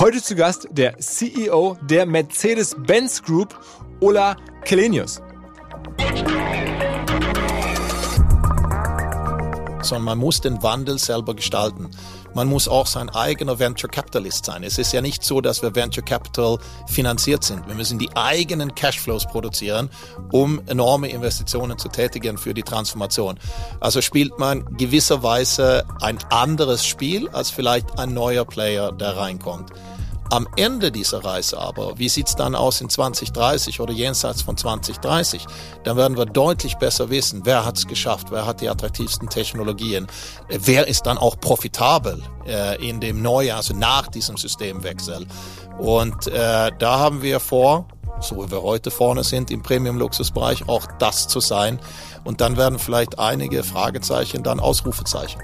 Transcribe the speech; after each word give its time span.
Heute 0.00 0.22
zu 0.22 0.34
Gast 0.34 0.66
der 0.70 0.96
CEO 0.96 1.76
der 1.82 2.06
Mercedes-Benz 2.06 3.22
Group, 3.22 3.54
Ola 4.00 4.34
Kelenius. 4.64 5.20
Sondern 9.82 10.04
man 10.04 10.16
muss 10.16 10.40
den 10.40 10.62
Wandel 10.62 10.98
selber 10.98 11.34
gestalten. 11.34 11.90
Man 12.32 12.48
muss 12.48 12.68
auch 12.68 12.86
sein 12.86 13.10
eigener 13.10 13.58
Venture 13.58 13.90
Capitalist 13.90 14.44
sein. 14.44 14.62
Es 14.62 14.78
ist 14.78 14.92
ja 14.92 15.00
nicht 15.00 15.24
so, 15.24 15.40
dass 15.40 15.62
wir 15.62 15.74
Venture 15.74 16.04
Capital 16.04 16.58
finanziert 16.86 17.42
sind. 17.42 17.66
Wir 17.66 17.74
müssen 17.74 17.98
die 17.98 18.08
eigenen 18.14 18.74
Cashflows 18.74 19.26
produzieren, 19.26 19.90
um 20.30 20.62
enorme 20.66 21.08
Investitionen 21.08 21.76
zu 21.76 21.88
tätigen 21.88 22.38
für 22.38 22.54
die 22.54 22.62
Transformation. 22.62 23.38
Also 23.80 24.00
spielt 24.00 24.38
man 24.38 24.64
gewisserweise 24.76 25.84
ein 26.00 26.18
anderes 26.30 26.86
Spiel 26.86 27.28
als 27.30 27.50
vielleicht 27.50 27.98
ein 27.98 28.14
neuer 28.14 28.44
Player, 28.44 28.92
der 28.92 29.16
reinkommt. 29.16 29.70
Am 30.32 30.46
Ende 30.54 30.92
dieser 30.92 31.24
Reise 31.24 31.58
aber, 31.58 31.98
wie 31.98 32.08
sieht's 32.08 32.36
dann 32.36 32.54
aus 32.54 32.80
in 32.80 32.88
2030 32.88 33.80
oder 33.80 33.92
jenseits 33.92 34.42
von 34.42 34.56
2030, 34.56 35.44
dann 35.82 35.96
werden 35.96 36.16
wir 36.16 36.24
deutlich 36.24 36.76
besser 36.76 37.10
wissen, 37.10 37.40
wer 37.44 37.64
hat's 37.64 37.88
geschafft, 37.88 38.28
wer 38.30 38.46
hat 38.46 38.60
die 38.60 38.68
attraktivsten 38.68 39.28
Technologien, 39.28 40.06
wer 40.48 40.86
ist 40.86 41.06
dann 41.06 41.18
auch 41.18 41.40
profitabel 41.40 42.22
äh, 42.46 42.88
in 42.88 43.00
dem 43.00 43.22
Neuen, 43.22 43.56
also 43.56 43.74
nach 43.74 44.06
diesem 44.06 44.36
Systemwechsel. 44.36 45.26
Und 45.78 46.28
äh, 46.28 46.70
da 46.78 46.98
haben 47.00 47.22
wir 47.22 47.40
vor, 47.40 47.88
so 48.20 48.36
wie 48.36 48.52
wir 48.52 48.62
heute 48.62 48.92
vorne 48.92 49.24
sind 49.24 49.50
im 49.50 49.62
Premium-Luxusbereich, 49.62 50.68
auch 50.68 50.86
das 51.00 51.26
zu 51.26 51.40
sein. 51.40 51.80
Und 52.22 52.40
dann 52.40 52.56
werden 52.56 52.78
vielleicht 52.78 53.18
einige 53.18 53.64
Fragezeichen 53.64 54.44
dann 54.44 54.60
Ausrufezeichen. 54.60 55.42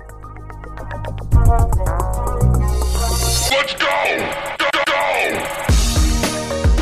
Let's 3.50 3.74
go! 3.78 4.45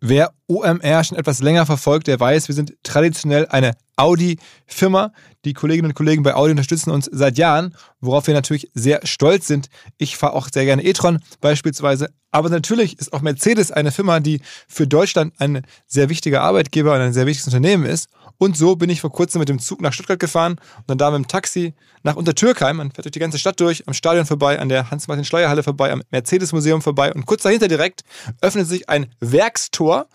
Wer 0.00 0.32
OMR 0.46 1.04
schon 1.04 1.18
etwas 1.18 1.42
länger 1.42 1.66
verfolgt, 1.66 2.06
der 2.06 2.18
weiß, 2.18 2.48
wir 2.48 2.54
sind 2.54 2.72
traditionell 2.82 3.46
eine 3.48 3.72
Audi-Firma. 3.96 5.12
Die 5.44 5.52
Kolleginnen 5.52 5.90
und 5.90 5.94
Kollegen 5.94 6.22
bei 6.22 6.34
Audi 6.34 6.52
unterstützen 6.52 6.90
uns 6.90 7.08
seit 7.12 7.36
Jahren, 7.36 7.74
worauf 8.00 8.26
wir 8.26 8.32
natürlich 8.32 8.70
sehr 8.72 9.06
stolz 9.06 9.46
sind. 9.46 9.68
Ich 9.98 10.16
fahre 10.16 10.32
auch 10.32 10.48
sehr 10.50 10.64
gerne 10.64 10.84
e-tron 10.84 11.20
beispielsweise. 11.42 12.08
Aber 12.30 12.48
natürlich 12.48 12.98
ist 12.98 13.12
auch 13.12 13.20
Mercedes 13.20 13.72
eine 13.72 13.92
Firma, 13.92 14.20
die 14.20 14.40
für 14.68 14.86
Deutschland 14.86 15.34
ein 15.38 15.66
sehr 15.86 16.08
wichtiger 16.08 16.42
Arbeitgeber 16.42 16.94
und 16.94 17.00
ein 17.00 17.12
sehr 17.12 17.26
wichtiges 17.26 17.48
Unternehmen 17.48 17.84
ist. 17.84 18.08
Und 18.40 18.56
so 18.56 18.74
bin 18.74 18.88
ich 18.88 19.02
vor 19.02 19.12
kurzem 19.12 19.38
mit 19.38 19.50
dem 19.50 19.58
Zug 19.58 19.82
nach 19.82 19.92
Stuttgart 19.92 20.18
gefahren 20.18 20.52
und 20.78 20.88
dann 20.88 20.96
da 20.96 21.10
mit 21.10 21.18
dem 21.18 21.28
Taxi 21.28 21.74
nach 22.02 22.16
Untertürkheim. 22.16 22.78
Man 22.78 22.90
fährt 22.90 23.04
durch 23.04 23.12
die 23.12 23.18
ganze 23.18 23.38
Stadt 23.38 23.60
durch, 23.60 23.86
am 23.86 23.92
Stadion 23.92 24.24
vorbei, 24.24 24.58
an 24.58 24.70
der 24.70 24.90
Hans-Martin-Schleyer-Halle 24.90 25.62
vorbei, 25.62 25.92
am 25.92 26.02
Mercedes-Museum 26.10 26.80
vorbei. 26.80 27.12
Und 27.12 27.26
kurz 27.26 27.42
dahinter 27.42 27.68
direkt 27.68 28.00
öffnet 28.40 28.66
sich 28.66 28.88
ein 28.88 29.12
Werkstor 29.20 30.06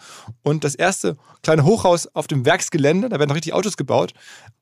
und 0.41 0.63
das 0.63 0.73
erste 0.73 1.17
kleine 1.43 1.63
Hochhaus 1.63 2.07
auf 2.15 2.25
dem 2.25 2.43
Werksgelände. 2.43 3.09
Da 3.09 3.19
werden 3.19 3.29
noch 3.29 3.35
richtig 3.35 3.53
Autos 3.53 3.77
gebaut. 3.77 4.13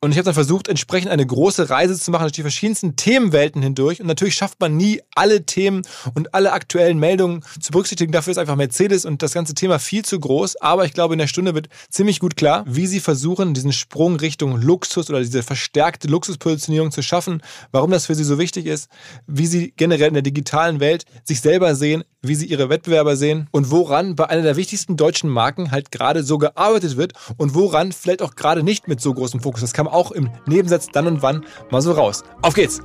Und 0.02 0.12
ich 0.12 0.18
habe 0.18 0.26
dann 0.26 0.34
versucht, 0.34 0.68
entsprechend 0.68 1.12
eine 1.12 1.26
große 1.26 1.70
Reise 1.70 1.98
zu 1.98 2.12
machen 2.12 2.24
durch 2.24 2.34
die 2.34 2.42
verschiedensten 2.42 2.98
Themenwelten 2.98 3.62
hindurch. 3.62 4.02
Und 4.02 4.08
natürlich 4.08 4.36
schafft 4.36 4.60
man 4.60 4.76
nie 4.76 5.02
alle 5.16 5.46
Themen 5.46 5.84
und 6.14 6.36
alle 6.36 6.52
aktuellen 6.52 7.00
Meldungen 7.00 7.46
zu 7.62 7.72
berücksichtigen. 7.72 8.12
Dafür 8.12 8.32
ist 8.32 8.38
einfach 8.38 8.58
Mercedes 8.58 9.06
und 9.06 9.22
das 9.22 9.34
ganze 9.34 9.54
Thema 9.54 9.80
viel 9.80 10.04
zu 10.04 10.20
groß. 10.20 10.58
Aber 10.58 10.84
ich 10.84 10.92
glaube, 10.92 11.14
in 11.14 11.20
der 11.20 11.28
Stunde 11.28 11.56
wird 11.56 11.70
ziemlich 11.90 12.20
gut 12.20 12.36
klar, 12.36 12.66
wie 12.68 12.86
sie 12.86 13.00
versuchen, 13.00 13.53
diesen 13.54 13.74
Sprung 13.74 14.16
Richtung 14.16 14.62
Luxus 14.62 15.10
oder 15.10 15.20
diese 15.20 15.44
verstärkte 15.44 16.08
Luxuspositionierung 16.08 16.92
zu 16.92 17.02
schaffen, 17.02 17.42
warum 17.72 17.92
das 17.92 18.06
für 18.06 18.16
sie 18.16 18.24
so 18.24 18.40
wichtig 18.40 18.66
ist, 18.66 18.90
wie 19.28 19.48
sie 19.48 19.74
generell 19.76 20.10
in 20.10 20.14
der 20.14 20.24
digitalen 20.24 20.80
Welt 20.80 21.06
sich 21.24 21.42
selber 21.42 21.76
sehen, 21.76 22.04
wie 22.22 22.36
sie 22.36 22.46
ihre 22.46 22.70
Wettbewerber 22.70 23.16
sehen 23.16 23.48
und 23.52 23.72
woran 23.72 24.16
bei 24.16 24.30
einer 24.30 24.44
der 24.44 24.56
wichtigsten 24.56 24.98
deutschen 24.98 25.30
Marken 25.30 25.72
halt 25.72 25.92
gerade 25.92 26.24
so 26.24 26.38
gearbeitet 26.38 26.98
wird 26.98 27.14
und 27.38 27.54
woran 27.54 27.92
vielleicht 27.92 28.22
auch 28.22 28.36
gerade 28.36 28.64
nicht 28.64 28.88
mit 28.88 29.02
so 29.02 29.14
großem 29.14 29.40
Fokus. 29.40 29.62
Das 29.62 29.74
kam 29.74 29.88
auch 29.88 30.12
im 30.12 30.30
Nebensatz 30.48 30.88
dann 30.92 31.08
und 31.08 31.22
wann 31.22 31.46
mal 31.72 31.82
so 31.82 31.92
raus. 31.92 32.24
Auf 32.42 32.54
geht's! 32.54 32.82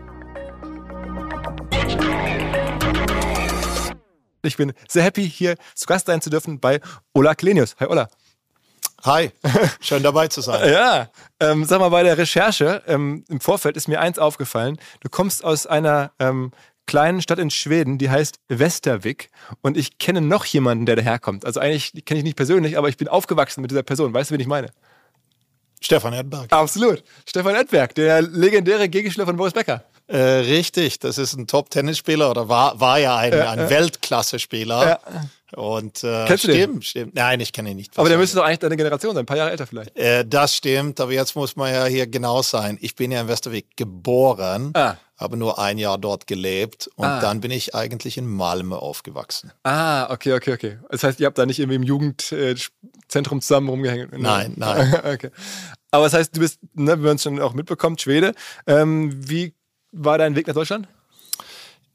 Ich 4.45 4.57
bin 4.57 4.73
sehr 4.89 5.03
happy, 5.03 5.29
hier 5.29 5.57
zu 5.75 5.87
Gast 5.87 6.07
sein 6.07 6.21
zu 6.21 6.31
dürfen 6.31 6.61
bei 6.61 6.81
Ola 7.13 7.35
Klenius. 7.35 7.77
Hi 7.81 7.87
Ola. 7.87 8.09
Hi, 9.05 9.31
schön 9.81 10.03
dabei 10.03 10.29
zu 10.29 10.41
sein. 10.41 10.73
Ja, 10.73 11.09
ähm, 11.39 11.65
sag 11.65 11.79
mal, 11.79 11.89
bei 11.89 12.03
der 12.03 12.19
Recherche 12.19 12.83
ähm, 12.87 13.25
im 13.29 13.41
Vorfeld 13.41 13.77
ist 13.77 13.87
mir 13.87 14.01
eins 14.01 14.19
aufgefallen. 14.19 14.79
Du 15.01 15.09
kommst 15.09 15.45
aus 15.45 15.67
einer 15.67 16.11
ähm, 16.19 16.51
kleinen 16.87 17.23
Stadt 17.23 17.39
in 17.39 17.51
Schweden, 17.51 17.99
die 17.99 18.11
heißt 18.11 18.41
Westervik. 18.49 19.31
Und 19.63 19.77
ich 19.77 19.99
kenne 19.99 20.21
noch 20.21 20.45
jemanden, 20.47 20.85
der 20.87 20.97
daherkommt. 20.97 21.45
Also 21.45 21.61
eigentlich 21.61 22.05
kenne 22.07 22.19
ich 22.19 22.25
nicht 22.25 22.37
persönlich, 22.37 22.77
aber 22.77 22.89
ich 22.89 22.97
bin 22.97 23.07
aufgewachsen 23.07 23.61
mit 23.61 23.71
dieser 23.71 23.85
Person. 23.85 24.13
Weißt 24.13 24.31
du, 24.31 24.35
wen 24.35 24.41
ich 24.41 24.49
meine? 24.49 24.71
Stefan 25.81 26.13
Edberg. 26.13 26.53
Absolut. 26.53 27.05
Stefan 27.25 27.55
Edberg, 27.55 27.95
der 27.95 28.23
legendäre 28.23 28.89
Gegenspieler 28.89 29.27
von 29.27 29.37
Boris 29.37 29.53
Becker. 29.53 29.85
Äh, 30.09 30.17
richtig, 30.19 30.99
das 30.99 31.19
ist 31.19 31.35
ein 31.37 31.47
Top-Tennisspieler 31.47 32.31
oder 32.31 32.49
war, 32.49 32.81
war 32.81 32.99
ja 32.99 33.17
ein, 33.17 33.33
Ja, 33.33 33.51
ein 33.51 33.59
ja. 33.59 33.71
Weltklasse-Spieler. 33.71 34.89
Ja. 34.89 35.01
Und 35.55 36.05
äh, 36.05 36.27
Kennst 36.27 36.45
du 36.45 36.49
den? 36.49 36.57
stimmt, 36.59 36.85
stimmt. 36.85 37.15
Nein, 37.15 37.41
ich 37.41 37.53
kenne 37.53 37.71
ihn 37.71 37.77
nicht. 37.77 37.99
Aber 37.99 38.09
der 38.09 38.19
müsste 38.19 38.37
doch 38.37 38.45
eigentlich 38.45 38.59
deine 38.59 38.77
Generation 38.77 39.15
sein, 39.15 39.23
ein 39.23 39.27
paar 39.27 39.37
Jahre 39.39 39.51
älter 39.51 39.67
vielleicht. 39.67 39.97
Äh, 39.97 40.27
das 40.27 40.55
stimmt, 40.55 41.01
aber 41.01 41.13
jetzt 41.13 41.35
muss 41.37 41.57
man 41.57 41.73
ja 41.73 41.85
hier 41.87 42.07
genau 42.07 42.43
sein. 42.43 42.77
Ich 42.83 42.95
bin 42.97 43.11
ja 43.13 43.21
in 43.23 43.29
Westervik 43.29 43.77
geboren, 43.77 44.73
Ah. 44.75 44.97
habe 45.17 45.39
nur 45.39 45.59
ein 45.59 45.79
Jahr 45.79 45.97
dort 45.97 46.27
gelebt 46.27 46.91
und 46.97 47.07
Ah. 47.07 47.21
dann 47.21 47.41
bin 47.41 47.51
ich 47.51 47.75
eigentlich 47.75 48.19
in 48.19 48.27
Malmö 48.27 48.77
aufgewachsen. 48.77 49.53
Ah, 49.63 50.11
okay, 50.13 50.35
okay, 50.35 50.53
okay. 50.53 50.79
Das 50.91 51.03
heißt, 51.03 51.19
ihr 51.21 51.27
habt 51.27 51.39
da 51.39 51.47
nicht 51.47 51.59
irgendwie 51.59 51.77
im 51.77 51.83
Jugendzentrum 51.83 53.41
zusammen 53.41 53.69
rumgehängt? 53.71 54.19
Nein, 54.19 54.53
nein. 54.57 54.95
okay. 55.05 55.31
Aber 55.91 56.05
das 56.05 56.13
heißt, 56.13 56.37
du 56.37 56.41
bist, 56.41 56.61
ne, 56.75 56.99
wie 56.99 57.07
man 57.07 57.17
es 57.17 57.23
schon 57.23 57.41
auch 57.41 57.55
mitbekommt, 57.55 58.01
Schwede. 58.03 58.35
Ähm, 58.67 59.11
wie 59.29 59.55
war 59.93 60.19
dein 60.19 60.35
Weg 60.37 60.47
nach 60.47 60.55
Deutschland? 60.55 60.89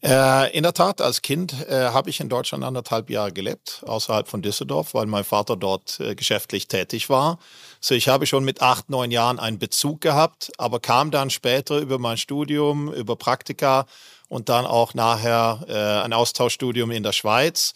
Äh, 0.03 0.51
in 0.51 0.63
der 0.63 0.73
Tat, 0.73 0.99
als 0.99 1.21
Kind 1.21 1.53
äh, 1.69 1.85
habe 1.85 2.09
ich 2.09 2.19
in 2.19 2.27
Deutschland 2.27 2.65
anderthalb 2.65 3.09
Jahre 3.09 3.31
gelebt, 3.31 3.83
außerhalb 3.85 4.27
von 4.27 4.41
Düsseldorf, 4.41 4.93
weil 4.93 5.05
mein 5.05 5.23
Vater 5.23 5.55
dort 5.55 5.97
äh, 6.01 6.13
geschäftlich 6.13 6.67
tätig 6.67 7.09
war. 7.09 7.39
So, 7.79 7.95
ich 7.95 8.09
habe 8.09 8.25
schon 8.25 8.43
mit 8.43 8.61
acht, 8.61 8.89
neun 8.89 9.11
Jahren 9.11 9.39
einen 9.39 9.59
Bezug 9.59 10.01
gehabt, 10.01 10.51
aber 10.57 10.81
kam 10.81 11.09
dann 11.09 11.29
später 11.29 11.77
über 11.77 11.99
mein 11.99 12.17
Studium, 12.17 12.91
über 12.91 13.15
Praktika 13.15 13.85
und 14.27 14.49
dann 14.49 14.65
auch 14.65 14.93
nachher 14.93 15.63
äh, 15.69 16.03
ein 16.03 16.11
Austauschstudium 16.11 16.91
in 16.91 17.03
der 17.03 17.13
Schweiz. 17.13 17.73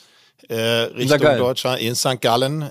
Äh, 0.50 0.56
Richtung 0.56 1.20
Deutschland, 1.20 1.80
in 1.80 1.96
St. 1.96 2.22
Gallen 2.22 2.70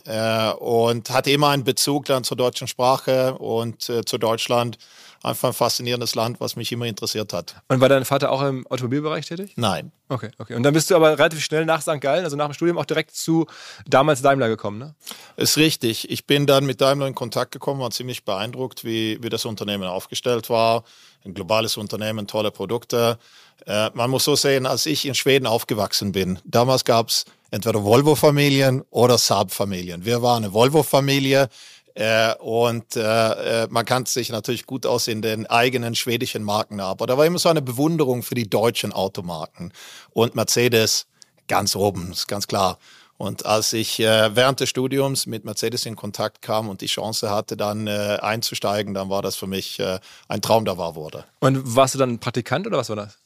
und 0.58 1.10
hatte 1.10 1.30
immer 1.30 1.48
einen 1.48 1.64
Bezug 1.64 2.04
dann 2.04 2.22
zur 2.24 2.36
deutschen 2.36 2.68
Sprache 2.68 3.34
und 3.38 3.82
zu 3.82 4.18
Deutschland 4.18 4.78
einfach 5.26 5.48
ein 5.48 5.54
faszinierendes 5.54 6.14
Land, 6.14 6.40
was 6.40 6.56
mich 6.56 6.70
immer 6.72 6.86
interessiert 6.86 7.32
hat. 7.32 7.56
Und 7.68 7.80
war 7.80 7.88
dein 7.88 8.04
Vater 8.04 8.30
auch 8.30 8.42
im 8.42 8.66
Automobilbereich 8.68 9.26
tätig? 9.26 9.52
Nein. 9.56 9.92
Okay, 10.08 10.30
okay. 10.38 10.54
Und 10.54 10.62
dann 10.62 10.72
bist 10.72 10.90
du 10.90 10.96
aber 10.96 11.18
relativ 11.18 11.42
schnell 11.42 11.64
nach 11.64 11.82
St. 11.82 12.00
Gallen, 12.00 12.24
also 12.24 12.36
nach 12.36 12.46
dem 12.46 12.54
Studium, 12.54 12.78
auch 12.78 12.84
direkt 12.84 13.14
zu 13.14 13.46
damals 13.86 14.22
Daimler 14.22 14.48
gekommen, 14.48 14.78
ne? 14.78 14.94
Ist 15.36 15.56
richtig. 15.56 16.10
Ich 16.10 16.26
bin 16.26 16.46
dann 16.46 16.64
mit 16.64 16.80
Daimler 16.80 17.08
in 17.08 17.14
Kontakt 17.14 17.50
gekommen, 17.50 17.80
war 17.80 17.90
ziemlich 17.90 18.24
beeindruckt, 18.24 18.84
wie, 18.84 19.18
wie 19.22 19.28
das 19.28 19.44
Unternehmen 19.44 19.84
aufgestellt 19.84 20.48
war. 20.48 20.84
Ein 21.24 21.34
globales 21.34 21.76
Unternehmen, 21.76 22.28
tolle 22.28 22.52
Produkte. 22.52 23.18
Äh, 23.66 23.90
man 23.94 24.10
muss 24.10 24.24
so 24.24 24.36
sehen, 24.36 24.64
als 24.64 24.86
ich 24.86 25.06
in 25.06 25.14
Schweden 25.14 25.46
aufgewachsen 25.46 26.12
bin, 26.12 26.38
damals 26.44 26.84
gab 26.84 27.08
es 27.08 27.24
entweder 27.50 27.82
Volvo-Familien 27.82 28.84
oder 28.90 29.18
Saab-Familien. 29.18 30.04
Wir 30.04 30.22
waren 30.22 30.44
eine 30.44 30.52
Volvo-Familie. 30.52 31.48
Äh, 31.96 32.34
und 32.40 32.94
äh, 32.94 33.62
äh, 33.62 33.68
man 33.70 33.86
kannte 33.86 34.10
sich 34.10 34.28
natürlich 34.28 34.66
gut 34.66 34.84
aus 34.84 35.08
in 35.08 35.22
den 35.22 35.46
eigenen 35.46 35.94
schwedischen 35.94 36.42
Marken 36.42 36.78
ab. 36.78 37.00
Aber 37.00 37.06
da 37.06 37.16
war 37.16 37.24
immer 37.24 37.38
so 37.38 37.48
eine 37.48 37.62
Bewunderung 37.62 38.22
für 38.22 38.34
die 38.34 38.50
deutschen 38.50 38.92
Automarken. 38.92 39.72
Und 40.12 40.34
Mercedes 40.34 41.06
ganz 41.48 41.74
oben, 41.74 42.12
ist 42.12 42.28
ganz 42.28 42.46
klar. 42.46 42.78
Und 43.16 43.46
als 43.46 43.72
ich 43.72 43.98
äh, 43.98 44.36
während 44.36 44.60
des 44.60 44.68
Studiums 44.68 45.24
mit 45.24 45.46
Mercedes 45.46 45.86
in 45.86 45.96
Kontakt 45.96 46.42
kam 46.42 46.68
und 46.68 46.82
die 46.82 46.86
Chance 46.86 47.30
hatte, 47.30 47.56
dann 47.56 47.86
äh, 47.86 48.18
einzusteigen, 48.20 48.92
dann 48.92 49.08
war 49.08 49.22
das 49.22 49.36
für 49.36 49.46
mich 49.46 49.80
äh, 49.80 49.98
ein 50.28 50.42
Traum, 50.42 50.66
der 50.66 50.76
wahr 50.76 50.96
wurde. 50.96 51.24
Und 51.40 51.76
warst 51.76 51.94
du 51.94 51.98
dann 51.98 52.18
Praktikant 52.18 52.66
oder 52.66 52.76
was 52.76 52.90
war 52.90 52.96
das? 52.96 53.16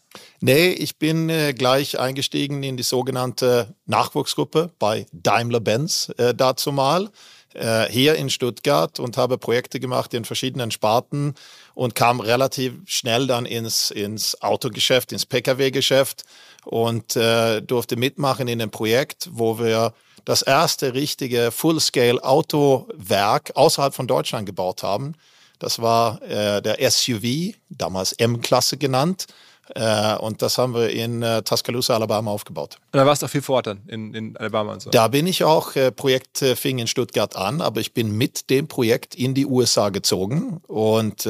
Nee, 0.40 0.68
ich 0.68 0.96
bin 0.96 1.28
äh, 1.28 1.54
gleich 1.54 1.98
eingestiegen 1.98 2.62
in 2.62 2.76
die 2.76 2.84
sogenannte 2.84 3.74
Nachwuchsgruppe 3.86 4.70
bei 4.78 5.06
Daimler-Benz 5.12 6.12
äh, 6.18 6.34
dazu 6.34 6.70
mal 6.70 7.10
äh, 7.54 7.86
hier 7.86 8.14
in 8.14 8.30
Stuttgart 8.30 9.00
und 9.00 9.16
habe 9.16 9.38
Projekte 9.38 9.80
gemacht 9.80 10.14
in 10.14 10.24
verschiedenen 10.24 10.70
Sparten 10.70 11.34
und 11.74 11.94
kam 11.94 12.20
relativ 12.20 12.74
schnell 12.86 13.26
dann 13.26 13.46
ins, 13.46 13.90
ins 13.90 14.40
Autogeschäft, 14.42 15.12
ins 15.12 15.26
Pkw-Geschäft 15.26 16.24
und 16.64 17.16
äh, 17.16 17.60
durfte 17.60 17.96
mitmachen 17.96 18.48
in 18.48 18.60
einem 18.60 18.70
Projekt, 18.70 19.28
wo 19.32 19.58
wir 19.58 19.94
das 20.24 20.42
erste 20.42 20.94
richtige 20.94 21.50
Full-Scale-Autowerk 21.50 23.52
außerhalb 23.54 23.94
von 23.94 24.06
Deutschland 24.06 24.46
gebaut 24.46 24.82
haben. 24.82 25.14
Das 25.58 25.80
war 25.80 26.22
äh, 26.22 26.62
der 26.62 26.78
SUV, 26.90 27.54
damals 27.68 28.12
M-Klasse 28.12 28.76
genannt. 28.76 29.26
Äh, 29.74 30.16
und 30.16 30.42
das 30.42 30.58
haben 30.58 30.74
wir 30.74 30.90
in 30.90 31.22
äh, 31.22 31.42
Tuscaloosa, 31.42 31.94
Alabama 31.94 32.30
aufgebaut. 32.30 32.78
Und 32.92 32.98
da 32.98 33.06
warst 33.06 33.22
du 33.22 33.26
auch 33.26 33.30
viel 33.30 33.42
vor 33.42 33.56
Ort 33.56 33.66
dann 33.66 33.82
in, 33.86 34.14
in 34.14 34.36
Alabama 34.36 34.72
und 34.72 34.82
so? 34.82 34.90
Da 34.90 35.08
bin 35.08 35.26
ich 35.26 35.44
auch, 35.44 35.76
äh, 35.76 35.92
Projekt 35.92 36.38
fing 36.38 36.78
in 36.78 36.86
Stuttgart 36.86 37.36
an, 37.36 37.60
aber 37.60 37.80
ich 37.80 37.92
bin 37.94 38.16
mit 38.16 38.50
dem 38.50 38.68
Projekt 38.68 39.14
in 39.14 39.34
die 39.34 39.46
USA 39.46 39.90
gezogen 39.90 40.60
und 40.66 41.28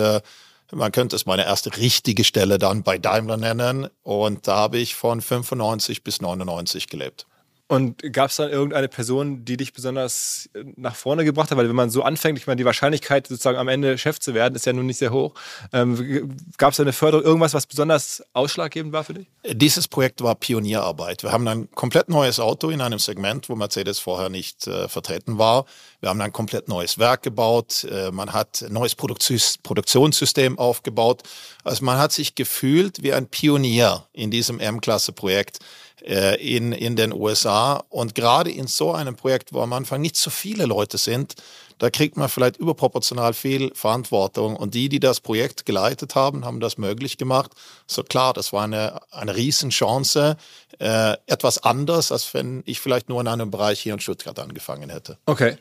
man 0.72 0.92
könnte 0.92 1.16
es 1.16 1.26
meine 1.26 1.44
erste 1.44 1.76
richtige 1.76 2.22
Stelle 2.22 2.58
dann 2.58 2.82
bei 2.82 2.98
Daimler 2.98 3.36
nennen 3.36 3.88
und 4.02 4.46
da 4.46 4.56
habe 4.56 4.78
ich 4.78 4.94
von 4.94 5.20
95 5.20 6.04
bis 6.04 6.20
99 6.20 6.88
gelebt. 6.88 7.26
Und 7.70 8.12
gab 8.12 8.30
es 8.30 8.36
dann 8.36 8.50
irgendeine 8.50 8.88
Person, 8.88 9.44
die 9.44 9.56
dich 9.56 9.72
besonders 9.72 10.50
äh, 10.54 10.64
nach 10.74 10.96
vorne 10.96 11.24
gebracht 11.24 11.52
hat? 11.52 11.56
Weil 11.56 11.68
wenn 11.68 11.76
man 11.76 11.88
so 11.88 12.02
anfängt, 12.02 12.36
ich 12.36 12.48
meine, 12.48 12.56
die 12.56 12.64
Wahrscheinlichkeit 12.64 13.28
sozusagen 13.28 13.58
am 13.58 13.68
Ende 13.68 13.96
Chef 13.96 14.18
zu 14.18 14.34
werden, 14.34 14.56
ist 14.56 14.66
ja 14.66 14.72
nun 14.72 14.86
nicht 14.86 14.96
sehr 14.96 15.12
hoch. 15.12 15.34
Ähm, 15.72 16.36
gab 16.58 16.72
es 16.72 16.80
eine 16.80 16.92
Förderung, 16.92 17.24
irgendwas, 17.24 17.54
was 17.54 17.66
besonders 17.66 18.24
ausschlaggebend 18.32 18.92
war 18.92 19.04
für 19.04 19.14
dich? 19.14 19.28
Dieses 19.44 19.86
Projekt 19.86 20.20
war 20.20 20.34
Pionierarbeit. 20.34 21.22
Wir 21.22 21.30
haben 21.30 21.46
ein 21.46 21.70
komplett 21.70 22.08
neues 22.08 22.40
Auto 22.40 22.70
in 22.70 22.80
einem 22.80 22.98
Segment, 22.98 23.48
wo 23.48 23.54
Mercedes 23.54 24.00
vorher 24.00 24.30
nicht 24.30 24.66
äh, 24.66 24.88
vertreten 24.88 25.38
war. 25.38 25.64
Wir 26.00 26.08
haben 26.08 26.20
ein 26.22 26.32
komplett 26.32 26.66
neues 26.66 26.98
Werk 26.98 27.22
gebaut. 27.22 27.84
Äh, 27.84 28.10
man 28.10 28.32
hat 28.32 28.62
ein 28.62 28.72
neues 28.72 28.96
Produktionssystem 28.96 30.58
aufgebaut. 30.58 31.22
Also 31.62 31.84
man 31.84 31.98
hat 31.98 32.10
sich 32.10 32.34
gefühlt 32.34 33.04
wie 33.04 33.12
ein 33.12 33.28
Pionier 33.28 34.08
in 34.12 34.32
diesem 34.32 34.58
M-Klasse-Projekt 34.58 35.60
in, 36.02 36.72
in 36.72 36.96
den 36.96 37.12
USA. 37.12 37.84
Und 37.88 38.14
gerade 38.14 38.50
in 38.50 38.66
so 38.66 38.92
einem 38.92 39.16
Projekt, 39.16 39.52
wo 39.52 39.60
am 39.60 39.72
Anfang 39.72 40.00
nicht 40.00 40.16
so 40.16 40.30
viele 40.30 40.66
Leute 40.66 40.98
sind, 40.98 41.34
da 41.80 41.88
kriegt 41.88 42.18
man 42.18 42.28
vielleicht 42.28 42.58
überproportional 42.58 43.32
viel 43.32 43.72
Verantwortung. 43.74 44.54
Und 44.54 44.74
die, 44.74 44.90
die 44.90 45.00
das 45.00 45.20
Projekt 45.20 45.64
geleitet 45.64 46.14
haben, 46.14 46.44
haben 46.44 46.60
das 46.60 46.76
möglich 46.76 47.16
gemacht. 47.16 47.52
So 47.86 48.02
klar, 48.02 48.34
das 48.34 48.52
war 48.52 48.64
eine, 48.64 49.00
eine 49.10 49.34
Riesenchance. 49.34 50.36
Äh, 50.78 51.16
etwas 51.26 51.62
anders, 51.62 52.12
als 52.12 52.32
wenn 52.34 52.62
ich 52.66 52.80
vielleicht 52.80 53.08
nur 53.08 53.20
in 53.22 53.28
einem 53.28 53.50
Bereich 53.50 53.80
hier 53.80 53.94
in 53.94 54.00
Stuttgart 54.00 54.38
angefangen 54.38 54.90
hätte. 54.90 55.16
Okay. 55.24 55.56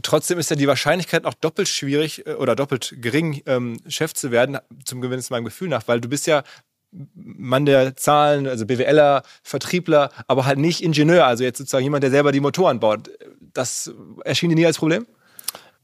Trotzdem 0.00 0.38
ist 0.38 0.48
ja 0.48 0.56
die 0.56 0.68
Wahrscheinlichkeit 0.68 1.24
auch 1.24 1.34
doppelt 1.34 1.68
schwierig 1.68 2.24
äh, 2.26 2.34
oder 2.34 2.54
doppelt 2.54 2.94
gering, 2.98 3.42
ähm, 3.46 3.78
Chef 3.88 4.14
zu 4.14 4.30
werden, 4.30 4.58
zum 4.84 5.00
Gewinnen 5.00 5.24
meinem 5.28 5.44
Gefühl 5.44 5.68
nach, 5.68 5.86
weil 5.86 6.00
du 6.00 6.08
bist 6.08 6.26
ja 6.28 6.44
Mann 7.14 7.66
der 7.66 7.96
Zahlen, 7.96 8.46
also 8.46 8.66
BWLer, 8.66 9.22
Vertriebler, 9.42 10.10
aber 10.26 10.44
halt 10.44 10.58
nicht 10.58 10.82
Ingenieur, 10.82 11.26
also 11.26 11.42
jetzt 11.44 11.58
sozusagen 11.58 11.84
jemand, 11.84 12.02
der 12.04 12.10
selber 12.10 12.32
die 12.32 12.40
Motoren 12.40 12.80
baut. 12.80 13.10
Das 13.54 13.90
erschien 14.24 14.50
dir 14.50 14.56
nie 14.56 14.66
als 14.66 14.78
Problem? 14.78 15.06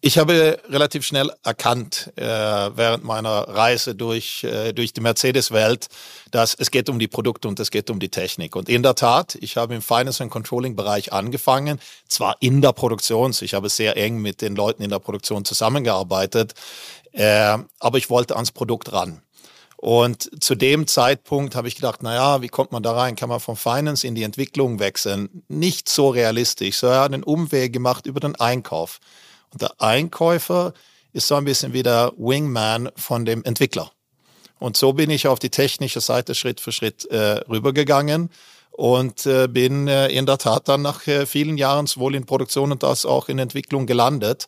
Ich 0.01 0.17
habe 0.17 0.61
relativ 0.69 1.05
schnell 1.05 1.29
erkannt 1.43 2.13
äh, 2.15 2.23
während 2.23 3.03
meiner 3.03 3.49
Reise 3.49 3.97
durch, 3.97 4.45
äh, 4.45 4.73
durch 4.73 4.93
die 4.93 5.01
Mercedes-Welt, 5.01 5.89
dass 6.31 6.55
es 6.55 6.71
geht 6.71 6.89
um 6.89 7.01
die 7.01 7.09
Produkte 7.09 7.49
und 7.49 7.59
es 7.59 7.73
geht 7.73 7.91
um 7.91 7.99
die 7.99 8.09
Technik. 8.09 8.55
Und 8.55 8.69
in 8.69 8.85
der 8.85 8.95
Tat, 8.95 9.37
ich 9.41 9.57
habe 9.57 9.75
im 9.75 9.83
Finance 9.83 10.23
and 10.23 10.31
Controlling 10.31 10.77
Bereich 10.77 11.13
angefangen, 11.13 11.81
zwar 12.07 12.37
in 12.39 12.63
der 12.63 12.73
Produktion, 12.75 13.35
ich 13.41 13.55
habe 13.55 13.69
sehr 13.71 13.97
eng 13.97 14.19
mit 14.19 14.41
den 14.41 14.55
Leuten 14.55 14.85
in 14.85 14.91
der 14.91 15.01
Produktion 15.01 15.45
zusammengearbeitet, 15.45 16.55
äh, 17.11 17.59
aber 17.81 17.99
ich 17.99 18.09
wollte 18.09 18.37
ans 18.37 18.53
Produkt 18.53 18.93
ran. 18.93 19.23
Und 19.81 20.43
zu 20.43 20.57
dem 20.57 20.89
Zeitpunkt 20.89 21.55
habe 21.55 21.69
ich 21.69 21.77
gedacht, 21.77 22.03
naja, 22.03 22.43
wie 22.43 22.49
kommt 22.49 22.73
man 22.73 22.83
da 22.83 22.93
rein? 22.93 23.15
Kann 23.15 23.29
man 23.29 23.39
vom 23.39 23.57
Finance 23.57 24.05
in 24.05 24.17
die 24.17 24.25
Entwicklung 24.25 24.81
wechseln? 24.81 25.45
Nicht 25.47 25.89
so 25.89 26.09
realistisch. 26.09 26.79
So 26.79 26.89
er 26.89 27.03
hat 27.03 27.15
einen 27.15 27.23
Umweg 27.23 27.73
gemacht 27.73 28.07
über 28.07 28.19
den 28.19 28.35
Einkauf. 28.35 28.99
Und 29.53 29.63
der 29.63 29.81
Einkäufer 29.81 30.73
ist 31.13 31.29
so 31.29 31.37
ein 31.37 31.45
bisschen 31.45 31.73
wie 31.75 31.85
der 31.85 32.13
Wingman 32.17 32.91
von 32.97 33.25
dem 33.25 33.45
Entwickler. 33.45 33.93
Und 34.59 34.77
so 34.77 34.95
bin 34.95 35.11
ich 35.11 35.29
auf 35.29 35.39
die 35.39 35.51
technische 35.51 36.01
Seite 36.01 36.35
Schritt 36.35 36.61
für 36.61 36.73
Schritt 36.73 37.05
äh, 37.13 37.41
rübergegangen 37.49 38.31
und 38.73 39.27
äh, 39.27 39.47
bin 39.47 39.87
äh, 39.87 40.09
in 40.09 40.27
der 40.27 40.39
Tat 40.39 40.69
dann 40.69 40.83
nach 40.83 41.07
äh, 41.07 41.25
vielen 41.25 41.57
Jahren 41.57 41.87
sowohl 41.87 42.17
in 42.17 42.27
Produktion 42.27 42.73
und 42.73 42.83
das 42.83 43.07
auch 43.07 43.29
in 43.29 43.39
Entwicklung 43.39 43.87
gelandet. 43.87 44.47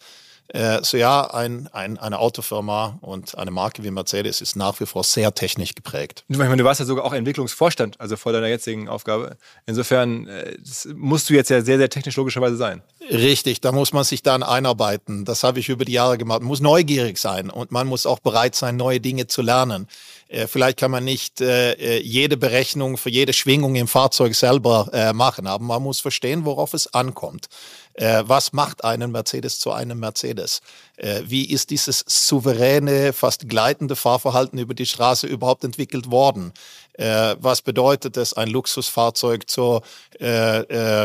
Äh, 0.53 0.83
so 0.83 0.97
ja, 0.97 1.33
ein, 1.33 1.69
ein, 1.73 1.97
eine 1.97 2.19
Autofirma 2.19 2.99
und 3.03 3.39
eine 3.39 3.53
Marke 3.53 3.85
wie 3.85 3.91
Mercedes 3.93 4.41
ist 4.41 4.57
nach 4.57 4.81
wie 4.81 4.87
vor 4.87 5.05
sehr 5.05 5.33
technisch 5.33 5.77
geprägt. 5.77 6.25
Ich 6.29 6.39
meine, 6.39 6.57
du 6.57 6.65
warst 6.65 6.81
ja 6.81 6.87
sogar 6.87 7.05
auch 7.05 7.13
Entwicklungsvorstand, 7.13 8.01
also 8.01 8.17
vor 8.17 8.33
deiner 8.33 8.49
jetzigen 8.49 8.89
Aufgabe. 8.89 9.37
Insofern 9.67 10.27
äh, 10.27 10.57
musst 10.95 11.31
du 11.31 11.35
jetzt 11.35 11.51
ja 11.51 11.63
sehr, 11.63 11.79
sehr 11.79 11.89
technisch 11.89 12.17
logischerweise 12.17 12.57
sein. 12.57 12.83
Richtig, 13.11 13.61
da 13.61 13.71
muss 13.71 13.93
man 13.93 14.03
sich 14.03 14.23
dann 14.23 14.43
einarbeiten. 14.43 15.25
Das 15.25 15.45
habe 15.45 15.61
ich 15.61 15.69
über 15.69 15.85
die 15.85 15.93
Jahre 15.93 16.19
gemacht. 16.19 16.41
Man 16.41 16.49
muss 16.49 16.61
neugierig 16.61 17.19
sein 17.19 17.49
und 17.49 17.71
man 17.71 17.87
muss 17.87 18.05
auch 18.05 18.19
bereit 18.19 18.57
sein, 18.57 18.77
neue 18.77 19.01
Dinge 19.01 19.29
zu 19.29 19.43
lernen. 19.43 19.87
Äh, 20.27 20.49
vielleicht 20.49 20.79
kann 20.79 20.91
man 20.91 21.05
nicht 21.05 21.41
äh, 21.41 22.01
jede 22.01 22.37
Berechnung 22.37 22.97
für 22.97 23.11
jede 23.11 23.33
Schwingung 23.33 23.77
im 23.77 23.87
Fahrzeug 23.87 24.35
selber 24.35 24.89
äh, 24.93 25.13
machen, 25.13 25.47
aber 25.47 25.63
man 25.63 25.83
muss 25.83 26.01
verstehen, 26.01 26.45
worauf 26.45 26.75
es 26.75 26.93
ankommt. 26.93 27.49
Äh, 27.95 28.23
was 28.27 28.53
macht 28.53 28.85
einen 28.85 29.11
Mercedes 29.11 29.59
zu 29.59 29.73
einem 29.73 29.99
Mercedes? 29.99 30.61
Äh, 30.97 31.23
wie 31.27 31.51
ist 31.51 31.71
dieses 31.71 32.05
souveräne, 32.07 33.13
fast 33.13 33.49
gleitende 33.49 33.97
Fahrverhalten 33.97 34.59
über 34.59 34.75
die 34.75 34.87
Straße 34.87 35.27
überhaupt 35.27 35.65
entwickelt 35.65 36.11
worden? 36.11 36.53
Äh, 36.95 37.37
was 37.41 37.63
bedeutet 37.63 38.17
es, 38.17 38.35
ein 38.35 38.49
Luxusfahrzeug 38.49 39.49
zu, 39.49 39.81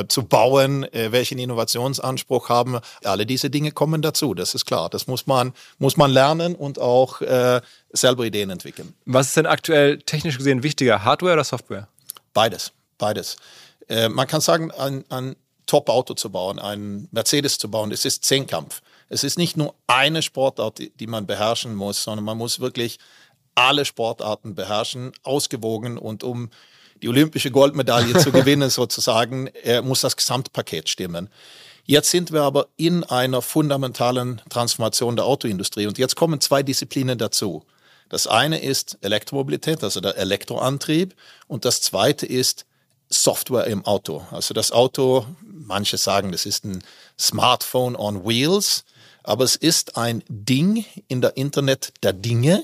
zu 0.08 0.24
bauen? 0.24 0.86
welchen 0.92 1.40
Innovationsanspruch 1.40 2.50
haben? 2.50 2.80
Alle 3.04 3.26
diese 3.26 3.50
Dinge 3.50 3.72
kommen 3.72 4.02
dazu, 4.02 4.34
das 4.34 4.56
ist 4.56 4.66
klar. 4.66 4.90
Das 4.90 5.08
muss 5.08 5.26
man, 5.26 5.54
muss 5.78 5.96
man 5.96 6.12
lernen 6.12 6.56
und 6.56 6.80
auch 6.80 7.22
selber 7.92 8.26
Ideen 8.26 8.50
entwickeln. 8.50 8.94
Was 9.06 9.28
ist 9.28 9.38
denn 9.38 9.46
aktuell 9.46 10.00
technisch 10.00 10.38
gesehen 10.38 10.64
wichtiger, 10.64 11.04
Hardware 11.04 11.34
oder 11.34 11.44
Software? 11.44 11.88
Beides, 12.34 12.74
beides. 12.98 13.38
man 13.88 14.28
kann 14.28 14.42
sagen, 14.42 14.72
an, 14.72 15.06
an 15.10 15.36
Top-Auto 15.66 16.14
zu 16.14 16.30
bauen, 16.30 16.60
einen 16.60 17.08
Mercedes 17.12 17.58
zu 17.58 17.70
bauen, 17.70 17.92
es 17.92 18.06
ist 18.06 18.24
Zehnkampf. 18.24 18.82
Es 19.10 19.24
ist 19.24 19.38
nicht 19.38 19.56
nur 19.56 19.76
eine 19.88 20.22
Sportart, 20.22 20.80
die 21.00 21.08
man 21.08 21.28
beherrschen 21.28 21.76
muss, 21.76 22.04
sondern 22.04 22.26
man 22.26 22.38
muss 22.38 22.60
wirklich 22.60 22.98
alle 23.54 23.86
Sportarten 23.86 24.56
beherrschen, 24.56 25.12
ausgewogen 25.24 25.98
und 25.98 26.24
um 26.24 26.50
die 27.02 27.10
olympische 27.10 27.52
Goldmedaille 27.52 28.18
zu 28.18 28.32
gewinnen 28.34 28.70
sozusagen, 28.70 29.48
äh, 29.64 29.82
muss 29.82 30.02
das 30.02 30.16
Gesamtpaket 30.16 30.90
stimmen. 30.90 31.30
Jetzt 31.86 32.10
sind 32.10 32.32
wir 32.32 32.42
aber 32.42 32.68
in 32.78 33.04
einer 33.04 33.42
fundamentalen 33.44 34.42
Transformation 34.50 35.16
der 35.16 35.26
Autoindustrie 35.26 35.86
und 35.86 35.98
jetzt 35.98 36.16
kommen 36.16 36.42
zwei 36.42 36.64
Disziplinen 36.64 37.18
dazu. 37.18 37.64
Das 38.10 38.28
eine 38.28 38.60
ist 38.60 38.98
Elektromobilität, 39.02 39.84
also 39.84 40.00
der 40.02 40.18
Elektroantrieb 40.18 41.16
und 41.48 41.64
das 41.64 41.82
zweite 41.82 42.26
ist 42.26 42.66
Software 43.10 43.68
im 43.68 43.86
Auto. 43.86 44.26
Also 44.32 44.54
das 44.54 44.72
Auto, 44.72 45.26
manche 45.66 45.98
sagen, 45.98 46.32
das 46.32 46.46
ist 46.46 46.64
ein 46.66 46.84
Smartphone 47.20 47.96
on 47.96 48.26
Wheels, 48.26 48.86
aber 49.24 49.44
es 49.44 49.56
ist 49.56 49.98
ein 49.98 50.24
Ding 50.30 50.86
in 51.08 51.22
der 51.22 51.36
Internet 51.38 51.94
der 52.04 52.14
Dinge 52.14 52.64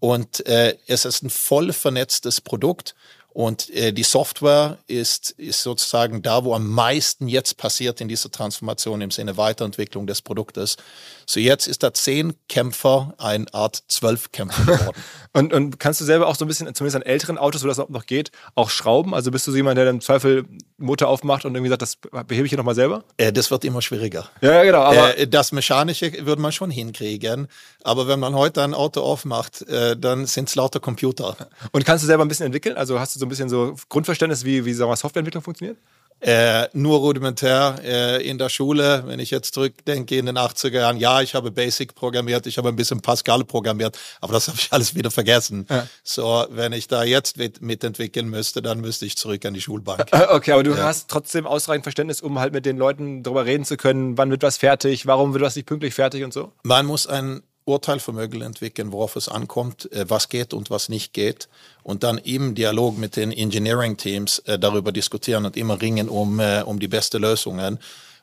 und 0.00 0.46
äh, 0.46 0.76
es 0.86 1.04
ist 1.04 1.22
ein 1.22 1.30
voll 1.30 1.72
vernetztes 1.72 2.40
Produkt 2.40 2.94
und 3.38 3.70
äh, 3.70 3.92
die 3.92 4.02
Software 4.02 4.78
ist, 4.88 5.30
ist 5.30 5.62
sozusagen 5.62 6.22
da, 6.22 6.42
wo 6.42 6.56
am 6.56 6.68
meisten 6.68 7.28
jetzt 7.28 7.56
passiert 7.56 8.00
in 8.00 8.08
dieser 8.08 8.32
Transformation 8.32 9.00
im 9.00 9.12
Sinne 9.12 9.36
Weiterentwicklung 9.36 10.08
des 10.08 10.22
Produktes. 10.22 10.76
So 11.24 11.38
jetzt 11.38 11.68
ist 11.68 11.84
der 11.84 11.94
Zehn-Kämpfer 11.94 13.14
eine 13.16 13.46
Art 13.54 13.84
Zwölf-Kämpfer 13.86 14.64
geworden. 14.64 15.02
und, 15.34 15.52
und 15.52 15.78
kannst 15.78 16.00
du 16.00 16.04
selber 16.04 16.26
auch 16.26 16.34
so 16.34 16.44
ein 16.44 16.48
bisschen, 16.48 16.74
zumindest 16.74 16.96
an 16.96 17.02
älteren 17.02 17.38
Autos, 17.38 17.62
wo 17.62 17.68
das 17.68 17.78
noch 17.78 18.06
geht, 18.06 18.32
auch 18.56 18.70
schrauben? 18.70 19.14
Also 19.14 19.30
bist 19.30 19.46
du 19.46 19.52
so 19.52 19.56
jemand, 19.56 19.78
der 19.78 19.88
im 19.88 20.00
Zweifel 20.00 20.44
Motor 20.76 21.06
aufmacht 21.06 21.44
und 21.44 21.54
irgendwie 21.54 21.70
sagt, 21.70 21.82
das 21.82 21.96
behebe 22.26 22.44
ich 22.46 22.50
hier 22.50 22.58
nochmal 22.58 22.74
selber? 22.74 23.04
Äh, 23.18 23.32
das 23.32 23.52
wird 23.52 23.64
immer 23.64 23.82
schwieriger. 23.82 24.28
Ja, 24.40 24.52
ja 24.52 24.64
genau. 24.64 24.80
Aber 24.80 25.16
äh, 25.16 25.28
das 25.28 25.52
Mechanische 25.52 26.26
würde 26.26 26.42
man 26.42 26.50
schon 26.50 26.72
hinkriegen. 26.72 27.46
Aber 27.84 28.08
wenn 28.08 28.18
man 28.18 28.34
heute 28.34 28.64
ein 28.64 28.74
Auto 28.74 29.02
aufmacht, 29.02 29.62
äh, 29.68 29.96
dann 29.96 30.26
sind 30.26 30.48
es 30.48 30.56
lauter 30.56 30.80
Computer. 30.80 31.36
Und 31.70 31.84
kannst 31.84 32.02
du 32.02 32.08
selber 32.08 32.24
ein 32.24 32.28
bisschen 32.28 32.46
entwickeln? 32.46 32.76
Also 32.76 32.98
hast 32.98 33.14
du 33.14 33.20
so 33.20 33.27
ein 33.28 33.30
bisschen 33.30 33.48
so 33.48 33.76
Grundverständnis, 33.88 34.44
wie, 34.44 34.64
wie 34.64 34.72
sagen 34.72 34.90
wir, 34.90 34.96
Softwareentwicklung 34.96 35.42
funktioniert? 35.42 35.78
Äh, 36.20 36.66
nur 36.72 36.98
rudimentär 36.98 37.76
äh, 37.84 38.28
in 38.28 38.38
der 38.38 38.48
Schule, 38.48 39.04
wenn 39.06 39.20
ich 39.20 39.30
jetzt 39.30 39.54
zurückdenke 39.54 40.16
in 40.18 40.26
den 40.26 40.36
80er 40.36 40.80
Jahren, 40.80 40.96
ja, 40.96 41.20
ich 41.20 41.36
habe 41.36 41.52
Basic 41.52 41.94
programmiert, 41.94 42.44
ich 42.48 42.58
habe 42.58 42.70
ein 42.70 42.74
bisschen 42.74 43.00
Pascal 43.00 43.44
programmiert, 43.44 43.96
aber 44.20 44.32
das 44.32 44.48
habe 44.48 44.58
ich 44.60 44.72
alles 44.72 44.96
wieder 44.96 45.12
vergessen. 45.12 45.64
Ja. 45.70 45.86
So, 46.02 46.44
wenn 46.50 46.72
ich 46.72 46.88
da 46.88 47.04
jetzt 47.04 47.36
mit, 47.36 47.62
mitentwickeln 47.62 48.28
müsste, 48.28 48.62
dann 48.62 48.80
müsste 48.80 49.06
ich 49.06 49.16
zurück 49.16 49.44
an 49.44 49.54
die 49.54 49.60
Schulbank. 49.60 50.06
Okay, 50.28 50.52
aber 50.52 50.62
du 50.62 50.72
ja. 50.72 50.82
hast 50.82 51.08
trotzdem 51.08 51.46
ausreichend 51.46 51.84
Verständnis, 51.84 52.20
um 52.20 52.38
halt 52.38 52.52
mit 52.52 52.66
den 52.66 52.76
Leuten 52.76 53.22
darüber 53.22 53.46
reden 53.46 53.64
zu 53.64 53.76
können, 53.76 54.18
wann 54.18 54.30
wird 54.30 54.42
was 54.42 54.56
fertig, 54.56 55.06
warum 55.06 55.32
wird 55.32 55.42
was 55.42 55.56
nicht 55.56 55.66
pünktlich 55.66 55.94
fertig 55.94 56.24
und 56.24 56.32
so? 56.32 56.52
Man 56.64 56.86
muss 56.86 57.06
ein 57.06 57.42
Urteilvermögen 57.68 58.42
entwickeln, 58.42 58.92
worauf 58.92 59.14
es 59.16 59.28
ankommt, 59.28 59.90
äh, 59.92 60.08
was 60.08 60.28
geht 60.28 60.54
und 60.54 60.70
was 60.70 60.88
nicht 60.88 61.12
geht. 61.12 61.48
Und 61.82 62.02
dann 62.02 62.18
im 62.18 62.54
Dialog 62.54 62.98
mit 62.98 63.16
den 63.16 63.30
Engineering-Teams 63.30 64.40
äh, 64.40 64.58
darüber 64.58 64.90
diskutieren 64.90 65.44
und 65.46 65.56
immer 65.56 65.80
ringen 65.80 66.08
um, 66.08 66.40
äh, 66.40 66.62
um 66.62 66.80
die 66.80 66.88
beste 66.88 67.18
Lösungen. 67.18 67.78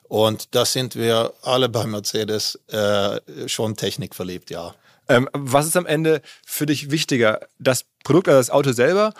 Und 0.08 0.54
da 0.54 0.64
sind 0.64 0.94
wir 0.94 1.32
alle 1.42 1.68
bei 1.68 1.84
Mercedes 1.84 2.60
schon 3.46 3.74
technikverliebt, 3.74 4.50
ja. 4.50 4.72
Ähm, 5.08 5.28
was 5.32 5.66
ist 5.66 5.76
am 5.76 5.86
Ende 5.86 6.22
für 6.44 6.66
dich 6.66 6.92
wichtiger? 6.92 7.40
Das 7.58 7.84
Produkt, 8.04 8.28
also 8.28 8.38
das 8.38 8.50
Auto 8.50 8.70
selber 8.70 9.14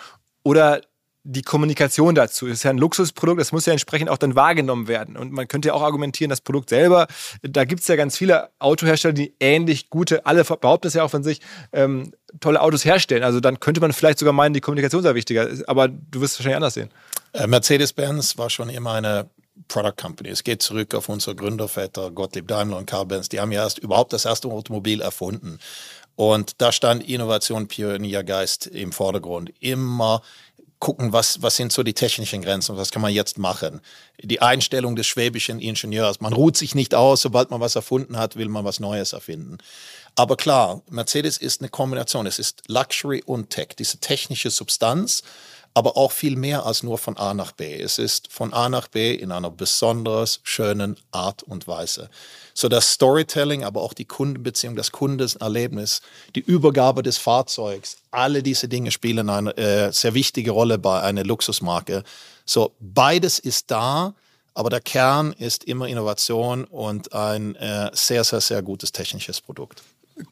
oder 0.44 0.80
die 1.28 1.42
Kommunikation 1.42 2.14
dazu. 2.14 2.46
Das 2.46 2.58
ist 2.58 2.62
ja 2.62 2.70
ein 2.70 2.78
Luxusprodukt, 2.78 3.40
das 3.40 3.50
muss 3.50 3.66
ja 3.66 3.72
entsprechend 3.72 4.08
auch 4.08 4.18
dann 4.18 4.36
wahrgenommen 4.36 4.86
werden. 4.86 5.16
Und 5.16 5.32
man 5.32 5.48
könnte 5.48 5.68
ja 5.68 5.74
auch 5.74 5.82
argumentieren, 5.82 6.30
das 6.30 6.40
Produkt 6.40 6.70
selber, 6.70 7.08
da 7.42 7.64
gibt 7.64 7.82
es 7.82 7.88
ja 7.88 7.96
ganz 7.96 8.16
viele 8.16 8.50
Autohersteller, 8.60 9.12
die 9.12 9.34
ähnlich 9.40 9.90
gute, 9.90 10.24
alle 10.24 10.44
behaupten 10.44 10.86
es 10.86 10.94
ja 10.94 11.02
auch 11.02 11.10
von 11.10 11.24
sich, 11.24 11.40
ähm, 11.72 12.12
tolle 12.38 12.60
Autos 12.60 12.84
herstellen. 12.84 13.24
Also 13.24 13.40
dann 13.40 13.58
könnte 13.58 13.80
man 13.80 13.92
vielleicht 13.92 14.20
sogar 14.20 14.32
meinen, 14.32 14.54
die 14.54 14.60
Kommunikation 14.60 15.02
sei 15.02 15.14
wichtiger. 15.14 15.48
Aber 15.66 15.88
du 15.88 16.20
wirst 16.20 16.34
es 16.34 16.38
wahrscheinlich 16.38 16.56
anders 16.56 16.74
sehen. 16.74 16.90
Äh, 17.32 17.48
Mercedes-Benz 17.48 18.38
war 18.38 18.48
schon 18.48 18.68
immer 18.68 18.92
eine 18.92 19.28
Product 19.66 19.96
Company. 20.00 20.28
Es 20.28 20.44
geht 20.44 20.62
zurück 20.62 20.94
auf 20.94 21.08
unsere 21.08 21.34
Gründerväter 21.34 22.10
Gottlieb 22.12 22.46
Daimler 22.46 22.76
und 22.76 22.86
Karl 22.86 23.06
Benz. 23.06 23.28
Die 23.28 23.40
haben 23.40 23.50
ja 23.50 23.62
erst 23.62 23.78
überhaupt 23.78 24.12
das 24.12 24.24
erste 24.26 24.48
Automobil 24.48 25.00
erfunden. 25.00 25.58
Und 26.16 26.62
da 26.62 26.72
stand 26.72 27.06
Innovation, 27.06 27.68
Pioniergeist 27.68 28.66
im 28.66 28.90
Vordergrund. 28.92 29.52
Immer 29.60 30.22
gucken, 30.78 31.12
was, 31.12 31.42
was 31.42 31.56
sind 31.56 31.72
so 31.72 31.82
die 31.82 31.94
technischen 31.94 32.42
Grenzen, 32.42 32.76
was 32.76 32.90
kann 32.90 33.02
man 33.02 33.12
jetzt 33.12 33.38
machen. 33.38 33.80
Die 34.22 34.42
Einstellung 34.42 34.96
des 34.96 35.06
schwäbischen 35.06 35.60
Ingenieurs, 35.60 36.20
man 36.20 36.32
ruht 36.32 36.56
sich 36.56 36.74
nicht 36.74 36.94
aus, 36.94 37.22
sobald 37.22 37.50
man 37.50 37.60
was 37.60 37.76
erfunden 37.76 38.18
hat, 38.18 38.36
will 38.36 38.48
man 38.48 38.64
was 38.64 38.80
Neues 38.80 39.12
erfinden. 39.12 39.58
Aber 40.14 40.36
klar, 40.36 40.82
Mercedes 40.90 41.38
ist 41.38 41.60
eine 41.60 41.68
Kombination, 41.68 42.26
es 42.26 42.38
ist 42.38 42.62
Luxury 42.68 43.22
und 43.24 43.50
Tech, 43.50 43.68
diese 43.78 43.98
technische 43.98 44.50
Substanz, 44.50 45.22
aber 45.74 45.96
auch 45.96 46.12
viel 46.12 46.36
mehr 46.36 46.64
als 46.64 46.82
nur 46.82 46.96
von 46.96 47.18
A 47.18 47.34
nach 47.34 47.52
B. 47.52 47.78
Es 47.78 47.98
ist 47.98 48.32
von 48.32 48.54
A 48.54 48.70
nach 48.70 48.88
B 48.88 49.14
in 49.14 49.30
einer 49.30 49.50
besonders 49.50 50.40
schönen 50.42 50.96
Art 51.10 51.42
und 51.42 51.68
Weise 51.68 52.08
so 52.56 52.68
das 52.68 52.90
Storytelling, 52.90 53.64
aber 53.64 53.82
auch 53.82 53.92
die 53.92 54.06
Kundenbeziehung, 54.06 54.76
das 54.76 54.90
Kundenerlebnis, 54.90 56.00
die 56.34 56.40
Übergabe 56.40 57.02
des 57.02 57.18
Fahrzeugs, 57.18 57.98
alle 58.10 58.42
diese 58.42 58.66
Dinge 58.66 58.90
spielen 58.90 59.28
eine 59.28 59.54
äh, 59.58 59.92
sehr 59.92 60.14
wichtige 60.14 60.52
Rolle 60.52 60.78
bei 60.78 61.02
einer 61.02 61.22
Luxusmarke. 61.22 62.02
So 62.46 62.72
beides 62.80 63.38
ist 63.38 63.70
da, 63.70 64.14
aber 64.54 64.70
der 64.70 64.80
Kern 64.80 65.34
ist 65.34 65.64
immer 65.64 65.86
Innovation 65.86 66.64
und 66.64 67.12
ein 67.12 67.56
äh, 67.56 67.90
sehr, 67.92 68.24
sehr, 68.24 68.40
sehr 68.40 68.62
gutes 68.62 68.90
technisches 68.90 69.42
Produkt. 69.42 69.82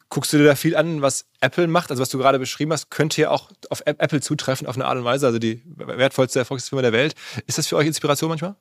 Guckst 0.08 0.32
du 0.32 0.38
dir 0.38 0.44
da 0.44 0.54
viel 0.54 0.76
an, 0.76 1.02
was 1.02 1.26
Apple 1.42 1.66
macht? 1.66 1.90
Also 1.90 2.00
was 2.00 2.08
du 2.08 2.16
gerade 2.16 2.38
beschrieben 2.38 2.72
hast, 2.72 2.90
könnte 2.90 3.20
ja 3.20 3.30
auch 3.30 3.50
auf 3.68 3.82
Apple 3.84 4.22
zutreffen 4.22 4.66
auf 4.66 4.76
eine 4.76 4.86
Art 4.86 4.96
und 4.96 5.04
Weise, 5.04 5.26
also 5.26 5.38
die 5.38 5.60
wertvollste 5.66 6.38
Erfolgsfirma 6.38 6.80
der 6.80 6.94
Welt. 6.94 7.14
Ist 7.46 7.58
das 7.58 7.66
für 7.66 7.76
euch 7.76 7.86
Inspiration 7.86 8.30
manchmal? 8.30 8.54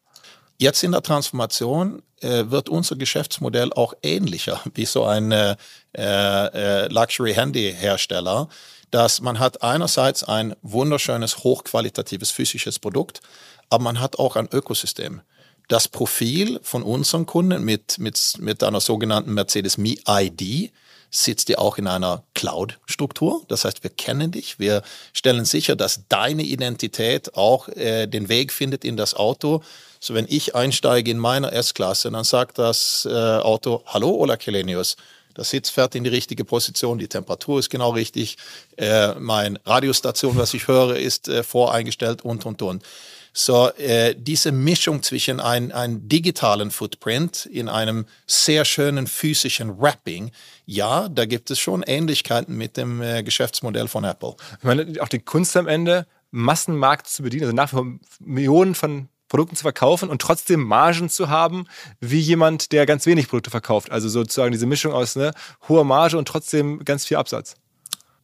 Jetzt 0.57 0.83
in 0.83 0.91
der 0.91 1.01
Transformation 1.01 2.01
äh, 2.21 2.45
wird 2.47 2.69
unser 2.69 2.95
Geschäftsmodell 2.95 3.73
auch 3.73 3.93
ähnlicher 4.01 4.61
wie 4.73 4.85
so 4.85 5.03
ein 5.05 5.31
äh, 5.31 5.55
äh, 5.97 6.87
Luxury-Handy-Hersteller, 6.87 8.47
dass 8.91 9.21
man 9.21 9.39
hat 9.39 9.63
einerseits 9.63 10.23
ein 10.23 10.55
wunderschönes, 10.61 11.43
hochqualitatives 11.43 12.31
physisches 12.31 12.79
Produkt, 12.79 13.21
aber 13.69 13.83
man 13.83 13.99
hat 13.99 14.19
auch 14.19 14.35
ein 14.35 14.47
Ökosystem. 14.51 15.21
Das 15.67 15.87
Profil 15.87 16.59
von 16.61 16.83
unseren 16.83 17.25
Kunden 17.25 17.63
mit, 17.63 17.97
mit, 17.97 18.35
mit 18.39 18.63
einer 18.63 18.81
sogenannten 18.81 19.33
Mercedes 19.33 19.77
Me 19.77 19.95
ID 20.07 20.71
sitzt 21.15 21.49
ja 21.49 21.59
auch 21.59 21.77
in 21.77 21.87
einer 21.87 22.23
Cloud-Struktur. 22.33 23.43
Das 23.47 23.65
heißt, 23.65 23.83
wir 23.83 23.91
kennen 23.91 24.31
dich, 24.31 24.59
wir 24.59 24.81
stellen 25.13 25.45
sicher, 25.45 25.75
dass 25.75 26.01
deine 26.09 26.43
Identität 26.43 27.35
auch 27.35 27.67
äh, 27.69 28.07
den 28.07 28.29
Weg 28.29 28.51
findet 28.51 28.83
in 28.83 28.97
das 28.97 29.13
Auto 29.13 29.61
so, 30.03 30.13
wenn 30.15 30.25
ich 30.27 30.53
einsteige 30.53 31.09
in 31.11 31.17
meiner 31.17 31.53
S-Klasse, 31.53 32.11
dann 32.11 32.25
sagt 32.25 32.57
das 32.57 33.07
äh, 33.09 33.13
Auto, 33.13 33.83
hallo 33.85 34.09
Ola 34.09 34.35
Kelenius, 34.35 34.97
der 35.37 35.45
Sitz 35.45 35.69
fährt 35.69 35.95
in 35.95 36.03
die 36.03 36.09
richtige 36.09 36.43
Position, 36.43 36.99
die 36.99 37.07
Temperatur 37.07 37.59
ist 37.59 37.69
genau 37.69 37.91
richtig, 37.91 38.35
äh, 38.75 39.13
mein 39.13 39.57
Radiostation, 39.65 40.35
was 40.35 40.53
ich 40.53 40.67
höre, 40.67 40.97
ist 40.97 41.29
äh, 41.29 41.41
voreingestellt 41.41 42.21
und, 42.21 42.45
und, 42.45 42.61
und. 42.61 42.83
So, 43.31 43.69
äh, 43.77 44.13
diese 44.15 44.51
Mischung 44.51 45.01
zwischen 45.03 45.39
einem 45.39 46.09
digitalen 46.09 46.69
Footprint 46.69 47.45
in 47.45 47.69
einem 47.69 48.05
sehr 48.27 48.65
schönen 48.65 49.07
physischen 49.07 49.79
Wrapping, 49.79 50.31
ja, 50.65 51.09
da 51.09 51.25
gibt 51.25 51.51
es 51.51 51.59
schon 51.59 51.83
Ähnlichkeiten 51.83 52.55
mit 52.55 52.77
dem 52.77 53.01
äh, 53.01 53.23
Geschäftsmodell 53.23 53.87
von 53.87 54.03
Apple. 54.03 54.35
Ich 54.59 54.63
meine, 54.63 55.01
auch 55.01 55.09
die 55.09 55.19
Kunst 55.19 55.55
am 55.57 55.67
Ende, 55.67 56.07
Massenmarkt 56.31 57.07
zu 57.07 57.23
bedienen, 57.23 57.43
also 57.43 57.55
nach 57.55 57.71
wie 57.71 57.75
vor 57.75 57.85
Millionen 58.19 58.75
von 58.75 59.09
Produkten 59.27 59.55
zu 59.55 59.63
verkaufen 59.63 60.09
und 60.09 60.21
trotzdem 60.21 60.63
Margen 60.63 61.09
zu 61.09 61.27
haben, 61.29 61.65
wie 61.99 62.19
jemand, 62.19 62.71
der 62.71 62.85
ganz 62.85 63.05
wenig 63.05 63.27
Produkte 63.27 63.49
verkauft. 63.49 63.91
Also 63.91 64.07
sozusagen 64.07 64.51
diese 64.51 64.67
Mischung 64.67 64.93
aus 64.93 65.15
ne, 65.15 65.31
hoher 65.67 65.83
Marge 65.83 66.17
und 66.17 66.27
trotzdem 66.27 66.85
ganz 66.85 67.05
viel 67.05 67.17
Absatz. 67.17 67.55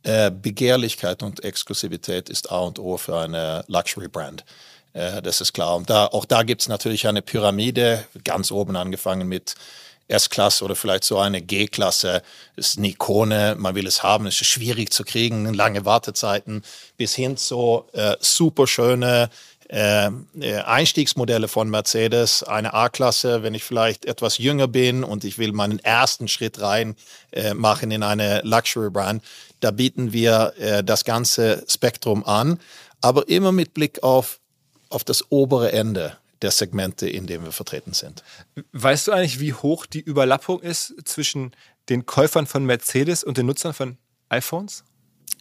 Äh, 0.04 0.32
Begehrlichkeit 0.32 1.24
und 1.24 1.44
Exklusivität 1.44 2.30
ist 2.30 2.52
A 2.52 2.60
und 2.60 2.80
O 2.80 2.98
für 2.98 3.18
eine 3.18 3.66
Luxury-Brand. 3.68 4.46
Äh, 4.94 5.22
das 5.22 5.42
ist 5.42 5.54
klar. 5.54 5.76
Und 5.76 5.90
da, 5.90 6.06
auch 6.06 6.26
da 6.26 6.44
gibt 6.44 6.62
es 6.62 6.68
natürlich 6.68 7.08
eine 7.08 7.22
Pyramide, 7.22 8.06
ganz 8.24 8.52
oben 8.52 8.76
angefangen 8.76 9.28
mit 9.28 9.56
S-Klasse 10.10 10.66
oder 10.66 10.76
vielleicht 10.76 11.06
so 11.06 11.18
eine 11.18 11.42
G-Klasse. 11.42 12.22
Ist 12.56 12.78
eine 12.78 12.90
Ikone, 12.90 13.56
man 13.58 13.76
will 13.76 13.88
es 13.88 14.04
haben, 14.04 14.26
es 14.26 14.42
ist 14.42 14.48
schwierig 14.48 14.92
zu 14.92 15.04
kriegen, 15.04 15.54
lange 15.54 15.86
Wartezeiten, 15.86 16.64
bis 16.98 17.16
hin 17.16 17.38
zu 17.38 17.86
äh, 17.94 18.16
super 18.20 18.68
schöne 18.68 19.30
äh, 19.70 20.08
äh, 20.08 20.56
Einstiegsmodelle 20.66 21.48
von 21.48 21.70
Mercedes, 21.70 22.42
eine 22.42 22.74
A-Klasse, 22.74 23.44
wenn 23.44 23.54
ich 23.54 23.64
vielleicht 23.64 24.06
etwas 24.06 24.40
jünger 24.40 24.68
bin 24.68 25.04
und 25.04 25.24
ich 25.24 25.38
will 25.38 25.52
meinen 25.52 25.78
ersten 25.78 26.28
Schritt 26.28 26.60
rein 26.60 26.96
äh, 27.32 27.54
machen 27.54 27.92
in 27.92 28.02
eine 28.02 28.42
Luxury-Brand, 28.44 29.24
da 29.60 29.70
bieten 29.70 30.12
wir 30.12 30.54
äh, 30.58 30.84
das 30.84 31.06
ganze 31.06 31.64
Spektrum 31.68 32.26
an, 32.26 32.60
aber 33.02 33.30
immer 33.30 33.52
mit 33.52 33.76
Blick 33.76 34.02
auf, 34.02 34.40
auf 34.90 35.04
das 35.04 35.26
obere 35.30 35.72
Ende 35.72 36.18
der 36.42 36.52
Segmente, 36.52 37.10
in 37.10 37.28
denen 37.28 37.44
wir 37.44 37.52
vertreten 37.52 37.94
sind. 37.94 38.24
Weißt 38.72 39.08
du 39.08 39.12
eigentlich, 39.12 39.40
wie 39.40 39.54
hoch 39.54 39.86
die 39.86 40.02
Überlappung 40.02 40.62
ist 40.62 40.96
zwischen 41.06 41.52
den 41.90 42.06
Käufern 42.06 42.48
von 42.48 42.66
Mercedes 42.66 43.24
und 43.24 43.38
den 43.38 43.46
Nutzern 43.46 43.74
von 43.74 43.98
iPhones? 44.30 44.84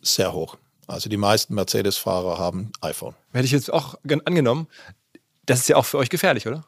Sehr 0.03 0.33
hoch. 0.33 0.57
Also 0.87 1.09
die 1.09 1.17
meisten 1.17 1.55
Mercedes-Fahrer 1.55 2.39
haben 2.39 2.73
iPhone. 2.81 3.15
Hätte 3.33 3.45
ich 3.45 3.53
jetzt 3.53 3.73
auch 3.73 3.97
angenommen. 4.05 4.69
Das 5.45 5.61
ist 5.61 5.69
ja 5.69 5.77
auch 5.77 5.85
für 5.85 5.99
euch 5.99 6.09
gefährlich, 6.09 6.47
oder? 6.47 6.65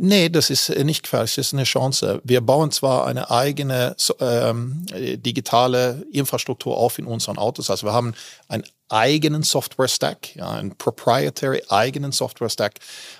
Nee, 0.00 0.28
das 0.28 0.48
ist 0.48 0.68
äh, 0.68 0.84
nicht 0.84 1.02
gefährlich, 1.02 1.34
das 1.34 1.48
ist 1.48 1.54
eine 1.54 1.64
Chance. 1.64 2.20
Wir 2.22 2.40
bauen 2.40 2.70
zwar 2.70 3.06
eine 3.06 3.32
eigene 3.32 3.96
ähm, 4.20 4.86
digitale 4.92 6.06
Infrastruktur 6.12 6.76
auf 6.76 7.00
in 7.00 7.04
unseren 7.06 7.36
Autos, 7.36 7.68
also 7.68 7.86
wir 7.88 7.92
haben 7.92 8.14
einen 8.46 8.62
eigenen 8.88 9.42
Software-Stack, 9.42 10.36
ja, 10.36 10.50
einen 10.52 10.76
proprietary 10.76 11.62
eigenen 11.68 12.12
Software-Stack, 12.12 12.74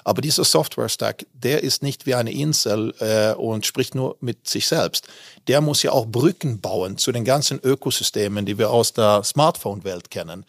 aber 0.04 0.22
dieser 0.22 0.44
Software-Stack, 0.44 1.26
der 1.32 1.64
ist 1.64 1.82
nicht 1.82 2.06
wie 2.06 2.14
eine 2.14 2.32
Insel 2.32 2.94
äh, 3.00 3.34
und 3.34 3.66
spricht 3.66 3.96
nur 3.96 4.16
mit 4.20 4.48
sich 4.48 4.68
selbst. 4.68 5.08
Der 5.48 5.60
muss 5.60 5.82
ja 5.82 5.90
auch 5.90 6.06
Brücken 6.06 6.60
bauen 6.60 6.96
zu 6.96 7.10
den 7.10 7.24
ganzen 7.24 7.58
Ökosystemen, 7.60 8.46
die 8.46 8.56
wir 8.56 8.70
aus 8.70 8.92
der 8.92 9.24
Smartphone-Welt 9.24 10.12
kennen. 10.12 10.46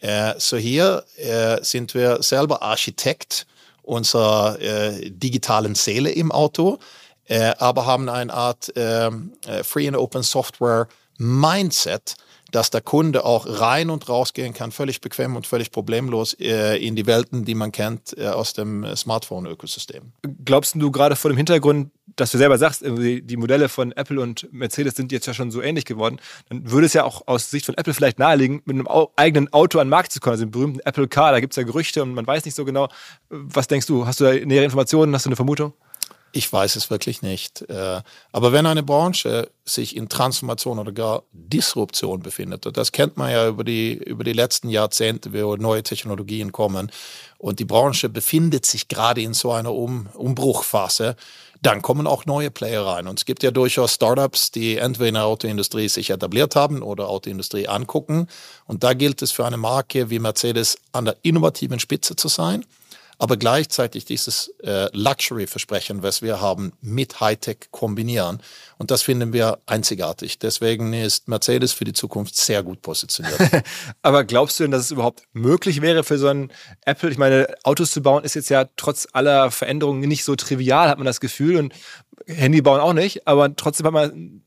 Äh, 0.00 0.34
so 0.38 0.56
hier 0.56 1.04
äh, 1.16 1.62
sind 1.62 1.92
wir 1.94 2.22
selber 2.22 2.62
Architekt 2.62 3.46
unserer 3.82 4.60
äh, 4.60 5.10
digitalen 5.10 5.74
Seele 5.74 6.10
im 6.10 6.32
Auto, 6.32 6.78
äh, 7.26 7.52
aber 7.58 7.86
haben 7.86 8.08
eine 8.08 8.32
Art 8.32 8.72
ähm, 8.76 9.32
äh, 9.46 9.62
Free 9.62 9.88
and 9.88 9.96
Open 9.96 10.22
Software 10.22 10.88
Mindset, 11.18 12.14
dass 12.52 12.70
der 12.70 12.80
Kunde 12.80 13.24
auch 13.24 13.46
rein 13.48 13.90
und 13.90 14.08
rausgehen 14.08 14.54
kann, 14.54 14.70
völlig 14.70 15.00
bequem 15.00 15.36
und 15.36 15.46
völlig 15.46 15.72
problemlos 15.72 16.34
äh, 16.34 16.76
in 16.76 16.94
die 16.94 17.06
Welten, 17.06 17.44
die 17.44 17.54
man 17.54 17.72
kennt 17.72 18.16
äh, 18.16 18.28
aus 18.28 18.52
dem 18.52 18.86
Smartphone-Ökosystem. 18.94 20.12
Glaubst 20.44 20.74
du 20.76 20.90
gerade 20.90 21.16
vor 21.16 21.30
dem 21.30 21.36
Hintergrund, 21.36 21.90
dass 22.16 22.30
du 22.30 22.38
selber 22.38 22.58
sagst, 22.58 22.84
die 22.84 23.36
Modelle 23.36 23.68
von 23.68 23.92
Apple 23.92 24.20
und 24.20 24.48
Mercedes 24.52 24.94
sind 24.94 25.12
jetzt 25.12 25.26
ja 25.26 25.34
schon 25.34 25.50
so 25.50 25.62
ähnlich 25.62 25.86
geworden, 25.86 26.20
dann 26.48 26.70
würde 26.70 26.86
es 26.86 26.92
ja 26.92 27.04
auch 27.04 27.26
aus 27.26 27.50
Sicht 27.50 27.64
von 27.64 27.76
Apple 27.76 27.94
vielleicht 27.94 28.18
naheliegen, 28.18 28.60
mit 28.66 28.74
einem 28.74 28.88
eigenen 29.16 29.52
Auto 29.52 29.78
an 29.78 29.86
den 29.86 29.90
Markt 29.90 30.12
zu 30.12 30.20
kommen, 30.20 30.32
also 30.32 30.44
den 30.44 30.50
berühmten 30.50 30.80
Apple 30.80 31.08
Car, 31.08 31.32
da 31.32 31.40
gibt 31.40 31.54
es 31.54 31.56
ja 31.56 31.62
Gerüchte 31.62 32.02
und 32.02 32.12
man 32.14 32.26
weiß 32.26 32.44
nicht 32.44 32.54
so 32.54 32.64
genau. 32.64 32.88
Was 33.30 33.66
denkst 33.66 33.86
du? 33.86 34.06
Hast 34.06 34.20
du 34.20 34.24
da 34.24 34.32
nähere 34.32 34.64
Informationen? 34.64 35.14
Hast 35.14 35.24
du 35.24 35.30
eine 35.30 35.36
Vermutung? 35.36 35.72
Ich 36.34 36.50
weiß 36.50 36.76
es 36.76 36.88
wirklich 36.88 37.20
nicht. 37.20 37.60
Äh, 37.68 38.00
aber 38.32 38.52
wenn 38.52 38.64
eine 38.64 38.82
Branche 38.82 39.50
sich 39.66 39.94
in 39.94 40.08
Transformation 40.08 40.78
oder 40.78 40.90
gar 40.90 41.24
Disruption 41.32 42.20
befindet, 42.20 42.66
und 42.66 42.76
das 42.78 42.90
kennt 42.90 43.18
man 43.18 43.30
ja 43.30 43.48
über 43.48 43.64
die, 43.64 43.92
über 43.92 44.24
die 44.24 44.32
letzten 44.32 44.70
Jahrzehnte, 44.70 45.32
wo 45.34 45.56
neue 45.56 45.82
Technologien 45.82 46.50
kommen, 46.50 46.90
und 47.36 47.58
die 47.58 47.66
Branche 47.66 48.08
befindet 48.08 48.64
sich 48.64 48.88
gerade 48.88 49.20
in 49.20 49.34
so 49.34 49.52
einer 49.52 49.72
um 49.72 50.08
Umbruchphase, 50.14 51.16
dann 51.60 51.82
kommen 51.82 52.06
auch 52.06 52.24
neue 52.24 52.50
Player 52.50 52.84
rein. 52.84 53.06
Und 53.06 53.20
es 53.20 53.24
gibt 53.24 53.42
ja 53.42 53.50
durchaus 53.50 53.94
Startups, 53.94 54.50
die 54.50 54.78
entweder 54.78 55.08
in 55.08 55.14
der 55.14 55.24
Autoindustrie 55.26 55.88
sich 55.88 56.10
etabliert 56.10 56.56
haben 56.56 56.82
oder 56.82 57.08
Autoindustrie 57.08 57.68
angucken. 57.68 58.26
Und 58.66 58.82
da 58.82 58.94
gilt 58.94 59.22
es 59.22 59.32
für 59.32 59.44
eine 59.44 59.58
Marke 59.58 60.10
wie 60.10 60.18
Mercedes 60.18 60.76
an 60.90 61.04
der 61.04 61.16
innovativen 61.22 61.78
Spitze 61.78 62.16
zu 62.16 62.28
sein 62.28 62.64
aber 63.22 63.36
gleichzeitig 63.36 64.04
dieses 64.04 64.52
äh, 64.64 64.88
Luxury-Versprechen, 64.92 66.02
was 66.02 66.22
wir 66.22 66.40
haben, 66.40 66.72
mit 66.80 67.20
Hightech 67.20 67.68
kombinieren. 67.70 68.42
Und 68.78 68.90
das 68.90 69.02
finden 69.02 69.32
wir 69.32 69.60
einzigartig. 69.64 70.40
Deswegen 70.40 70.92
ist 70.92 71.28
Mercedes 71.28 71.72
für 71.72 71.84
die 71.84 71.92
Zukunft 71.92 72.34
sehr 72.34 72.64
gut 72.64 72.82
positioniert. 72.82 73.38
aber 74.02 74.24
glaubst 74.24 74.58
du 74.58 74.64
denn, 74.64 74.72
dass 74.72 74.86
es 74.86 74.90
überhaupt 74.90 75.22
möglich 75.34 75.82
wäre 75.82 76.02
für 76.02 76.18
so 76.18 76.26
ein 76.26 76.50
Apple? 76.84 77.10
Ich 77.10 77.16
meine, 77.16 77.46
Autos 77.62 77.92
zu 77.92 78.02
bauen 78.02 78.24
ist 78.24 78.34
jetzt 78.34 78.48
ja 78.48 78.66
trotz 78.76 79.06
aller 79.12 79.52
Veränderungen 79.52 80.00
nicht 80.00 80.24
so 80.24 80.34
trivial, 80.34 80.88
hat 80.88 80.98
man 80.98 81.06
das 81.06 81.20
Gefühl. 81.20 81.58
Und 81.58 81.74
Handy 82.26 82.60
bauen 82.60 82.80
auch 82.80 82.92
nicht. 82.92 83.28
Aber 83.28 83.54
trotzdem 83.54 83.86
hat 83.86 83.92
man 83.92 84.42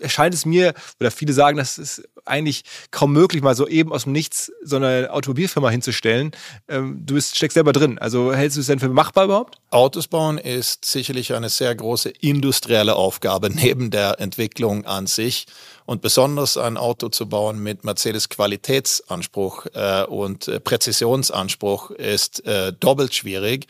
erscheint 0.00 0.34
es 0.34 0.44
mir, 0.44 0.74
oder 1.00 1.10
viele 1.10 1.32
sagen, 1.32 1.56
das 1.56 1.78
ist 1.78 2.08
eigentlich 2.24 2.62
kaum 2.90 3.12
möglich, 3.12 3.42
mal 3.42 3.54
so 3.54 3.66
eben 3.66 3.92
aus 3.92 4.04
dem 4.04 4.12
Nichts 4.12 4.52
so 4.62 4.76
eine 4.76 5.08
Automobilfirma 5.10 5.70
hinzustellen. 5.70 6.32
Ähm, 6.68 7.02
du 7.04 7.14
bist, 7.14 7.36
steckst 7.36 7.54
selber 7.54 7.72
drin. 7.72 7.98
Also 7.98 8.32
hältst 8.32 8.56
du 8.56 8.60
es 8.60 8.66
denn 8.66 8.78
für 8.78 8.88
machbar 8.88 9.24
überhaupt? 9.24 9.58
Autos 9.70 10.06
bauen 10.06 10.38
ist 10.38 10.84
sicherlich 10.84 11.34
eine 11.34 11.48
sehr 11.48 11.74
große 11.74 12.10
industrielle 12.20 12.96
Aufgabe 12.96 13.50
neben 13.54 13.90
der 13.90 14.20
Entwicklung 14.20 14.84
an 14.86 15.06
sich. 15.06 15.46
Und 15.86 16.02
besonders 16.02 16.58
ein 16.58 16.76
Auto 16.76 17.08
zu 17.08 17.28
bauen 17.28 17.62
mit 17.62 17.82
Mercedes 17.82 18.28
Qualitätsanspruch 18.28 19.66
äh, 19.72 20.04
und 20.04 20.46
äh, 20.46 20.60
Präzisionsanspruch 20.60 21.90
ist 21.92 22.44
äh, 22.46 22.74
doppelt 22.74 23.14
schwierig. 23.14 23.68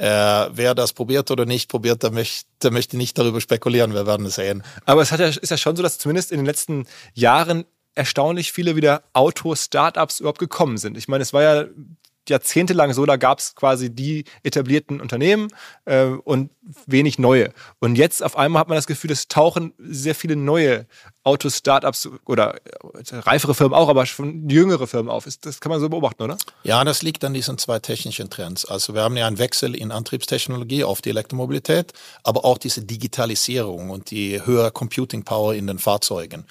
Äh, 0.00 0.48
wer 0.56 0.74
das 0.74 0.94
probiert 0.94 1.30
oder 1.30 1.44
nicht 1.44 1.68
probiert, 1.68 2.02
der 2.02 2.10
möchte, 2.10 2.46
der 2.62 2.70
möchte 2.70 2.96
nicht 2.96 3.18
darüber 3.18 3.38
spekulieren. 3.38 3.92
Wir 3.92 4.06
werden 4.06 4.24
es 4.24 4.36
sehen. 4.36 4.62
Aber 4.86 5.02
es 5.02 5.10
ja, 5.10 5.18
ist 5.18 5.50
ja 5.50 5.58
schon 5.58 5.76
so, 5.76 5.82
dass 5.82 5.98
zumindest 5.98 6.32
in 6.32 6.38
den 6.38 6.46
letzten 6.46 6.86
Jahren 7.12 7.66
erstaunlich 7.94 8.50
viele 8.50 8.76
wieder 8.76 9.02
Auto-Startups 9.12 10.20
überhaupt 10.20 10.38
gekommen 10.38 10.78
sind. 10.78 10.96
Ich 10.96 11.06
meine, 11.06 11.20
es 11.20 11.34
war 11.34 11.42
ja 11.42 11.64
jahrzehntelang 12.30 12.92
so, 12.92 13.04
da 13.04 13.16
gab 13.16 13.38
es 13.38 13.54
quasi 13.54 13.94
die 13.94 14.24
etablierten 14.42 15.00
Unternehmen 15.00 15.48
äh, 15.84 16.04
und 16.06 16.50
wenig 16.86 17.18
neue. 17.18 17.52
Und 17.78 17.96
jetzt 17.96 18.22
auf 18.22 18.36
einmal 18.36 18.60
hat 18.60 18.68
man 18.68 18.76
das 18.76 18.86
Gefühl, 18.86 19.10
es 19.10 19.28
tauchen 19.28 19.74
sehr 19.78 20.14
viele 20.14 20.36
neue 20.36 20.86
Auto-Startups 21.24 22.08
oder 22.24 22.54
äh, 22.54 23.16
reifere 23.16 23.54
Firmen 23.54 23.74
auch, 23.74 23.88
aber 23.88 24.06
schon 24.06 24.48
jüngere 24.48 24.86
Firmen 24.86 25.10
auf. 25.10 25.26
Das 25.40 25.60
kann 25.60 25.70
man 25.70 25.80
so 25.80 25.88
beobachten, 25.88 26.22
oder? 26.22 26.38
Ja, 26.62 26.82
das 26.84 27.02
liegt 27.02 27.24
an 27.24 27.34
diesen 27.34 27.58
zwei 27.58 27.78
technischen 27.78 28.30
Trends. 28.30 28.64
Also 28.64 28.94
wir 28.94 29.02
haben 29.02 29.16
ja 29.16 29.26
einen 29.26 29.38
Wechsel 29.38 29.74
in 29.74 29.90
Antriebstechnologie 29.90 30.84
auf 30.84 31.02
die 31.02 31.10
Elektromobilität, 31.10 31.92
aber 32.22 32.44
auch 32.44 32.58
diese 32.58 32.82
Digitalisierung 32.82 33.90
und 33.90 34.10
die 34.10 34.44
höhere 34.44 34.70
Computing 34.70 35.24
Power 35.24 35.54
in 35.54 35.66
den 35.66 35.78
Fahrzeugen 35.78 36.46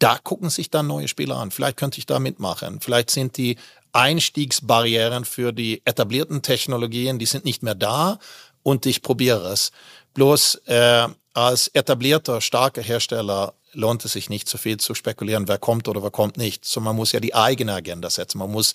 da 0.00 0.16
gucken 0.16 0.48
sich 0.48 0.70
dann 0.70 0.86
neue 0.86 1.08
Spieler 1.08 1.36
an. 1.36 1.50
Vielleicht 1.50 1.76
könnte 1.76 1.98
ich 1.98 2.06
da 2.06 2.18
mitmachen. 2.18 2.80
Vielleicht 2.80 3.10
sind 3.10 3.36
die 3.36 3.56
Einstiegsbarrieren 3.92 5.24
für 5.24 5.52
die 5.52 5.82
etablierten 5.84 6.42
Technologien, 6.42 7.18
die 7.18 7.26
sind 7.26 7.44
nicht 7.44 7.62
mehr 7.62 7.74
da 7.74 8.18
und 8.62 8.86
ich 8.86 9.02
probiere 9.02 9.52
es. 9.52 9.72
Bloß 10.14 10.56
äh, 10.66 11.08
als 11.34 11.68
etablierter, 11.68 12.40
starker 12.40 12.82
Hersteller 12.82 13.54
lohnt 13.72 14.04
es 14.04 14.12
sich 14.12 14.28
nicht 14.28 14.48
so 14.48 14.58
viel 14.58 14.78
zu 14.78 14.94
spekulieren, 14.94 15.48
wer 15.48 15.58
kommt 15.58 15.88
oder 15.88 16.02
wer 16.02 16.10
kommt 16.10 16.36
nicht. 16.36 16.64
So 16.64 16.80
man 16.80 16.96
muss 16.96 17.12
ja 17.12 17.20
die 17.20 17.34
eigene 17.34 17.74
Agenda 17.74 18.10
setzen, 18.10 18.38
man 18.38 18.50
muss 18.50 18.74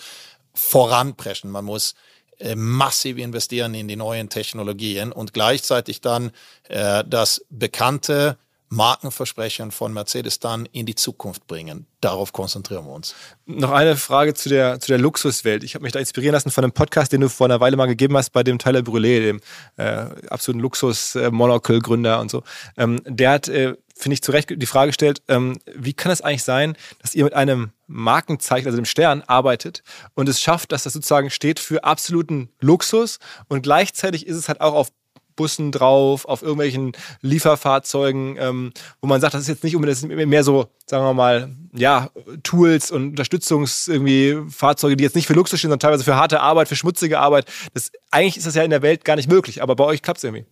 voranpreschen, 0.54 1.52
man 1.52 1.66
muss 1.66 1.96
äh, 2.40 2.56
massiv 2.56 3.18
investieren 3.18 3.74
in 3.74 3.88
die 3.88 3.96
neuen 3.96 4.30
Technologien 4.30 5.12
und 5.12 5.34
gleichzeitig 5.34 6.02
dann 6.02 6.32
äh, 6.70 7.04
das 7.06 7.46
bekannte 7.50 8.38
Markenversprechen 8.76 9.72
von 9.72 9.94
Mercedes 9.94 10.40
dann 10.40 10.68
in 10.72 10.86
die 10.86 10.96
Zukunft 10.96 11.48
bringen. 11.48 11.88
Darauf 12.02 12.34
konzentrieren 12.34 12.86
wir 12.86 12.94
uns. 12.94 13.16
Noch 13.46 13.72
eine 13.72 13.96
Frage 13.96 14.34
zu 14.34 14.50
der, 14.50 14.80
zu 14.80 14.88
der 14.90 15.00
Luxuswelt. 15.00 15.64
Ich 15.64 15.74
habe 15.74 15.84
mich 15.84 15.94
da 15.94 16.00
inspirieren 16.00 16.34
lassen 16.34 16.52
von 16.52 16.64
einem 16.64 16.74
Podcast, 16.74 17.12
den 17.12 17.22
du 17.22 17.30
vor 17.30 17.48
einer 17.48 17.60
Weile 17.60 17.78
mal 17.78 17.88
gegeben 17.88 18.16
hast 18.18 18.32
bei 18.32 18.44
dem 18.44 18.60
Tyler 18.60 18.82
Brûlé, 18.82 19.22
dem 19.22 19.42
äh, 19.78 20.08
absoluten 20.30 20.60
Luxus-Monocle-Gründer 20.60 22.20
und 22.20 22.30
so. 22.30 22.44
Ähm, 22.78 23.02
der 23.06 23.32
hat, 23.32 23.48
äh, 23.48 23.76
finde 23.96 24.14
ich, 24.14 24.22
zu 24.22 24.32
Recht 24.32 24.50
die 24.50 24.66
Frage 24.66 24.90
gestellt, 24.90 25.24
ähm, 25.30 25.58
wie 25.74 25.94
kann 25.94 26.12
es 26.12 26.22
eigentlich 26.22 26.44
sein, 26.44 26.78
dass 27.02 27.16
ihr 27.16 27.24
mit 27.24 27.34
einem 27.34 27.72
Markenzeichen, 27.88 28.68
also 28.68 28.78
dem 28.78 28.86
Stern, 28.86 29.24
arbeitet 29.26 29.84
und 30.16 30.28
es 30.28 30.42
schafft, 30.42 30.72
dass 30.72 30.84
das 30.84 30.94
sozusagen 30.94 31.30
steht 31.30 31.60
für 31.60 31.84
absoluten 31.84 32.50
Luxus 32.60 33.20
und 33.48 33.64
gleichzeitig 33.64 34.28
ist 34.28 34.36
es 34.36 34.50
halt 34.50 34.60
auch 34.62 34.74
auf 34.74 34.90
Bussen 35.36 35.72
drauf, 35.72 36.26
auf 36.26 36.42
irgendwelchen 36.42 36.94
Lieferfahrzeugen, 37.22 38.38
ähm, 38.40 38.74
wo 39.02 39.08
man 39.08 39.22
sagt, 39.22 39.34
das 39.34 39.42
ist 39.42 39.48
jetzt 39.48 39.64
nicht 39.64 39.76
unbedingt 39.76 40.30
mehr 40.30 40.44
so, 40.44 40.68
sagen 40.86 41.04
wir 41.04 41.14
mal, 41.14 41.56
ja, 41.74 42.10
Tools 42.44 42.92
und 42.92 43.10
Unterstützungs 43.10 43.88
irgendwie 43.88 44.38
Fahrzeuge, 44.50 44.96
die 44.96 45.04
jetzt 45.04 45.16
nicht 45.16 45.28
für 45.28 45.34
Luxus 45.34 45.60
stehen, 45.60 45.70
sondern 45.70 45.80
teilweise 45.80 46.04
für 46.04 46.16
harte 46.16 46.40
Arbeit, 46.40 46.68
für 46.68 46.76
schmutzige 46.76 47.20
Arbeit. 47.20 47.46
Das, 47.74 47.92
eigentlich 48.12 48.38
ist 48.38 48.48
das 48.48 48.56
ja 48.56 48.64
in 48.64 48.70
der 48.70 48.82
Welt 48.82 49.06
gar 49.06 49.16
nicht 49.16 49.30
möglich, 49.30 49.62
aber 49.62 49.76
bei 49.76 49.84
euch 49.84 50.02
klappt 50.02 50.20
es 50.20 50.24
irgendwie. 50.24 50.46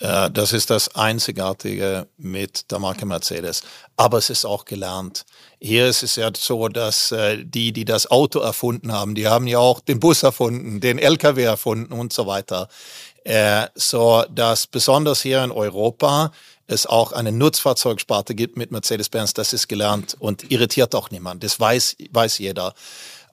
Äh, 0.00 0.30
das 0.30 0.52
ist 0.52 0.70
das 0.70 0.94
Einzigartige 0.94 2.06
mit 2.16 2.70
der 2.70 2.78
Marke 2.78 3.06
Mercedes. 3.06 3.62
Aber 3.96 4.18
es 4.18 4.30
ist 4.30 4.44
auch 4.44 4.64
gelernt. 4.64 5.24
Hier 5.60 5.88
ist 5.88 6.02
es 6.02 6.16
ja 6.16 6.30
so, 6.36 6.68
dass 6.68 7.12
äh, 7.12 7.44
die, 7.44 7.72
die 7.72 7.84
das 7.84 8.10
Auto 8.10 8.38
erfunden 8.40 8.92
haben, 8.92 9.14
die 9.14 9.26
haben 9.26 9.46
ja 9.46 9.58
auch 9.58 9.80
den 9.80 10.00
Bus 10.00 10.22
erfunden, 10.22 10.80
den 10.80 10.98
LKW 10.98 11.42
erfunden 11.42 11.92
und 11.92 12.12
so 12.12 12.26
weiter. 12.26 12.68
Äh, 13.28 13.68
so 13.74 14.24
dass 14.34 14.66
besonders 14.66 15.20
hier 15.20 15.44
in 15.44 15.50
Europa 15.50 16.32
es 16.66 16.86
auch 16.86 17.12
eine 17.12 17.30
Nutzfahrzeugsparte 17.30 18.34
gibt 18.34 18.56
mit 18.56 18.70
Mercedes-Benz, 18.70 19.34
das 19.34 19.52
ist 19.52 19.68
gelernt 19.68 20.16
und 20.18 20.50
irritiert 20.50 20.94
auch 20.94 21.10
niemand. 21.10 21.44
Das 21.44 21.60
weiß, 21.60 21.96
weiß 22.10 22.38
jeder. 22.38 22.72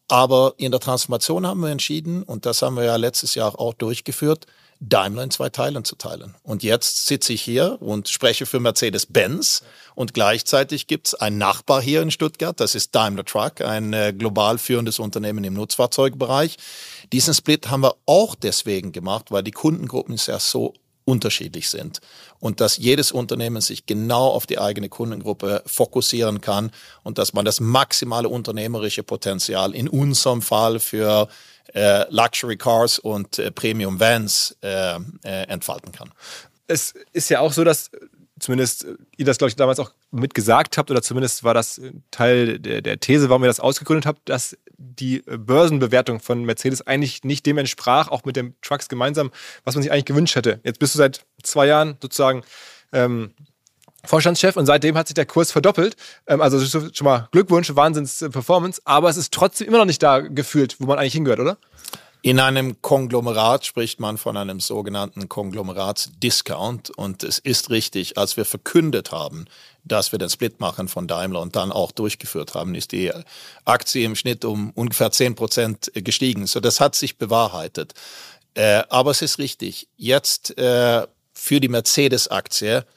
Aber 0.10 0.54
in 0.58 0.72
der 0.72 0.82
Transformation 0.82 1.48
haben 1.48 1.62
wir 1.62 1.70
entschieden, 1.70 2.24
und 2.24 2.46
das 2.46 2.62
haben 2.62 2.76
wir 2.76 2.84
ja 2.84 2.98
letztes 2.98 3.36
Jahr 3.36 3.58
auch 3.58 3.74
durchgeführt, 3.74 4.48
Daimler 4.80 5.24
in 5.24 5.32
zwei 5.32 5.50
Teilen 5.50 5.84
zu 5.84 5.96
teilen. 5.96 6.36
Und 6.44 6.64
jetzt 6.64 7.06
sitze 7.06 7.34
ich 7.34 7.42
hier 7.42 7.82
und 7.82 8.10
spreche 8.10 8.46
für 8.46 8.60
Mercedes-Benz 8.60 9.64
und 9.96 10.14
gleichzeitig 10.14 10.88
gibt 10.88 11.08
es 11.08 11.16
einen 11.16 11.38
Nachbar 11.38 11.82
hier 11.82 12.02
in 12.02 12.12
Stuttgart, 12.12 12.60
das 12.60 12.76
ist 12.76 12.94
Daimler 12.94 13.26
Truck, 13.26 13.62
ein 13.62 13.94
äh, 13.94 14.14
global 14.18 14.58
führendes 14.58 15.00
Unternehmen 15.00 15.44
im 15.44 15.54
Nutzfahrzeugbereich. 15.54 16.58
Diesen 17.14 17.34
Split 17.34 17.70
haben 17.70 17.84
wir 17.84 17.96
auch 18.06 18.36
deswegen 18.36 18.92
gemacht, 18.92 19.32
weil 19.32 19.44
die 19.44 19.52
Kundengruppen 19.52 20.16
ja 20.28 20.40
so 20.40 20.74
unterschiedlich 21.06 21.70
sind 21.70 22.02
und 22.40 22.60
dass 22.60 22.78
jedes 22.78 23.12
Unternehmen 23.12 23.62
sich 23.62 23.86
genau 23.86 24.28
auf 24.28 24.48
die 24.48 24.60
eigene 24.60 24.90
Kundengruppe 24.90 25.62
fokussieren 25.66 26.42
kann 26.42 26.72
und 27.04 27.20
dass 27.20 27.34
man 27.34 27.46
das 27.46 27.60
maximale 27.60 28.28
unternehmerische 28.28 29.04
Potenzial 29.04 29.74
in 29.76 29.88
unserem 29.88 30.42
Fall 30.42 30.80
für 30.80 31.30
äh, 31.74 32.06
Luxury 32.10 32.58
Cars 32.58 33.00
und 33.00 33.40
äh, 33.40 33.52
Premium 33.52 34.00
Vans 34.00 34.58
äh, 34.62 34.96
äh, 35.24 35.44
entfalten 35.48 35.92
kann. 35.92 36.12
Es 36.68 36.94
ist 37.14 37.30
ja 37.30 37.40
auch 37.40 37.54
so, 37.54 37.64
dass 37.64 37.92
zumindest 38.40 38.86
ihr 39.16 39.26
das, 39.26 39.38
glaube 39.38 39.50
ich, 39.50 39.56
damals 39.56 39.80
auch 39.80 39.92
mitgesagt 40.12 40.78
habt, 40.78 40.92
oder 40.92 41.02
zumindest 41.02 41.44
war 41.44 41.54
das 41.54 41.82
Teil 42.12 42.60
der, 42.60 42.82
der 42.82 43.00
These, 43.00 43.30
warum 43.30 43.44
ihr 43.44 43.48
das 43.48 43.60
ausgegründet 43.60 44.06
habt, 44.06 44.28
dass 44.28 44.58
die 44.78 45.24
Börsenbewertung 45.26 46.20
von 46.20 46.44
Mercedes 46.44 46.86
eigentlich 46.86 47.24
nicht 47.24 47.46
dem 47.46 47.58
entsprach, 47.58 48.10
auch 48.10 48.26
mit 48.26 48.36
den 48.36 48.56
Trucks 48.62 48.90
gemeinsam, 48.90 49.32
was 49.64 49.76
man 49.76 49.84
sich 49.84 49.92
eigentlich 49.92 50.06
gewünscht 50.06 50.36
hätte. 50.36 50.60
Jetzt 50.64 50.80
bist 50.80 50.96
du 50.96 50.98
seit 50.98 51.26
zwei 51.44 51.68
Jahren 51.68 51.98
sozusagen 52.02 52.44
ähm, 52.92 53.34
Vorstandschef 54.08 54.56
und 54.56 54.66
seitdem 54.66 54.98
hat 54.98 55.08
sich 55.08 55.16
der 55.16 55.26
Kurs 55.26 55.52
verdoppelt. 55.52 55.96
Ähm, 56.28 56.42
also 56.42 56.60
schon 56.66 57.06
mal 57.06 57.28
Glückwunsch, 57.32 57.76
Wahnsinns-Performance, 57.76 58.82
aber 58.86 59.10
es 59.10 59.18
ist 59.18 59.34
trotzdem 59.34 59.68
immer 59.68 59.80
noch 59.80 59.86
nicht 59.86 60.04
da 60.04 60.20
gefühlt, 60.20 60.78
wo 60.80 60.86
man 60.86 61.00
eigentlich 61.00 61.14
hingehört, 61.14 61.40
oder? 61.40 61.58
In 62.26 62.40
einem 62.40 62.82
Konglomerat 62.82 63.68
spricht 63.68 64.00
man 64.00 64.18
von 64.18 64.36
einem 64.36 64.60
sogenannten 64.60 65.30
Konglomeratsdiscount. 65.30 66.90
Und 66.90 67.24
es 67.24 67.38
ist 67.38 67.70
richtig, 67.70 68.18
als 68.18 68.36
wir 68.36 68.46
verkündet 68.46 69.12
haben, 69.12 69.46
dass 69.84 70.12
wir 70.12 70.18
den 70.18 70.32
Split 70.32 70.60
machen 70.60 70.88
von 70.88 71.08
Daimler 71.08 71.40
und 71.40 71.56
dann 71.56 71.72
auch 71.72 71.92
durchgeführt 71.92 72.56
haben, 72.56 72.74
ist 72.74 72.94
die 72.94 73.12
Aktie 73.64 74.06
im 74.06 74.16
Schnitt 74.16 74.44
um 74.44 74.72
ungefähr 74.72 75.12
10 75.12 75.36
Prozent 75.36 75.92
gestiegen. 75.94 76.48
So, 76.48 76.60
das 76.60 76.80
hat 76.80 76.96
sich 76.96 77.20
bewahrheitet. 77.20 77.94
Äh, 78.56 78.82
aber 78.90 79.12
es 79.12 79.22
ist 79.22 79.38
richtig, 79.38 79.88
jetzt 79.96 80.58
äh, 80.58 81.06
für 81.32 81.60
die 81.60 81.68
Mercedes-Aktie, 81.68 82.88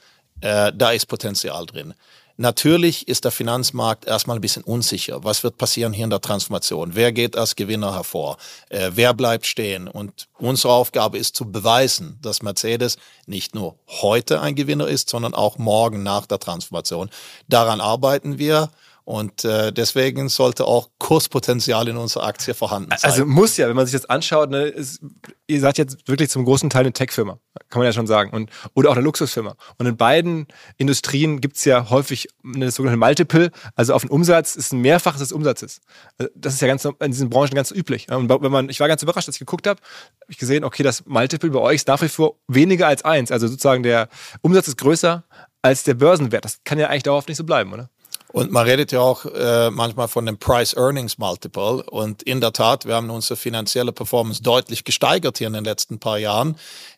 äh, 0.41 0.73
da 0.75 0.91
ist 0.91 1.07
Potenzial 1.07 1.67
drin. 1.67 1.95
Natürlich 2.41 3.09
ist 3.09 3.25
der 3.25 3.33
Finanzmarkt 3.33 4.07
erstmal 4.07 4.39
ein 4.39 4.41
bisschen 4.41 4.63
unsicher. 4.63 5.25
Was 5.25 5.43
wird 5.43 5.59
passieren 5.59 5.93
hier 5.93 6.05
in 6.05 6.11
der 6.11 6.21
Transformation? 6.21 6.95
Wer 6.95 7.11
geht 7.11 7.37
als 7.37 7.57
Gewinner 7.57 7.95
hervor? 7.95 8.37
Äh, 8.69 8.93
wer 8.95 9.13
bleibt 9.13 9.45
stehen? 9.45 9.89
Und 9.89 10.29
unsere 10.39 10.73
Aufgabe 10.73 11.19
ist 11.19 11.35
zu 11.35 11.51
beweisen, 11.51 12.17
dass 12.23 12.43
Mercedes 12.43 12.97
nicht 13.27 13.57
nur 13.57 13.75
heute 13.89 14.41
ein 14.41 14.55
Gewinner 14.55 14.87
ist, 14.87 15.11
sondern 15.11 15.35
auch 15.35 15.59
morgen 15.59 16.05
nach 16.05 16.27
der 16.27 16.39
Transformation. 16.39 17.11
Daran 17.49 17.81
arbeiten 17.81 18.39
wir. 18.39 18.71
Und 19.09 19.43
äh, 19.47 19.73
deswegen 19.73 20.29
sollte 20.29 20.67
auch 20.67 20.91
Kurspotenzial 20.99 21.89
in 21.89 21.97
unserer 21.97 22.25
Aktie 22.25 22.53
vorhanden 22.53 22.91
sein. 22.91 23.11
Also 23.11 23.25
muss 23.25 23.57
ja, 23.57 23.67
wenn 23.67 23.75
man 23.75 23.87
sich 23.87 23.99
das 23.99 24.05
anschaut, 24.05 24.51
ne, 24.51 24.65
ist, 24.65 25.01
ihr 25.47 25.61
seid 25.61 25.79
jetzt 25.79 26.07
wirklich 26.07 26.29
zum 26.29 26.45
großen 26.45 26.69
Teil 26.69 26.83
eine 26.83 26.93
Tech-Firma, 26.93 27.39
kann 27.71 27.81
man 27.81 27.87
ja 27.87 27.95
schon 27.95 28.07
sagen. 28.07 28.33
Und, 28.33 28.51
oder 28.75 28.91
auch 28.91 28.97
eine 28.97 29.01
Luxusfirma. 29.01 29.57
Und 29.79 29.87
in 29.87 29.97
beiden 29.97 30.47
Industrien 30.77 31.41
gibt's 31.41 31.65
ja 31.65 31.89
häufig 31.89 32.29
eine 32.45 32.71
sogenannte 32.71 32.99
Multiple, 32.99 33.51
also 33.75 33.95
auf 33.95 34.03
den 34.03 34.11
Umsatz 34.11 34.57
ist 34.57 34.75
ein 34.75 34.83
Mehrfaches 34.83 35.21
des 35.21 35.33
Umsatzes. 35.33 35.81
Also 36.19 36.31
das 36.37 36.53
ist 36.53 36.61
ja 36.61 36.69
ganz 36.69 36.85
in 36.85 37.11
diesen 37.11 37.31
Branchen 37.31 37.55
ganz 37.55 37.71
üblich. 37.71 38.11
Und 38.11 38.29
wenn 38.29 38.53
man, 38.53 38.69
ich 38.69 38.79
war 38.79 38.89
ganz 38.89 39.03
überrascht, 39.03 39.27
als 39.27 39.37
ich 39.37 39.41
geguckt 39.41 39.67
habe, 39.67 39.81
habe 39.81 40.33
ich 40.33 40.37
gesehen, 40.37 40.65
okay, 40.65 40.83
das 40.83 41.07
Multiple 41.07 41.49
bei 41.49 41.61
euch 41.61 41.77
ist 41.77 41.89
nach 41.89 42.03
wie 42.03 42.09
vor 42.09 42.35
weniger 42.47 42.89
als 42.89 43.07
eins. 43.07 43.33
Also 43.33 43.49
sozusagen 43.49 43.83
der 43.83 44.11
Umsatz 44.43 44.69
ist 44.69 44.77
größer 44.77 45.25
als 45.63 45.85
der 45.85 45.95
Börsenwert. 45.95 46.45
Das 46.45 46.61
kann 46.65 46.79
ja 46.79 46.89
eigentlich 46.89 47.05
dauerhaft 47.05 47.29
nicht 47.29 47.39
so 47.39 47.45
bleiben, 47.45 47.73
oder? 47.73 47.89
Und 48.33 48.53
man 48.53 48.67
redet 48.67 48.93
ja 48.93 49.01
auch 49.01 49.25
äh, 49.25 49.71
manchmal 49.71 50.09
von 50.09 50.27
dem 50.27 50.39
Price-Earnings-Multiple. 50.39 51.83
Und 51.85 52.23
in 52.23 52.41
der 52.41 52.53
Tat, 52.53 52.85
wir 52.85 52.95
haben 52.95 53.09
unsere 53.11 53.37
finanzielle 53.37 53.93
Performance 53.93 54.43
deutlich 54.43 54.85
gesteigert 54.85 55.39
hier 55.39 55.47
in 55.47 55.55
den 55.55 55.65
letzten 55.65 55.99
paar 55.99 56.19
Jahren. 56.19 56.57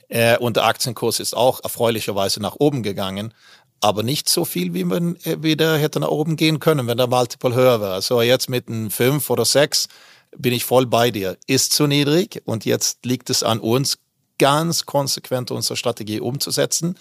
Äh, 0.09 0.39
und 0.39 0.57
der 0.57 0.65
Aktienkurs 0.65 1.21
ist 1.21 1.37
auch 1.37 1.63
erfreulicherweise 1.63 2.41
nach 2.41 2.57
oben 2.59 2.83
gegangen. 2.83 3.33
Aber 3.81 4.03
nicht 4.03 4.29
so 4.29 4.45
viel, 4.45 4.75
wie 4.75 4.85
man 4.85 5.17
äh, 5.25 5.43
wieder 5.43 5.79
hätte 5.79 6.01
nach 6.01 6.09
oben 6.09 6.37
gehen 6.37 6.59
können, 6.59 6.89
wenn 6.89 6.99
der 6.99 7.07
Multiple 7.07 7.55
höher 7.55 7.81
wäre. 7.81 7.95
Also 7.95 8.21
jetzt 8.23 8.51
mit 8.51 8.69
einem 8.69 8.91
5 8.91 9.31
oder 9.31 9.45
6 9.45 9.89
bin 10.37 10.53
ich 10.53 10.65
voll 10.65 10.87
bei 10.87 11.13
dir. 11.13 11.37
Ist 11.47 11.73
zu 11.73 11.87
niedrig 11.87 12.43
und 12.45 12.65
jetzt 12.65 13.07
liegt 13.07 13.31
es 13.31 13.43
an 13.45 13.61
uns, 13.61 13.99
ganz 14.39 14.87
konsequent 14.87 15.51
unsere 15.51 15.77
Strategie 15.77 16.19
umzusetzen 16.19 16.97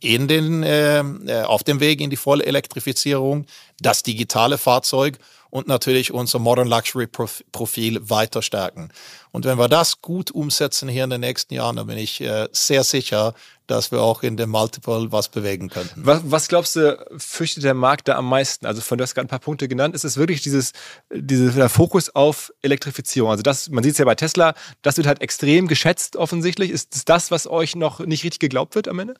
in 0.00 0.28
den, 0.28 0.62
äh, 0.62 1.00
äh, 1.00 1.42
auf 1.42 1.64
dem 1.64 1.80
Weg 1.80 2.00
in 2.00 2.10
die 2.10 2.16
volle 2.16 2.44
Elektrifizierung, 2.44 3.46
das 3.80 4.02
digitale 4.02 4.58
Fahrzeug 4.58 5.18
und 5.50 5.68
natürlich 5.68 6.12
unser 6.12 6.38
Modern 6.38 6.68
Luxury 6.68 7.06
Profil 7.06 8.10
weiter 8.10 8.42
stärken. 8.42 8.90
Und 9.32 9.44
wenn 9.44 9.58
wir 9.58 9.68
das 9.68 10.02
gut 10.02 10.30
umsetzen 10.30 10.88
hier 10.88 11.04
in 11.04 11.10
den 11.10 11.20
nächsten 11.20 11.54
Jahren, 11.54 11.76
dann 11.76 11.86
bin 11.86 11.98
ich 11.98 12.20
äh, 12.20 12.48
sehr 12.52 12.84
sicher, 12.84 13.34
dass 13.66 13.90
wir 13.90 14.00
auch 14.00 14.22
in 14.22 14.36
dem 14.36 14.50
Multiple 14.50 15.12
was 15.12 15.28
bewegen 15.28 15.68
könnten. 15.68 16.04
Was, 16.04 16.20
was 16.24 16.48
glaubst 16.48 16.76
du, 16.76 17.04
fürchtet 17.16 17.64
der 17.64 17.74
Markt 17.74 18.08
da 18.08 18.16
am 18.16 18.28
meisten? 18.28 18.66
Also 18.66 18.80
von 18.80 18.98
du 18.98 19.02
hast 19.02 19.14
gerade 19.14 19.26
ein 19.26 19.30
paar 19.30 19.38
Punkte 19.38 19.66
genannt. 19.66 19.94
Ist 19.94 20.04
es 20.04 20.16
wirklich 20.16 20.42
dieses, 20.42 20.72
dieser 21.12 21.68
Fokus 21.68 22.14
auf 22.14 22.52
Elektrifizierung? 22.62 23.30
Also 23.30 23.42
das, 23.42 23.70
man 23.70 23.82
sieht 23.82 23.92
es 23.92 23.98
ja 23.98 24.04
bei 24.04 24.14
Tesla, 24.14 24.54
das 24.82 24.96
wird 24.98 25.06
halt 25.06 25.20
extrem 25.20 25.68
geschätzt 25.68 26.16
offensichtlich. 26.16 26.70
Ist 26.70 27.08
das, 27.08 27.30
was 27.30 27.46
euch 27.46 27.76
noch 27.76 28.00
nicht 28.00 28.24
richtig 28.24 28.40
geglaubt 28.40 28.74
wird 28.74 28.88
am 28.88 28.98
Ende? 28.98 29.14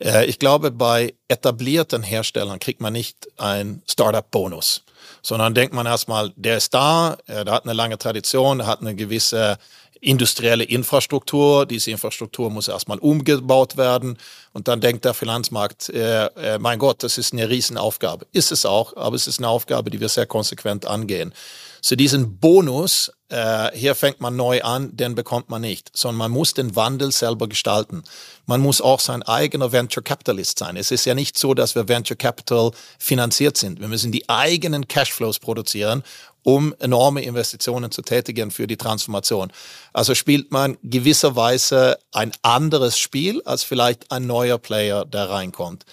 Äh, 0.00 0.26
ich 0.26 0.38
glaube, 0.38 0.70
bei 0.70 1.14
etablierten 1.28 2.02
Herstellern 2.02 2.58
kriegt 2.58 2.80
man 2.80 2.92
nicht 2.92 3.28
ein 3.38 3.82
Startup-Bonus, 3.90 4.82
sondern 5.22 5.54
denkt 5.54 5.74
man 5.74 5.86
erstmal, 5.86 6.32
der 6.36 6.56
ist 6.56 6.74
da, 6.74 7.18
der 7.26 7.52
hat 7.52 7.64
eine 7.64 7.72
lange 7.72 7.98
Tradition, 7.98 8.58
der 8.58 8.66
hat 8.66 8.80
eine 8.80 8.94
gewisse 8.94 9.58
industrielle 10.00 10.64
Infrastruktur. 10.64 11.66
Diese 11.66 11.90
Infrastruktur 11.90 12.50
muss 12.50 12.68
erstmal 12.68 12.98
umgebaut 12.98 13.76
werden. 13.76 14.18
Und 14.52 14.68
dann 14.68 14.80
denkt 14.80 15.04
der 15.04 15.14
Finanzmarkt, 15.14 15.88
äh, 15.90 16.26
äh, 16.26 16.58
mein 16.58 16.78
Gott, 16.78 17.02
das 17.02 17.18
ist 17.18 17.32
eine 17.32 17.48
Riesenaufgabe. 17.48 18.26
Ist 18.32 18.52
es 18.52 18.64
auch, 18.64 18.96
aber 18.96 19.16
es 19.16 19.26
ist 19.26 19.38
eine 19.38 19.48
Aufgabe, 19.48 19.90
die 19.90 20.00
wir 20.00 20.08
sehr 20.08 20.26
konsequent 20.26 20.86
angehen. 20.86 21.32
So 21.80 21.96
diesen 21.96 22.38
Bonus, 22.38 23.12
äh, 23.28 23.70
hier 23.76 23.94
fängt 23.94 24.20
man 24.20 24.36
neu 24.36 24.62
an, 24.62 24.96
den 24.96 25.14
bekommt 25.14 25.50
man 25.50 25.62
nicht, 25.62 25.90
sondern 25.96 26.18
man 26.18 26.30
muss 26.30 26.54
den 26.54 26.76
Wandel 26.76 27.12
selber 27.12 27.48
gestalten. 27.48 28.02
Man 28.46 28.60
muss 28.60 28.80
auch 28.80 29.00
sein 29.00 29.22
eigener 29.22 29.72
Venture 29.72 30.02
Capitalist 30.02 30.58
sein. 30.58 30.76
Es 30.76 30.90
ist 30.90 31.04
ja 31.04 31.14
nicht 31.14 31.38
so, 31.38 31.54
dass 31.54 31.74
wir 31.74 31.88
Venture 31.88 32.16
Capital 32.16 32.70
finanziert 32.98 33.56
sind. 33.56 33.80
Wir 33.80 33.88
müssen 33.88 34.12
die 34.12 34.28
eigenen 34.28 34.88
Cashflows 34.88 35.38
produzieren, 35.38 36.02
um 36.42 36.74
enorme 36.78 37.22
Investitionen 37.22 37.90
zu 37.90 38.02
tätigen 38.02 38.52
für 38.52 38.68
die 38.68 38.76
Transformation. 38.76 39.50
Also 39.92 40.14
spielt 40.14 40.52
man 40.52 40.78
gewisserweise 40.84 41.98
ein 42.12 42.30
anderes 42.42 42.98
Spiel 42.98 43.42
als 43.44 43.64
vielleicht 43.64 44.12
ein 44.12 44.28
neuer 44.28 44.58
Player, 44.58 45.04
der 45.04 45.28
reinkommt. 45.28 45.84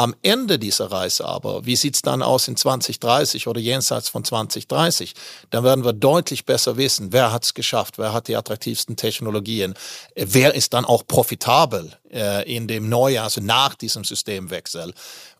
Am 0.00 0.16
Ende 0.22 0.58
dieser 0.58 0.90
Reise 0.90 1.26
aber, 1.26 1.66
wie 1.66 1.76
sieht's 1.76 2.00
dann 2.00 2.22
aus 2.22 2.48
in 2.48 2.56
2030 2.56 3.46
oder 3.48 3.60
jenseits 3.60 4.08
von 4.08 4.24
2030? 4.24 5.12
Dann 5.50 5.62
werden 5.62 5.84
wir 5.84 5.92
deutlich 5.92 6.46
besser 6.46 6.78
wissen, 6.78 7.12
wer 7.12 7.32
hat's 7.32 7.52
geschafft, 7.52 7.98
wer 7.98 8.14
hat 8.14 8.26
die 8.26 8.34
attraktivsten 8.34 8.96
Technologien, 8.96 9.74
wer 10.16 10.54
ist 10.54 10.72
dann 10.72 10.86
auch 10.86 11.06
profitabel 11.06 11.92
äh, 12.10 12.50
in 12.50 12.66
dem 12.66 12.88
Neujahr, 12.88 13.24
also 13.24 13.42
nach 13.42 13.74
diesem 13.74 14.04
Systemwechsel. 14.04 14.94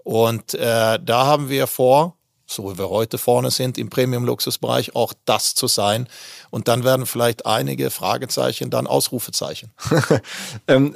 Und 0.05 0.53
äh, 0.53 0.99
da 1.03 1.25
haben 1.25 1.49
wir 1.49 1.67
vor, 1.67 2.19
so 2.51 2.71
wie 2.71 2.79
wir 2.79 2.91
heute 2.91 3.19
vorne 3.19 3.51
sind 3.51 3.79
im 3.79 3.91
Premium-Luxusbereich, 3.91 4.97
auch 4.97 5.13
das 5.25 5.55
zu 5.55 5.67
sein. 5.67 6.09
Und 6.51 6.69
dann 6.69 6.85
werden 6.85 7.07
vielleicht 7.07 7.47
einige 7.47 7.91
Fragezeichen 7.91 8.71
dann 8.71 8.87
Ausrufezeichen. 8.87 9.71
ähm, 10.69 10.95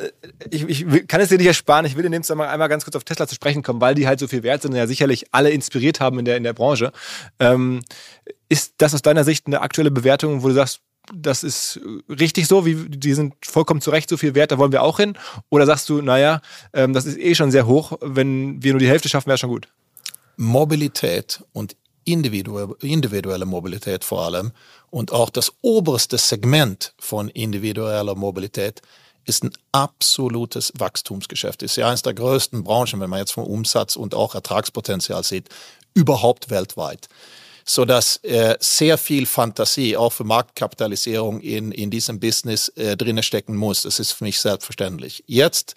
ich, 0.51 0.69
ich, 0.69 1.07
kann 1.07 1.21
es 1.21 1.29
dir 1.29 1.39
nicht 1.39 1.47
ersparen. 1.47 1.87
Ich 1.87 1.97
will 1.97 2.05
in 2.05 2.13
dem 2.13 2.23
Zusammenhang 2.23 2.51
einmal 2.51 2.69
ganz 2.69 2.85
kurz 2.85 2.97
auf 2.97 3.05
Tesla 3.05 3.27
zu 3.29 3.35
sprechen 3.35 3.63
kommen, 3.63 3.81
weil 3.81 3.95
die 3.95 4.07
halt 4.07 4.19
so 4.19 4.27
viel 4.27 4.43
wert 4.43 4.63
sind 4.63 4.73
und 4.73 4.79
ja 4.79 4.87
sicherlich 4.87 5.27
alle 5.33 5.51
inspiriert 5.51 6.01
haben 6.01 6.19
in 6.19 6.25
der, 6.25 6.37
in 6.37 6.43
der 6.43 6.55
Branche. 6.55 6.93
Ähm, 7.39 7.83
ist 8.49 8.75
das 8.79 8.95
aus 8.95 9.03
deiner 9.03 9.25
Sicht 9.25 9.47
eine 9.47 9.61
aktuelle 9.61 9.91
Bewertung, 9.91 10.43
wo 10.43 10.49
du 10.49 10.55
sagst, 10.55 10.81
das 11.13 11.45
ist 11.45 11.81
richtig 12.09 12.47
so, 12.47 12.65
wie, 12.65 12.75
die 12.89 13.15
sind 13.15 13.35
vollkommen 13.45 13.81
zu 13.81 13.91
Recht 13.91 14.09
so 14.09 14.17
viel 14.17 14.35
wert, 14.35 14.53
da 14.53 14.59
wollen 14.59 14.73
wir 14.73 14.83
auch 14.83 14.97
hin? 14.97 15.19
Oder 15.51 15.67
sagst 15.67 15.89
du, 15.89 16.01
naja, 16.01 16.41
ähm, 16.73 16.95
das 16.95 17.05
ist 17.05 17.19
eh 17.19 17.35
schon 17.35 17.51
sehr 17.51 17.67
hoch, 17.67 17.93
wenn 18.01 18.63
wir 18.63 18.73
nur 18.73 18.81
die 18.81 18.89
Hälfte 18.89 19.09
schaffen, 19.09 19.29
wäre 19.29 19.39
schon 19.39 19.51
gut? 19.51 19.69
Mobilität 20.37 21.43
und 21.53 21.77
individuelle 22.05 23.47
Mobilität 23.47 24.05
vor 24.05 24.25
allem 24.25 24.53
und 24.91 25.13
auch 25.13 25.31
das 25.31 25.53
oberste 25.63 26.19
Segment 26.19 26.95
von 26.99 27.29
individueller 27.29 28.15
Mobilität 28.15 28.83
ist 29.25 29.43
ein 29.43 29.53
absolutes 29.73 30.73
Wachstumsgeschäft. 30.79 31.63
Ist 31.63 31.77
ja 31.77 31.89
eines 31.89 32.03
der 32.03 32.15
größten 32.15 32.63
Branchen, 32.63 33.01
wenn 33.01 33.11
man 33.11 33.21
jetzt 33.21 33.33
vom 33.33 33.45
Umsatz 33.45 33.97
und 33.97 34.15
auch 34.15 34.35
Ertragspotenzial 34.35 35.25
sieht, 35.25 35.49
überhaupt 35.95 36.51
weltweit. 36.51 37.09
So 37.65 37.87
dass 37.87 38.17
äh, 38.19 38.57
sehr 38.61 38.99
viel 38.99 39.25
Fantasie 39.25 39.97
auch 39.97 40.13
für 40.13 40.25
Marktkapitalisierung 40.25 41.41
in, 41.41 41.73
in 41.73 41.91
diesem 41.91 42.21
Business 42.21 42.69
äh, 42.69 42.97
drinne 42.97 43.23
stecken 43.23 43.57
muss. 43.57 43.83
Das 43.83 43.99
ist 43.99 44.13
für 44.13 44.25
mich 44.25 44.39
selbstverständlich. 44.39 45.25
Jetzt 45.27 45.75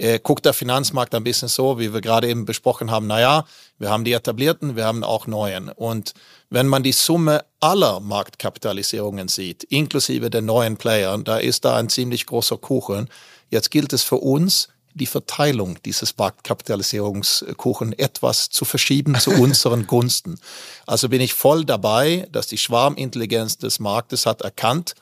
äh, 0.00 0.18
guckt 0.18 0.46
der 0.46 0.54
Finanzmarkt 0.54 1.14
ein 1.14 1.24
bisschen 1.24 1.48
so, 1.48 1.78
wie 1.78 1.92
wir 1.92 2.00
gerade 2.00 2.28
eben 2.28 2.46
besprochen 2.46 2.90
haben, 2.90 3.06
naja, 3.06 3.44
wir 3.78 3.90
haben 3.90 4.04
die 4.04 4.12
etablierten, 4.12 4.74
wir 4.74 4.86
haben 4.86 5.04
auch 5.04 5.26
neuen. 5.26 5.68
Und 5.68 6.14
wenn 6.48 6.66
man 6.66 6.82
die 6.82 6.92
Summe 6.92 7.44
aller 7.60 8.00
Marktkapitalisierungen 8.00 9.28
sieht, 9.28 9.62
inklusive 9.64 10.30
den 10.30 10.46
neuen 10.46 10.78
Playern, 10.78 11.24
da 11.24 11.36
ist 11.36 11.64
da 11.64 11.76
ein 11.76 11.90
ziemlich 11.90 12.26
großer 12.26 12.56
Kuchen. 12.56 13.08
Jetzt 13.50 13.70
gilt 13.70 13.92
es 13.92 14.02
für 14.02 14.16
uns, 14.16 14.68
die 14.94 15.06
Verteilung 15.06 15.78
dieses 15.84 16.16
Marktkapitalisierungskuchen 16.16 17.96
etwas 17.96 18.50
zu 18.50 18.64
verschieben 18.64 19.14
zu 19.20 19.30
unseren 19.40 19.86
Gunsten. 19.86 20.40
Also 20.86 21.08
bin 21.08 21.20
ich 21.20 21.34
voll 21.34 21.64
dabei, 21.64 22.26
dass 22.32 22.46
die 22.46 22.58
Schwarmintelligenz 22.58 23.58
des 23.58 23.78
Marktes 23.78 24.26
hat 24.26 24.40
erkannt, 24.40 24.94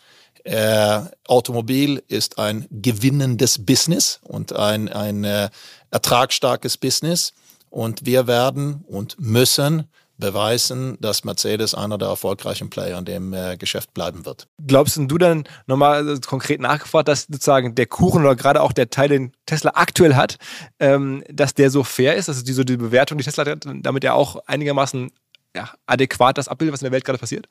äh, 0.49 1.01
Automobil 1.27 2.03
ist 2.09 2.39
ein 2.39 2.67
gewinnendes 2.71 3.65
Business 3.65 4.21
und 4.23 4.55
ein, 4.55 4.89
ein 4.89 5.25
äh, 5.25 5.51
ertragsstarkes 5.91 6.79
Business. 6.79 7.35
Und 7.71 8.07
wir 8.07 8.27
werden 8.27 8.83
und 8.89 9.21
müssen 9.21 9.89
beweisen, 10.17 10.97
dass 11.01 11.23
Mercedes 11.23 11.75
einer 11.75 11.99
der 11.99 12.09
erfolgreichen 12.09 12.71
Player 12.71 12.99
in 12.99 13.05
dem 13.05 13.33
äh, 13.35 13.57
Geschäft 13.59 13.93
bleiben 13.93 14.25
wird. 14.25 14.49
Glaubst 14.67 14.97
du 14.97 15.19
dann 15.19 15.45
nochmal 15.67 16.09
äh, 16.09 16.19
konkret 16.19 16.61
nachgefragt, 16.61 17.09
dass 17.09 17.27
sozusagen 17.31 17.75
der 17.75 17.87
Kuchen 17.87 18.23
oder 18.23 18.35
gerade 18.35 18.63
auch 18.63 18.73
der 18.73 18.89
Teil, 18.89 19.09
den 19.11 19.33
Tesla 19.45 19.73
aktuell 19.75 20.15
hat, 20.15 20.39
ähm, 20.81 21.23
dass 21.31 21.55
der 21.55 21.71
so 21.71 21.85
fair 21.85 22.17
ist, 22.17 22.31
also 22.31 22.43
die, 22.43 22.53
so 22.53 22.65
die 22.65 22.79
Bewertung, 22.79 23.19
die 23.19 23.25
Tesla 23.25 23.45
hat, 23.45 23.65
damit 23.67 24.03
er 24.03 24.15
auch 24.15 24.37
einigermaßen 24.47 25.11
ja, 25.55 25.71
adäquat 25.87 26.39
das 26.39 26.49
abbildet, 26.49 26.73
was 26.73 26.81
in 26.81 26.87
der 26.87 26.93
Welt 26.93 27.05
gerade 27.05 27.19
passiert? 27.19 27.49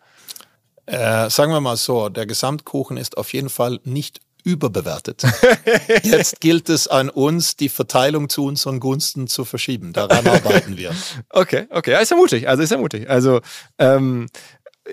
Äh, 0.87 1.29
sagen 1.29 1.51
wir 1.51 1.61
mal 1.61 1.77
so, 1.77 2.09
der 2.09 2.25
Gesamtkuchen 2.25 2.97
ist 2.97 3.17
auf 3.17 3.33
jeden 3.33 3.49
Fall 3.49 3.79
nicht 3.83 4.21
überbewertet. 4.43 5.23
Jetzt 6.03 6.39
gilt 6.39 6.69
es 6.69 6.87
an 6.87 7.09
uns, 7.09 7.57
die 7.57 7.67
Verteilung 7.67 8.29
zu 8.29 8.45
unseren 8.45 8.79
Gunsten 8.79 9.27
zu 9.27 9.43
verschieben. 9.43 9.91
Daran 9.91 10.25
arbeiten 10.25 10.77
wir. 10.77 10.91
Okay, 11.29 11.67
okay, 11.69 11.91
ja, 11.91 11.99
ist 11.99 12.11
ja 12.11 12.17
mutig. 12.17 12.47
Also 12.47 12.63
ist 12.63 12.71
ja 12.71 12.77
mutig. 12.77 13.09
Also 13.09 13.41
ähm, 13.77 14.27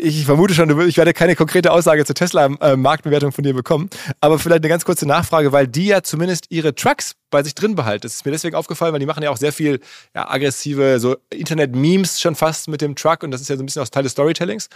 ich 0.00 0.24
vermute 0.24 0.54
schon, 0.54 0.88
ich 0.88 0.96
werde 0.96 1.12
keine 1.12 1.36
konkrete 1.36 1.72
Aussage 1.72 2.04
zur 2.04 2.14
Tesla-Marktbewertung 2.14 3.32
von 3.32 3.44
dir 3.44 3.54
bekommen, 3.54 3.90
aber 4.20 4.38
vielleicht 4.38 4.62
eine 4.62 4.68
ganz 4.68 4.84
kurze 4.84 5.06
Nachfrage, 5.06 5.52
weil 5.52 5.68
die 5.68 5.86
ja 5.86 6.02
zumindest 6.02 6.46
ihre 6.50 6.74
Trucks 6.74 7.14
bei 7.30 7.42
sich 7.42 7.54
drin 7.54 7.74
behalten. 7.74 8.02
Das 8.02 8.14
ist 8.14 8.24
mir 8.24 8.32
deswegen 8.32 8.56
aufgefallen, 8.56 8.92
weil 8.92 9.00
die 9.00 9.06
machen 9.06 9.22
ja 9.22 9.30
auch 9.30 9.36
sehr 9.36 9.52
viel 9.52 9.80
ja, 10.14 10.28
aggressive 10.30 11.00
so 11.00 11.16
Internet-Memes 11.30 12.20
schon 12.20 12.34
fast 12.34 12.68
mit 12.68 12.80
dem 12.80 12.96
Truck 12.96 13.22
und 13.22 13.30
das 13.30 13.40
ist 13.40 13.48
ja 13.48 13.56
so 13.56 13.62
ein 13.62 13.66
bisschen 13.66 13.82
aus 13.82 13.90
Teil 13.90 14.02
des 14.02 14.12
Storytellings. 14.12 14.68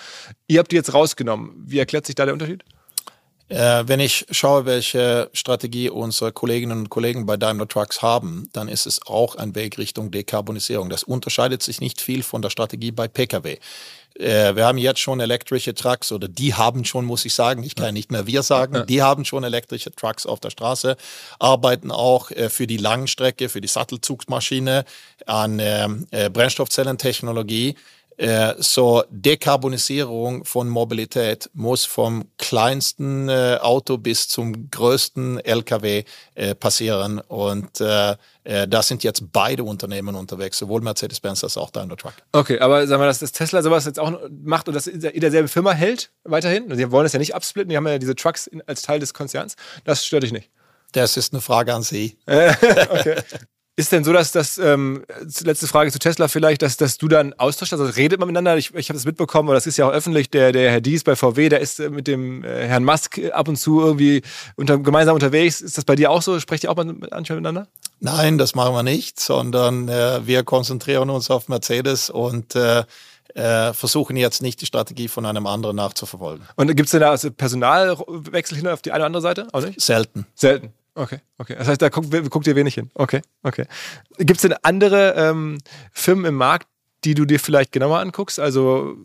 Ihr 0.46 0.58
habt 0.58 0.72
die 0.72 0.76
jetzt 0.76 0.94
rausgenommen. 0.94 1.52
Wie 1.66 1.78
erklärt 1.78 2.06
sich 2.06 2.14
da 2.14 2.24
der 2.24 2.34
Unterschied? 2.34 2.64
Äh, 3.48 3.84
wenn 3.86 3.98
ich 3.98 4.26
schaue, 4.30 4.66
welche 4.66 5.30
Strategie 5.32 5.88
unsere 5.88 6.32
Kolleginnen 6.32 6.80
und 6.80 6.90
Kollegen 6.90 7.24
bei 7.24 7.38
Daimler 7.38 7.66
Trucks 7.66 8.02
haben, 8.02 8.50
dann 8.52 8.68
ist 8.68 8.86
es 8.86 9.00
auch 9.06 9.36
ein 9.36 9.54
Weg 9.54 9.78
Richtung 9.78 10.10
Dekarbonisierung. 10.10 10.90
Das 10.90 11.02
unterscheidet 11.02 11.62
sich 11.62 11.80
nicht 11.80 12.00
viel 12.00 12.22
von 12.22 12.42
der 12.42 12.50
Strategie 12.50 12.92
bei 12.92 13.08
Pkw. 13.08 13.56
Äh, 14.18 14.56
wir 14.56 14.66
haben 14.66 14.78
jetzt 14.78 15.00
schon 15.00 15.20
elektrische 15.20 15.74
Trucks 15.74 16.10
oder 16.10 16.28
die 16.28 16.54
haben 16.54 16.84
schon, 16.84 17.04
muss 17.04 17.24
ich 17.24 17.34
sagen, 17.34 17.62
ich 17.62 17.76
kann 17.76 17.94
nicht 17.94 18.10
mehr 18.10 18.26
wir 18.26 18.42
sagen, 18.42 18.84
die 18.86 19.02
haben 19.02 19.24
schon 19.24 19.44
elektrische 19.44 19.92
Trucks 19.92 20.26
auf 20.26 20.40
der 20.40 20.50
Straße, 20.50 20.96
arbeiten 21.38 21.90
auch 21.90 22.30
äh, 22.32 22.48
für 22.48 22.66
die 22.66 22.78
Langstrecke, 22.78 23.48
für 23.48 23.60
die 23.60 23.68
Sattelzugsmaschine 23.68 24.84
an 25.26 25.58
ähm, 25.60 26.06
äh, 26.10 26.30
Brennstoffzellentechnologie. 26.30 27.76
Äh, 28.18 28.54
so 28.58 29.04
Dekarbonisierung 29.10 30.44
von 30.44 30.68
Mobilität 30.68 31.48
muss 31.54 31.84
vom 31.84 32.24
kleinsten 32.36 33.28
äh, 33.28 33.58
Auto 33.60 33.96
bis 33.96 34.26
zum 34.26 34.68
größten 34.72 35.38
LKW 35.38 36.02
äh, 36.34 36.54
passieren. 36.56 37.20
Und 37.20 37.80
da 37.80 38.82
sind 38.82 39.04
jetzt 39.04 39.30
beide 39.30 39.62
Unternehmen 39.62 40.14
unterwegs, 40.14 40.56
sowohl 40.56 40.80
Mercedes-Benz 40.80 41.44
als 41.44 41.58
auch 41.58 41.68
Daimler 41.70 41.98
Truck. 41.98 42.14
Okay, 42.32 42.58
aber 42.60 42.86
sagen 42.86 43.02
wir, 43.02 43.06
dass 43.06 43.18
das 43.18 43.30
Tesla 43.30 43.62
sowas 43.62 43.84
jetzt 43.84 44.00
auch 44.00 44.18
macht 44.42 44.68
und 44.68 44.74
das 44.74 44.86
in 44.86 45.20
derselben 45.20 45.48
Firma 45.48 45.72
hält 45.72 46.10
weiterhin? 46.24 46.74
Sie 46.74 46.90
wollen 46.90 47.04
es 47.04 47.12
ja 47.12 47.18
nicht 47.18 47.34
absplitten, 47.34 47.68
die 47.68 47.76
haben 47.76 47.86
ja 47.86 47.98
diese 47.98 48.14
Trucks 48.14 48.48
als 48.66 48.80
Teil 48.80 49.00
des 49.00 49.12
Konzerns. 49.12 49.54
Das 49.84 50.06
stört 50.06 50.22
dich 50.22 50.32
nicht. 50.32 50.50
Das 50.92 51.18
ist 51.18 51.34
eine 51.34 51.42
Frage 51.42 51.74
an 51.74 51.82
Sie. 51.82 52.16
okay. 52.26 53.16
Ist 53.78 53.92
denn 53.92 54.02
so, 54.02 54.12
dass 54.12 54.32
das, 54.32 54.58
ähm, 54.58 55.04
letzte 55.42 55.68
Frage 55.68 55.92
zu 55.92 56.00
Tesla 56.00 56.26
vielleicht, 56.26 56.62
dass, 56.62 56.76
dass 56.76 56.98
du 56.98 57.06
dann 57.06 57.32
austauscht, 57.34 57.72
also 57.72 57.84
redet 57.84 58.18
man 58.18 58.26
miteinander? 58.26 58.56
Ich, 58.56 58.74
ich 58.74 58.88
habe 58.88 58.98
das 58.98 59.04
mitbekommen, 59.04 59.48
aber 59.48 59.54
das 59.54 59.68
ist 59.68 59.76
ja 59.76 59.86
auch 59.86 59.92
öffentlich, 59.92 60.30
der, 60.30 60.50
der 60.50 60.72
Herr 60.72 60.80
Dies 60.80 61.04
bei 61.04 61.14
VW, 61.14 61.48
der 61.48 61.60
ist 61.60 61.78
äh, 61.78 61.88
mit 61.88 62.08
dem 62.08 62.42
äh, 62.42 62.66
Herrn 62.66 62.82
Musk 62.84 63.20
ab 63.32 63.46
und 63.46 63.54
zu 63.54 63.80
irgendwie 63.80 64.22
unter, 64.56 64.78
gemeinsam 64.78 65.14
unterwegs. 65.14 65.60
Ist 65.60 65.78
das 65.78 65.84
bei 65.84 65.94
dir 65.94 66.10
auch 66.10 66.22
so? 66.22 66.40
Sprecht 66.40 66.64
ihr 66.64 66.72
auch 66.72 66.76
mal 66.76 66.86
miteinander? 66.86 67.68
Nein, 68.00 68.36
das 68.36 68.56
machen 68.56 68.74
wir 68.74 68.82
nicht, 68.82 69.20
sondern 69.20 69.88
äh, 69.88 70.26
wir 70.26 70.42
konzentrieren 70.42 71.08
uns 71.08 71.30
auf 71.30 71.48
Mercedes 71.48 72.10
und 72.10 72.56
äh, 72.56 72.82
äh, 73.34 73.72
versuchen 73.74 74.16
jetzt 74.16 74.42
nicht 74.42 74.60
die 74.60 74.66
Strategie 74.66 75.06
von 75.06 75.24
einem 75.24 75.46
anderen 75.46 75.76
nachzuverfolgen. 75.76 76.44
Und 76.56 76.66
gibt 76.74 76.88
es 76.88 76.90
denn 76.90 77.02
da 77.02 77.10
also 77.10 77.30
Personalwechsel 77.30 78.56
hin 78.56 78.66
auf 78.66 78.82
die 78.82 78.90
eine 78.90 79.02
oder 79.02 79.06
andere 79.06 79.22
Seite? 79.22 79.46
Auch 79.52 79.60
nicht? 79.60 79.80
Selten. 79.80 80.26
Selten. 80.34 80.72
Okay, 80.98 81.20
okay. 81.38 81.54
Das 81.56 81.68
heißt, 81.68 81.80
da 81.80 81.90
guckt, 81.90 82.10
guckt 82.28 82.46
ihr 82.48 82.56
wenig 82.56 82.74
hin. 82.74 82.90
Okay, 82.94 83.22
okay. 83.44 83.66
Gibt 84.18 84.38
es 84.38 84.42
denn 84.42 84.54
andere 84.62 85.14
ähm, 85.16 85.58
Firmen 85.92 86.24
im 86.24 86.34
Markt, 86.34 86.66
die 87.04 87.14
du 87.14 87.24
dir 87.24 87.38
vielleicht 87.38 87.70
genauer 87.70 88.00
anguckst? 88.00 88.40
Also 88.40 88.96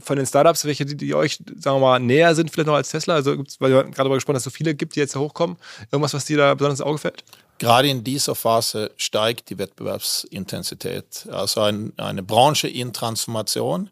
von 0.00 0.16
den 0.16 0.24
Startups, 0.24 0.64
welche 0.64 0.86
die, 0.86 0.96
die 0.96 1.14
euch, 1.14 1.36
sagen 1.58 1.76
wir 1.76 1.80
mal, 1.80 2.00
näher 2.00 2.34
sind 2.34 2.50
vielleicht 2.50 2.68
noch 2.68 2.74
als 2.74 2.88
Tesla? 2.88 3.16
Also 3.16 3.36
gibt's, 3.36 3.60
weil 3.60 3.70
wir 3.70 3.82
gerade 3.82 3.96
darüber 3.96 4.14
gesprochen, 4.14 4.36
dass 4.36 4.46
es 4.46 4.52
so 4.52 4.56
viele 4.56 4.74
gibt, 4.74 4.96
die 4.96 5.00
jetzt 5.00 5.14
hochkommen. 5.14 5.58
Irgendwas, 5.90 6.14
was 6.14 6.24
dir 6.24 6.38
da 6.38 6.54
besonders 6.54 6.80
ins 6.80 6.86
Auge 6.86 6.96
fällt? 6.96 7.22
Gerade 7.58 7.88
in 7.88 8.02
dieser 8.02 8.34
Phase 8.34 8.90
steigt 8.96 9.50
die 9.50 9.58
Wettbewerbsintensität. 9.58 11.28
Also 11.30 11.60
ein, 11.60 11.92
eine 11.98 12.22
Branche 12.22 12.66
in 12.66 12.94
Transformation, 12.94 13.90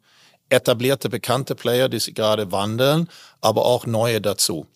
etablierte, 0.49 1.11
bekannte 1.11 1.55
Player, 1.55 1.91
die 1.91 1.99
sich 1.99 2.15
gerade 2.15 2.51
wandeln, 2.53 3.11
aber 3.43 3.67
auch 3.67 3.85
neue 3.85 4.23
dazu. 4.23 4.67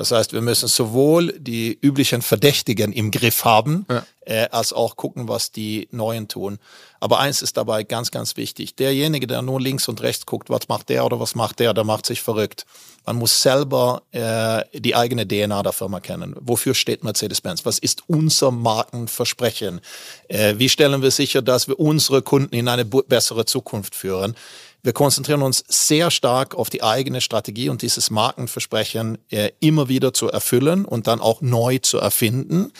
Das 0.00 0.12
heißt, 0.12 0.32
wir 0.32 0.40
müssen 0.40 0.66
sowohl 0.66 1.34
die 1.38 1.78
üblichen 1.78 2.22
Verdächtigen 2.22 2.90
im 2.94 3.10
Griff 3.10 3.44
haben, 3.44 3.84
ja. 3.90 4.06
äh, 4.20 4.48
als 4.50 4.72
auch 4.72 4.96
gucken, 4.96 5.28
was 5.28 5.52
die 5.52 5.88
Neuen 5.90 6.26
tun. 6.26 6.58
Aber 7.00 7.20
eins 7.20 7.42
ist 7.42 7.58
dabei 7.58 7.84
ganz, 7.84 8.10
ganz 8.10 8.38
wichtig. 8.38 8.74
Derjenige, 8.76 9.26
der 9.26 9.42
nur 9.42 9.60
links 9.60 9.88
und 9.88 10.00
rechts 10.00 10.24
guckt, 10.24 10.48
was 10.48 10.68
macht 10.68 10.88
der 10.88 11.04
oder 11.04 11.20
was 11.20 11.34
macht 11.34 11.58
der, 11.58 11.74
der 11.74 11.84
macht 11.84 12.06
sich 12.06 12.22
verrückt. 12.22 12.64
Man 13.04 13.16
muss 13.16 13.42
selber 13.42 14.00
äh, 14.12 14.62
die 14.72 14.96
eigene 14.96 15.28
DNA 15.28 15.62
der 15.62 15.72
Firma 15.72 16.00
kennen. 16.00 16.34
Wofür 16.40 16.72
steht 16.72 17.04
Mercedes-Benz? 17.04 17.66
Was 17.66 17.78
ist 17.78 18.04
unser 18.06 18.52
Markenversprechen? 18.52 19.82
Äh, 20.28 20.54
wie 20.56 20.70
stellen 20.70 21.02
wir 21.02 21.10
sicher, 21.10 21.42
dass 21.42 21.68
wir 21.68 21.78
unsere 21.78 22.22
Kunden 22.22 22.54
in 22.54 22.68
eine 22.68 22.86
bessere 22.86 23.44
Zukunft 23.44 23.94
führen? 23.94 24.34
Wir 24.82 24.92
konzentrieren 24.92 25.42
uns 25.42 25.64
sehr 25.68 26.10
stark 26.10 26.54
auf 26.54 26.70
die 26.70 26.82
eigene 26.82 27.20
Strategie 27.20 27.68
und 27.68 27.82
dieses 27.82 28.10
Markenversprechen 28.10 29.18
äh, 29.30 29.50
immer 29.60 29.88
wieder 29.88 30.14
zu 30.14 30.30
erfüllen 30.30 30.84
und 30.84 31.06
dann 31.06 31.20
auch 31.20 31.40
neu 31.42 31.78
zu 31.78 31.98
erfinden. 31.98 32.72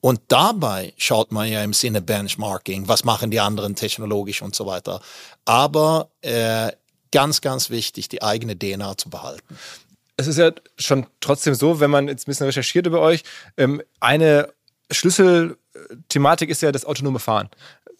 Und 0.00 0.20
dabei 0.28 0.92
schaut 0.96 1.32
man 1.32 1.48
ja 1.48 1.62
im 1.62 1.72
Sinne 1.72 2.02
Benchmarking, 2.02 2.88
was 2.88 3.04
machen 3.04 3.30
die 3.30 3.40
anderen 3.40 3.76
technologisch 3.76 4.42
und 4.42 4.54
so 4.54 4.66
weiter. 4.66 5.00
Aber 5.44 6.10
äh, 6.20 6.72
ganz, 7.12 7.40
ganz 7.40 7.70
wichtig, 7.70 8.08
die 8.08 8.22
eigene 8.22 8.58
DNA 8.58 8.98
zu 8.98 9.08
behalten. 9.08 9.58
Es 10.16 10.26
ist 10.26 10.38
ja 10.38 10.50
schon 10.78 11.06
trotzdem 11.20 11.54
so, 11.54 11.80
wenn 11.80 11.90
man 11.90 12.08
jetzt 12.08 12.26
ein 12.26 12.30
bisschen 12.30 12.46
recherchiert 12.46 12.86
über 12.86 13.00
euch, 13.00 13.22
ähm, 13.56 13.82
eine 14.00 14.52
Schlüsselthematik 14.90 16.50
ist 16.50 16.62
ja 16.62 16.72
das 16.72 16.84
autonome 16.84 17.18
Fahren 17.18 17.50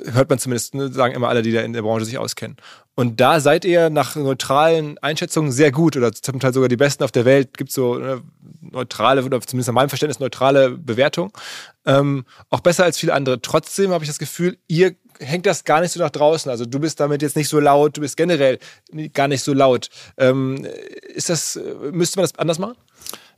hört 0.04 0.28
man 0.28 0.38
zumindest, 0.38 0.74
ne, 0.74 0.92
sagen 0.92 1.14
immer 1.14 1.28
alle, 1.28 1.42
die 1.42 1.52
da 1.52 1.61
in 1.62 1.72
der 1.72 1.82
Branche 1.82 2.04
sich 2.04 2.18
auskennen. 2.18 2.56
Und 2.94 3.20
da 3.20 3.40
seid 3.40 3.64
ihr 3.64 3.90
nach 3.90 4.16
neutralen 4.16 4.98
Einschätzungen 4.98 5.52
sehr 5.52 5.70
gut 5.70 5.96
oder 5.96 6.12
zum 6.12 6.40
Teil 6.40 6.54
sogar 6.54 6.68
die 6.68 6.76
besten 6.76 7.04
auf 7.04 7.12
der 7.12 7.24
Welt. 7.24 7.56
Gibt 7.56 7.72
so 7.72 7.96
ne, 7.96 8.22
neutrale, 8.61 9.24
oder 9.24 9.40
zumindest 9.40 9.68
nach 9.68 9.74
meinem 9.74 9.88
Verständnis 9.88 10.18
neutrale 10.18 10.70
Bewertung. 10.70 11.32
Ähm, 11.85 12.24
auch 12.50 12.61
besser 12.61 12.85
als 12.85 12.98
viele 12.98 13.14
andere. 13.14 13.40
Trotzdem 13.40 13.90
habe 13.90 14.04
ich 14.04 14.11
das 14.11 14.18
Gefühl, 14.18 14.59
ihr 14.68 14.94
hängt 15.18 15.46
das 15.46 15.64
gar 15.64 15.80
nicht 15.80 15.92
so 15.92 16.00
nach 16.00 16.11
draußen. 16.11 16.50
Also 16.50 16.66
du 16.66 16.78
bist 16.78 17.00
damit 17.00 17.22
jetzt 17.22 17.37
nicht 17.37 17.48
so 17.48 17.61
laut, 17.61 17.96
du 17.96 18.00
bist 18.00 18.16
generell 18.16 18.59
gar 19.12 19.28
nicht 19.28 19.42
so 19.42 19.52
laut. 19.52 19.88
Ähm, 20.18 20.66
ist 21.14 21.30
das, 21.30 21.59
müsste 21.92 22.18
man 22.18 22.24
das 22.24 22.38
anders 22.38 22.59
machen? 22.59 22.76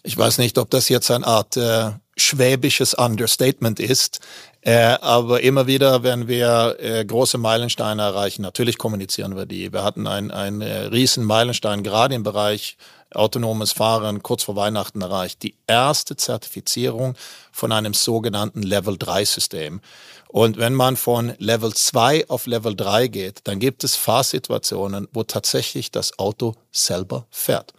Ich 0.09 0.17
weiß 0.17 0.39
nicht, 0.39 0.57
ob 0.57 0.71
das 0.71 0.89
jetzt 0.89 1.11
eine 1.11 1.27
Art 1.27 1.59
äh, 1.59 1.91
schwäbisches 2.17 2.95
Understatement 2.95 3.79
ist. 3.79 4.21
Äh, 4.63 4.97
aber 5.03 5.43
immer 5.43 5.67
wieder, 5.67 6.03
wenn 6.03 6.29
wir 6.29 6.77
äh, 6.81 7.05
große 7.05 7.37
Meilensteine 7.37 8.01
erreichen, 8.01 8.41
natürlich 8.41 8.79
kommunizieren 8.79 9.37
wir 9.37 9.45
die. 9.45 9.71
Wir 9.71 9.85
hatten 9.85 10.07
einen, 10.07 10.63
äh, 10.63 10.87
riesen 10.87 11.25
Meilenstein 11.25 11.83
gerade 11.83 12.15
im 12.15 12.23
Bereich 12.23 12.79
autonomes 13.13 13.73
Fahren 13.73 14.23
kurz 14.23 14.45
vor 14.45 14.57
Weihnachten 14.57 15.03
erreicht. 15.03 15.43
Die 15.43 15.57
erste 15.67 16.17
Zertifizierung 16.17 17.15
von 17.53 17.71
einem 17.71 17.93
sogenannten 17.93 18.63
Level 18.63 18.97
3 18.97 19.27
System. 19.27 19.83
Und 20.29 20.57
wenn 20.57 20.73
man 20.73 20.97
von 20.97 21.35
Level 21.37 21.75
2 21.75 22.31
auf 22.31 22.47
Level 22.47 22.75
3 22.75 23.09
geht, 23.09 23.41
dann 23.45 23.59
gibt 23.59 23.85
es 23.85 23.95
Fahrsituationen, 23.95 25.07
wo 25.13 25.23
tatsächlich 25.23 25.91
das 25.91 26.19
Auto 26.19 26.55
selber 26.73 27.27
fährt 27.31 27.75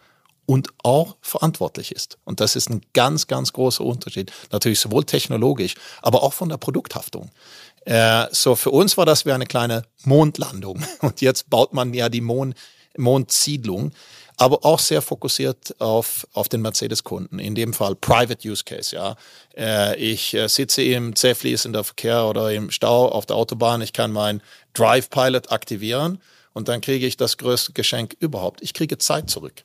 und 0.50 0.66
auch 0.82 1.14
verantwortlich 1.20 1.92
ist. 1.92 2.18
Und 2.24 2.40
das 2.40 2.56
ist 2.56 2.70
ein 2.70 2.80
ganz, 2.92 3.28
ganz 3.28 3.52
großer 3.52 3.84
Unterschied. 3.84 4.32
Natürlich 4.50 4.80
sowohl 4.80 5.04
technologisch, 5.04 5.76
aber 6.02 6.24
auch 6.24 6.32
von 6.32 6.48
der 6.48 6.56
Produkthaftung. 6.56 7.30
Äh, 7.84 8.26
so 8.32 8.56
für 8.56 8.72
uns 8.72 8.96
war 8.96 9.06
das 9.06 9.24
wie 9.24 9.30
eine 9.30 9.46
kleine 9.46 9.84
Mondlandung. 10.02 10.84
Und 11.02 11.20
jetzt 11.20 11.50
baut 11.50 11.72
man 11.72 11.94
ja 11.94 12.08
die 12.08 12.20
Mond, 12.20 12.56
Mondsiedlung. 12.96 13.92
aber 14.38 14.64
auch 14.64 14.80
sehr 14.80 15.02
fokussiert 15.02 15.80
auf, 15.80 16.26
auf 16.32 16.48
den 16.48 16.62
Mercedes-Kunden. 16.62 17.38
In 17.38 17.54
dem 17.54 17.72
Fall 17.72 17.94
Private 17.94 18.48
Use 18.48 18.64
Case, 18.64 18.96
ja. 18.96 19.14
Äh, 19.56 19.96
ich 20.00 20.34
äh, 20.34 20.48
sitze 20.48 20.82
im 20.82 21.14
zäh 21.14 21.36
fließender 21.36 21.84
Verkehr 21.84 22.24
oder 22.26 22.50
im 22.50 22.72
Stau 22.72 23.08
auf 23.08 23.24
der 23.24 23.36
Autobahn. 23.36 23.82
Ich 23.82 23.92
kann 23.92 24.10
mein 24.10 24.42
Drive 24.74 25.10
Pilot 25.10 25.52
aktivieren 25.52 26.20
und 26.54 26.66
dann 26.66 26.80
kriege 26.80 27.06
ich 27.06 27.16
das 27.16 27.36
größte 27.36 27.72
Geschenk 27.72 28.16
überhaupt. 28.18 28.62
Ich 28.62 28.74
kriege 28.74 28.98
Zeit 28.98 29.30
zurück. 29.30 29.62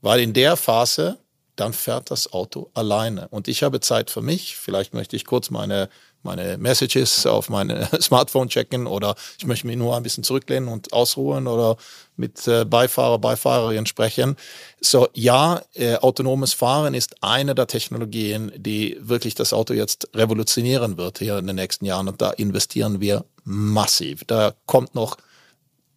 Weil 0.00 0.20
in 0.20 0.32
der 0.32 0.56
Phase 0.56 1.18
dann 1.58 1.72
fährt 1.72 2.10
das 2.10 2.32
Auto 2.32 2.70
alleine. 2.74 3.28
Und 3.28 3.48
ich 3.48 3.62
habe 3.62 3.80
Zeit 3.80 4.10
für 4.10 4.22
mich. 4.22 4.56
Vielleicht 4.56 4.94
möchte 4.94 5.16
ich 5.16 5.24
kurz 5.24 5.50
meine, 5.50 5.88
meine 6.22 6.56
Messages 6.56 7.26
auf 7.26 7.48
mein 7.48 7.86
Smartphone 8.00 8.48
checken 8.48 8.86
oder 8.86 9.16
ich 9.38 9.46
möchte 9.46 9.66
mich 9.66 9.76
nur 9.76 9.96
ein 9.96 10.02
bisschen 10.02 10.24
zurücklehnen 10.24 10.68
und 10.68 10.92
ausruhen 10.92 11.46
oder 11.46 11.76
mit 12.16 12.46
äh, 12.46 12.64
Beifahrer, 12.64 13.18
Beifahrerin 13.18 13.86
sprechen. 13.86 14.36
So, 14.80 15.08
ja, 15.14 15.62
äh, 15.74 15.96
autonomes 15.96 16.52
Fahren 16.52 16.94
ist 16.94 17.22
eine 17.22 17.54
der 17.54 17.66
Technologien, 17.66 18.52
die 18.56 18.96
wirklich 19.00 19.34
das 19.34 19.52
Auto 19.52 19.74
jetzt 19.74 20.08
revolutionieren 20.14 20.96
wird 20.96 21.18
hier 21.18 21.38
in 21.38 21.46
den 21.46 21.56
nächsten 21.56 21.84
Jahren 21.84 22.08
und 22.08 22.22
da 22.22 22.30
investieren 22.30 23.00
wir 23.00 23.24
massiv. 23.44 24.24
Da 24.26 24.54
kommt 24.66 24.94
noch 24.94 25.16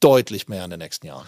deutlich 0.02 0.50
mehr 0.50 0.66
in 0.66 0.70
den 0.70 0.80
nächsten 0.80 1.08
Jahren. 1.08 1.26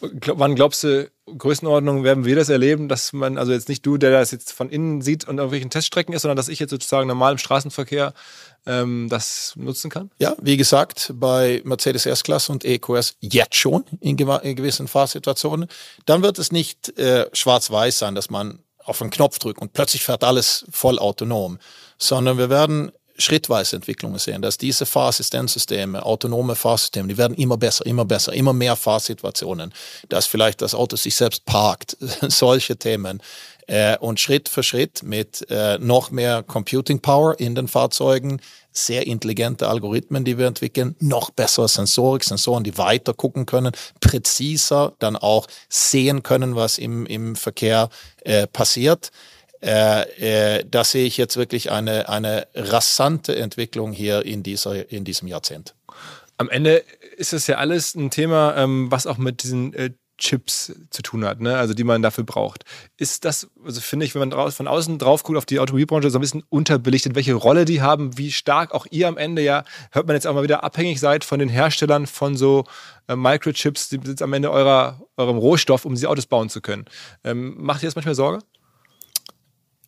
Wann 0.00 0.54
glaubst 0.54 0.84
du, 0.84 1.10
Größenordnung 1.26 2.04
werden 2.04 2.24
wir 2.24 2.36
das 2.36 2.48
erleben, 2.48 2.88
dass 2.88 3.12
man, 3.12 3.38
also 3.38 3.52
jetzt 3.52 3.68
nicht 3.68 3.86
du, 3.86 3.96
der 3.96 4.10
das 4.10 4.30
jetzt 4.30 4.52
von 4.52 4.68
innen 4.68 5.00
sieht 5.00 5.26
und 5.26 5.40
auf 5.40 5.50
welchen 5.50 5.70
Teststrecken 5.70 6.14
ist, 6.14 6.22
sondern 6.22 6.36
dass 6.36 6.48
ich 6.48 6.58
jetzt 6.58 6.70
sozusagen 6.70 7.08
normal 7.08 7.32
im 7.32 7.38
Straßenverkehr 7.38 8.12
ähm, 8.66 9.08
das 9.08 9.54
nutzen 9.56 9.90
kann? 9.90 10.10
Ja, 10.18 10.36
wie 10.40 10.56
gesagt, 10.56 11.12
bei 11.14 11.62
Mercedes 11.64 12.04
S-Klasse 12.04 12.52
und 12.52 12.64
EQS 12.64 13.16
jetzt 13.20 13.56
schon 13.56 13.84
in, 14.00 14.18
in 14.18 14.56
gewissen 14.56 14.88
Fahrsituationen. 14.88 15.68
Dann 16.04 16.22
wird 16.22 16.38
es 16.38 16.52
nicht 16.52 16.98
äh, 16.98 17.26
schwarz-weiß 17.32 17.98
sein, 17.98 18.14
dass 18.14 18.28
man 18.28 18.60
auf 18.84 19.00
einen 19.00 19.10
Knopf 19.10 19.38
drückt 19.38 19.60
und 19.60 19.72
plötzlich 19.72 20.04
fährt 20.04 20.22
alles 20.22 20.64
voll 20.70 20.98
autonom, 20.98 21.58
sondern 21.98 22.38
wir 22.38 22.50
werden 22.50 22.92
schrittweise 23.18 23.76
Entwicklungen 23.76 24.18
sehen, 24.18 24.42
dass 24.42 24.58
diese 24.58 24.86
Fahrassistenzsysteme, 24.86 26.04
autonome 26.04 26.54
Fahrsysteme, 26.54 27.08
die 27.08 27.18
werden 27.18 27.36
immer 27.36 27.56
besser, 27.56 27.86
immer 27.86 28.04
besser, 28.04 28.32
immer 28.32 28.52
mehr 28.52 28.76
Fahrsituationen, 28.76 29.72
dass 30.08 30.26
vielleicht 30.26 30.62
das 30.62 30.74
Auto 30.74 30.96
sich 30.96 31.14
selbst 31.14 31.44
parkt, 31.44 31.96
solche 32.28 32.76
Themen. 32.76 33.22
Äh, 33.68 33.98
und 33.98 34.20
Schritt 34.20 34.48
für 34.48 34.62
Schritt 34.62 35.02
mit 35.02 35.44
äh, 35.50 35.78
noch 35.78 36.10
mehr 36.12 36.44
Computing 36.44 37.00
Power 37.00 37.38
in 37.40 37.56
den 37.56 37.66
Fahrzeugen, 37.66 38.40
sehr 38.70 39.06
intelligente 39.06 39.68
Algorithmen, 39.68 40.24
die 40.24 40.38
wir 40.38 40.46
entwickeln, 40.46 40.94
noch 41.00 41.30
bessere 41.30 41.66
Sensorik, 41.66 42.22
Sensoren, 42.22 42.62
die 42.62 42.78
weiter 42.78 43.14
gucken 43.14 43.46
können, 43.46 43.72
präziser 44.00 44.92
dann 44.98 45.16
auch 45.16 45.48
sehen 45.68 46.22
können, 46.22 46.54
was 46.54 46.78
im, 46.78 47.06
im 47.06 47.34
Verkehr 47.34 47.88
äh, 48.22 48.46
passiert 48.46 49.10
äh, 49.66 50.58
äh, 50.58 50.64
da 50.70 50.84
sehe 50.84 51.06
ich 51.06 51.16
jetzt 51.16 51.36
wirklich 51.36 51.72
eine, 51.72 52.08
eine 52.08 52.46
rasante 52.54 53.34
Entwicklung 53.34 53.92
hier 53.92 54.24
in, 54.24 54.44
dieser, 54.44 54.90
in 54.92 55.04
diesem 55.04 55.26
Jahrzehnt. 55.26 55.74
Am 56.38 56.48
Ende 56.48 56.84
ist 57.16 57.32
es 57.32 57.48
ja 57.48 57.56
alles 57.56 57.96
ein 57.96 58.10
Thema, 58.10 58.56
ähm, 58.56 58.90
was 58.90 59.08
auch 59.08 59.18
mit 59.18 59.42
diesen 59.42 59.74
äh, 59.74 59.90
Chips 60.18 60.72
zu 60.90 61.02
tun 61.02 61.24
hat, 61.24 61.40
ne? 61.40 61.58
also 61.58 61.74
die 61.74 61.84
man 61.84 62.00
dafür 62.00 62.24
braucht. 62.24 62.64
Ist 62.96 63.24
das, 63.24 63.48
also 63.64 63.80
finde 63.80 64.06
ich, 64.06 64.14
wenn 64.14 64.28
man 64.28 64.50
von 64.52 64.68
außen 64.68 64.98
drauf 64.98 65.24
guckt 65.24 65.36
auf 65.36 65.46
die 65.46 65.58
Automobilbranche, 65.58 66.10
so 66.10 66.18
ein 66.18 66.22
bisschen 66.22 66.44
unterbelichtet, 66.48 67.14
welche 67.16 67.34
Rolle 67.34 67.64
die 67.64 67.82
haben, 67.82 68.16
wie 68.16 68.32
stark 68.32 68.72
auch 68.72 68.86
ihr 68.90 69.08
am 69.08 69.18
Ende 69.18 69.42
ja, 69.42 69.64
hört 69.90 70.06
man 70.06 70.14
jetzt 70.14 70.26
auch 70.26 70.34
mal 70.34 70.42
wieder 70.42 70.64
abhängig 70.64 71.00
seid 71.00 71.24
von 71.24 71.38
den 71.38 71.48
Herstellern 71.48 72.06
von 72.06 72.36
so 72.36 72.64
äh, 73.08 73.16
Microchips, 73.16 73.88
die 73.88 74.00
sind 74.04 74.22
am 74.22 74.32
Ende 74.32 74.50
eurer, 74.50 75.02
eurem 75.16 75.36
Rohstoff, 75.36 75.84
um 75.84 75.94
diese 75.94 76.08
Autos 76.08 76.26
bauen 76.26 76.48
zu 76.48 76.60
können. 76.60 76.86
Ähm, 77.24 77.56
macht 77.58 77.82
ihr 77.82 77.88
das 77.88 77.96
manchmal 77.96 78.14
Sorge? 78.14 78.38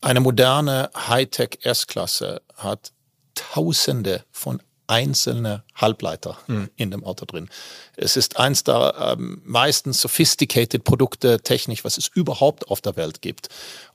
Eine 0.00 0.20
moderne 0.20 0.90
Hightech 0.94 1.58
S-Klasse 1.62 2.42
hat 2.56 2.92
Tausende 3.34 4.24
von 4.32 4.60
einzelne 4.88 5.62
Halbleiter 5.74 6.38
mhm. 6.46 6.70
in 6.76 6.90
dem 6.90 7.04
Auto 7.04 7.26
drin. 7.26 7.48
Es 7.94 8.16
ist 8.16 8.38
eins 8.38 8.64
der 8.64 8.94
ähm, 8.98 9.42
meisten 9.44 9.92
sophisticated 9.92 10.82
Produkte 10.82 11.40
technisch, 11.40 11.84
was 11.84 11.98
es 11.98 12.08
überhaupt 12.08 12.68
auf 12.68 12.80
der 12.80 12.96
Welt 12.96 13.20
gibt. 13.20 13.48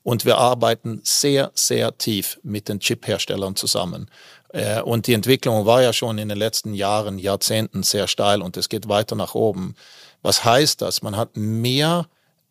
Und 0.03 0.23
wir 0.23 0.37
arbeiten 0.37 1.01
sehr, 1.03 1.51
sehr 1.55 1.97
tief 1.97 2.39
mit 2.43 2.69
den 2.69 2.79
Chip-Herstellern 2.79 3.55
zusammen. 3.55 4.09
Äh, 4.49 4.81
und 4.81 5.07
die 5.07 5.13
Entwicklung 5.13 5.65
war 5.65 5.81
ja 5.81 5.93
schon 5.93 6.19
in 6.19 6.29
den 6.29 6.37
letzten 6.37 6.75
Jahren, 6.75 7.17
Jahrzehnten 7.17 7.81
sehr 7.81 8.07
steil 8.07 8.41
und 8.41 8.55
es 8.55 8.69
geht 8.69 8.87
weiter 8.87 9.15
nach 9.15 9.33
oben. 9.33 9.75
Was 10.21 10.45
heißt 10.45 10.81
das? 10.81 11.01
Man 11.01 11.17
hat 11.17 11.35
mehr 11.35 12.07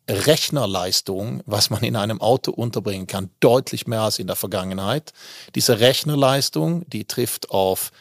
Rechnerleistung, 0.09 1.41
was 1.45 1.69
man 1.69 1.83
in 1.83 1.95
einem 1.95 2.19
Auto 2.21 2.51
unterbringen 2.51 3.07
kann, 3.07 3.29
deutlich 3.39 3.87
mehr 3.87 4.01
als 4.01 4.19
in 4.19 4.27
der 4.27 4.35
Vergangenheit. 4.35 5.13
Diese 5.55 5.79
Rechnerleistung, 5.79 6.87
die 6.89 7.05
trifft 7.05 7.51
auf 7.51 7.91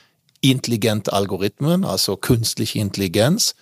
intelligente 0.41 1.13
Algorithmen, 1.13 1.85
also 1.85 2.17
künstliche 2.17 2.81
Intelligenz 2.81 3.55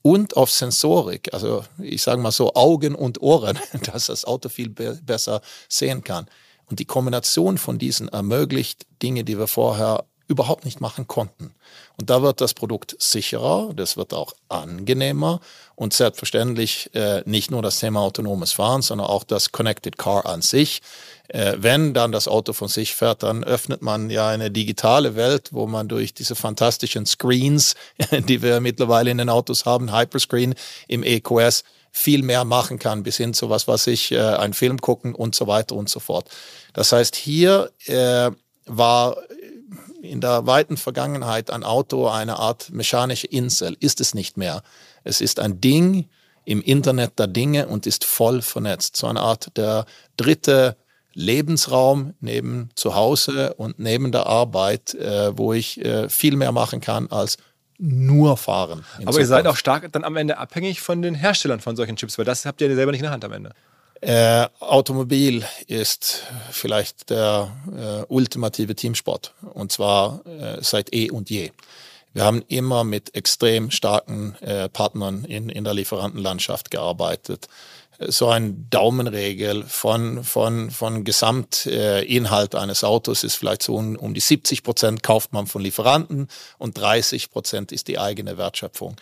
und 0.00 0.36
auf 0.36 0.50
Sensorik, 0.50 1.32
also 1.32 1.64
ich 1.78 2.02
sage 2.02 2.20
mal 2.20 2.32
so 2.32 2.54
Augen 2.54 2.94
und 2.94 3.20
Ohren, 3.22 3.58
dass 3.92 4.06
das 4.06 4.24
Auto 4.24 4.48
viel 4.48 4.70
be 4.70 5.00
besser 5.04 5.40
sehen 5.68 6.02
kann. 6.02 6.26
Und 6.66 6.78
die 6.78 6.86
Kombination 6.86 7.58
von 7.58 7.78
diesen 7.78 8.08
ermöglicht 8.08 8.86
Dinge, 9.02 9.24
die 9.24 9.38
wir 9.38 9.46
vorher 9.46 10.04
überhaupt 10.26 10.64
nicht 10.64 10.80
machen 10.80 11.06
konnten. 11.06 11.54
Und 11.96 12.10
da 12.10 12.22
wird 12.22 12.40
das 12.40 12.54
Produkt 12.54 12.96
sicherer, 12.98 13.72
das 13.74 13.96
wird 13.96 14.14
auch 14.14 14.32
angenehmer 14.48 15.40
und 15.76 15.92
selbstverständlich 15.92 16.90
äh, 16.94 17.22
nicht 17.26 17.50
nur 17.50 17.62
das 17.62 17.78
Thema 17.78 18.00
autonomes 18.00 18.52
Fahren, 18.52 18.82
sondern 18.82 19.06
auch 19.06 19.24
das 19.24 19.52
Connected 19.52 19.98
Car 19.98 20.26
an 20.26 20.40
sich. 20.42 20.82
Äh, 21.28 21.54
wenn 21.58 21.94
dann 21.94 22.12
das 22.12 22.28
Auto 22.28 22.52
von 22.52 22.68
sich 22.68 22.94
fährt, 22.94 23.22
dann 23.22 23.44
öffnet 23.44 23.82
man 23.82 24.10
ja 24.10 24.28
eine 24.28 24.50
digitale 24.50 25.14
Welt, 25.14 25.50
wo 25.52 25.66
man 25.66 25.88
durch 25.88 26.14
diese 26.14 26.34
fantastischen 26.34 27.06
Screens, 27.06 27.74
die 28.28 28.42
wir 28.42 28.60
mittlerweile 28.60 29.10
in 29.10 29.18
den 29.18 29.28
Autos 29.28 29.66
haben, 29.66 29.96
Hyperscreen 29.96 30.54
im 30.88 31.02
EQS, 31.02 31.64
viel 31.96 32.22
mehr 32.22 32.44
machen 32.44 32.80
kann, 32.80 33.04
bis 33.04 33.18
hin 33.18 33.34
zu 33.34 33.50
was, 33.50 33.68
was 33.68 33.86
ich, 33.86 34.10
äh, 34.10 34.18
einen 34.18 34.52
Film 34.52 34.80
gucken 34.80 35.14
und 35.14 35.34
so 35.34 35.46
weiter 35.46 35.76
und 35.76 35.88
so 35.88 36.00
fort. 36.00 36.28
Das 36.72 36.90
heißt, 36.90 37.14
hier 37.14 37.70
äh, 37.86 38.30
war 38.66 39.16
in 40.04 40.20
der 40.20 40.46
weiten 40.46 40.76
Vergangenheit 40.76 41.50
ein 41.50 41.64
Auto 41.64 42.08
eine 42.08 42.38
Art 42.38 42.70
mechanische 42.70 43.26
Insel, 43.26 43.76
ist 43.80 44.00
es 44.00 44.14
nicht 44.14 44.36
mehr. 44.36 44.62
Es 45.02 45.20
ist 45.20 45.40
ein 45.40 45.60
Ding 45.60 46.08
im 46.44 46.60
Internet 46.60 47.18
der 47.18 47.26
Dinge 47.26 47.68
und 47.68 47.86
ist 47.86 48.04
voll 48.04 48.42
vernetzt. 48.42 48.96
So 48.96 49.06
eine 49.06 49.20
Art 49.20 49.56
der 49.56 49.86
dritte 50.16 50.76
Lebensraum 51.14 52.14
neben 52.20 52.70
zu 52.74 52.94
Hause 52.94 53.54
und 53.54 53.78
neben 53.78 54.12
der 54.12 54.26
Arbeit, 54.26 54.94
äh, 54.94 55.36
wo 55.36 55.52
ich 55.52 55.82
äh, 55.84 56.08
viel 56.08 56.36
mehr 56.36 56.52
machen 56.52 56.80
kann 56.80 57.10
als 57.10 57.38
nur 57.78 58.36
fahren. 58.36 58.84
Aber 58.94 58.98
Zukunft. 58.98 59.18
ihr 59.18 59.26
seid 59.26 59.46
auch 59.46 59.56
stark 59.56 59.90
dann 59.92 60.04
am 60.04 60.16
Ende 60.16 60.38
abhängig 60.38 60.80
von 60.80 61.02
den 61.02 61.14
Herstellern 61.14 61.60
von 61.60 61.76
solchen 61.76 61.96
Chips, 61.96 62.18
weil 62.18 62.24
das 62.24 62.44
habt 62.44 62.60
ihr 62.60 62.74
selber 62.74 62.92
nicht 62.92 63.00
in 63.00 63.04
der 63.04 63.12
Hand 63.12 63.24
am 63.24 63.32
Ende. 63.32 63.52
Äh, 64.04 64.48
Automobil 64.60 65.46
ist 65.66 66.24
vielleicht 66.50 67.08
der 67.08 67.50
äh, 67.74 68.12
ultimative 68.12 68.74
Teamsport 68.74 69.32
und 69.54 69.72
zwar 69.72 70.20
äh, 70.26 70.58
seit 70.60 70.92
eh 70.92 71.10
und 71.10 71.30
je. 71.30 71.52
Wir 72.12 72.26
haben 72.26 72.44
immer 72.48 72.84
mit 72.84 73.14
extrem 73.14 73.70
starken 73.70 74.36
äh, 74.42 74.68
Partnern 74.68 75.24
in, 75.24 75.48
in 75.48 75.64
der 75.64 75.72
Lieferantenlandschaft 75.72 76.70
gearbeitet 76.70 77.48
so 77.98 78.28
ein 78.28 78.66
Daumenregel 78.70 79.64
von, 79.64 80.24
von, 80.24 80.70
von 80.70 81.04
Gesamtinhalt 81.04 82.54
eines 82.54 82.84
Autos 82.84 83.24
ist 83.24 83.36
vielleicht 83.36 83.62
so 83.62 83.76
um, 83.76 83.96
um 83.96 84.14
die 84.14 84.20
70 84.20 84.62
Prozent 84.62 85.02
kauft 85.02 85.32
man 85.32 85.46
von 85.46 85.62
Lieferanten 85.62 86.28
und 86.58 86.78
30 86.78 87.30
Prozent 87.30 87.72
ist 87.72 87.88
die 87.88 87.98
eigene 87.98 88.36
Wertschöpfung. 88.36 88.96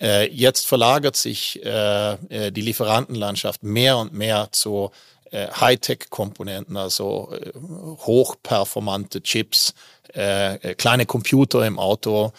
Äh, 0.00 0.28
jetzt 0.32 0.66
verlagert 0.66 1.16
sich 1.16 1.64
äh, 1.64 2.12
äh 2.12 2.52
die 2.52 2.60
Lieferantenlandschaft 2.60 3.62
mehr 3.62 3.98
und 3.98 4.12
mehr 4.12 4.48
zu 4.52 4.90
äh, 5.32 5.48
Hightech-Komponenten, 5.48 6.76
also 6.76 7.32
äh, 7.32 7.52
hochperformante 7.54 9.22
Chips, 9.22 9.74
äh, 10.12 10.74
kleine 10.76 11.04
Computer 11.06 11.66
im 11.66 11.78
Auto, 11.78 12.32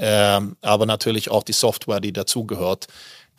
aber 0.00 0.86
natürlich 0.86 1.28
auch 1.28 1.42
die 1.42 1.52
Software, 1.52 1.98
die 1.98 2.12
dazugehört. 2.12 2.86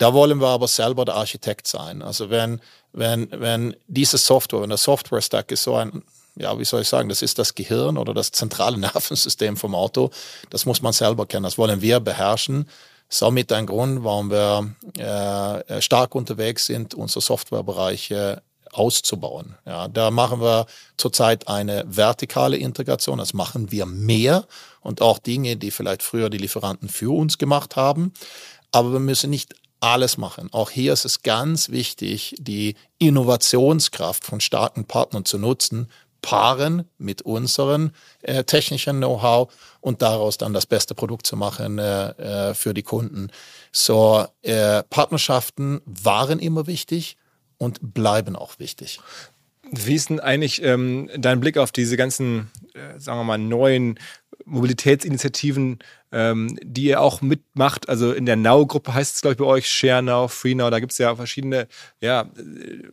Da 0.00 0.14
wollen 0.14 0.40
wir 0.40 0.48
aber 0.48 0.66
selber 0.66 1.04
der 1.04 1.16
Architekt 1.16 1.66
sein. 1.66 2.00
Also 2.00 2.30
wenn, 2.30 2.62
wenn, 2.94 3.28
wenn 3.32 3.76
diese 3.86 4.16
Software, 4.16 4.62
wenn 4.62 4.70
der 4.70 4.78
Software-Stack 4.78 5.52
ist 5.52 5.64
so 5.64 5.74
ein, 5.74 6.02
ja, 6.36 6.58
wie 6.58 6.64
soll 6.64 6.80
ich 6.80 6.88
sagen, 6.88 7.10
das 7.10 7.20
ist 7.20 7.38
das 7.38 7.54
Gehirn 7.54 7.98
oder 7.98 8.14
das 8.14 8.32
zentrale 8.32 8.78
Nervensystem 8.78 9.58
vom 9.58 9.74
Auto, 9.74 10.10
das 10.48 10.64
muss 10.64 10.80
man 10.80 10.94
selber 10.94 11.26
kennen, 11.26 11.42
das 11.42 11.58
wollen 11.58 11.82
wir 11.82 12.00
beherrschen. 12.00 12.66
Somit 13.10 13.52
ein 13.52 13.66
Grund, 13.66 14.02
warum 14.02 14.30
wir 14.30 14.74
äh, 14.96 15.82
stark 15.82 16.14
unterwegs 16.14 16.64
sind, 16.64 16.94
unsere 16.94 17.20
Softwarebereiche 17.20 18.40
auszubauen. 18.72 19.56
Ja, 19.66 19.86
da 19.88 20.10
machen 20.10 20.40
wir 20.40 20.64
zurzeit 20.96 21.46
eine 21.46 21.84
vertikale 21.86 22.56
Integration, 22.56 23.18
das 23.18 23.34
machen 23.34 23.70
wir 23.70 23.84
mehr 23.84 24.46
und 24.80 25.02
auch 25.02 25.18
Dinge, 25.18 25.58
die 25.58 25.70
vielleicht 25.70 26.02
früher 26.02 26.30
die 26.30 26.38
Lieferanten 26.38 26.88
für 26.88 27.14
uns 27.14 27.36
gemacht 27.36 27.76
haben. 27.76 28.14
Aber 28.72 28.92
wir 28.92 29.00
müssen 29.00 29.28
nicht 29.28 29.56
alles 29.80 30.18
machen. 30.18 30.48
Auch 30.52 30.70
hier 30.70 30.92
ist 30.92 31.04
es 31.04 31.22
ganz 31.22 31.70
wichtig, 31.70 32.34
die 32.38 32.76
Innovationskraft 32.98 34.24
von 34.24 34.40
starken 34.40 34.84
Partnern 34.84 35.24
zu 35.24 35.38
nutzen, 35.38 35.88
paaren 36.22 36.84
mit 36.98 37.22
unserem 37.22 37.92
äh, 38.22 38.44
technischen 38.44 38.98
Know-how 38.98 39.52
und 39.80 40.02
daraus 40.02 40.38
dann 40.38 40.52
das 40.52 40.66
beste 40.66 40.94
Produkt 40.94 41.26
zu 41.26 41.36
machen 41.36 41.78
äh, 41.78 42.10
äh, 42.50 42.54
für 42.54 42.74
die 42.74 42.82
Kunden. 42.82 43.30
So, 43.72 44.26
äh, 44.42 44.82
Partnerschaften 44.84 45.80
waren 45.86 46.38
immer 46.38 46.66
wichtig 46.66 47.16
und 47.58 47.94
bleiben 47.94 48.36
auch 48.36 48.58
wichtig. 48.58 49.00
Wie 49.70 49.94
ist 49.94 50.10
denn 50.10 50.20
eigentlich 50.20 50.62
ähm, 50.62 51.08
dein 51.16 51.40
Blick 51.40 51.56
auf 51.56 51.70
diese 51.70 51.96
ganzen, 51.96 52.50
äh, 52.74 52.98
sagen 52.98 53.20
wir 53.20 53.24
mal, 53.24 53.38
neuen 53.38 53.98
Mobilitätsinitiativen, 54.44 55.78
ähm, 56.12 56.58
die 56.62 56.84
ihr 56.84 57.00
auch 57.00 57.20
mitmacht? 57.20 57.88
Also 57.88 58.12
in 58.12 58.26
der 58.26 58.36
Now-Gruppe 58.36 58.94
heißt 58.94 59.14
es, 59.14 59.20
glaube 59.20 59.32
ich, 59.32 59.38
bei 59.38 59.44
euch 59.44 59.68
Share 59.68 60.02
Now, 60.02 60.28
Free 60.28 60.54
Now, 60.54 60.70
da 60.70 60.80
gibt 60.80 60.92
es 60.92 60.98
ja 60.98 61.14
verschiedene 61.14 61.68
ja, 62.00 62.22
äh, 62.36 62.88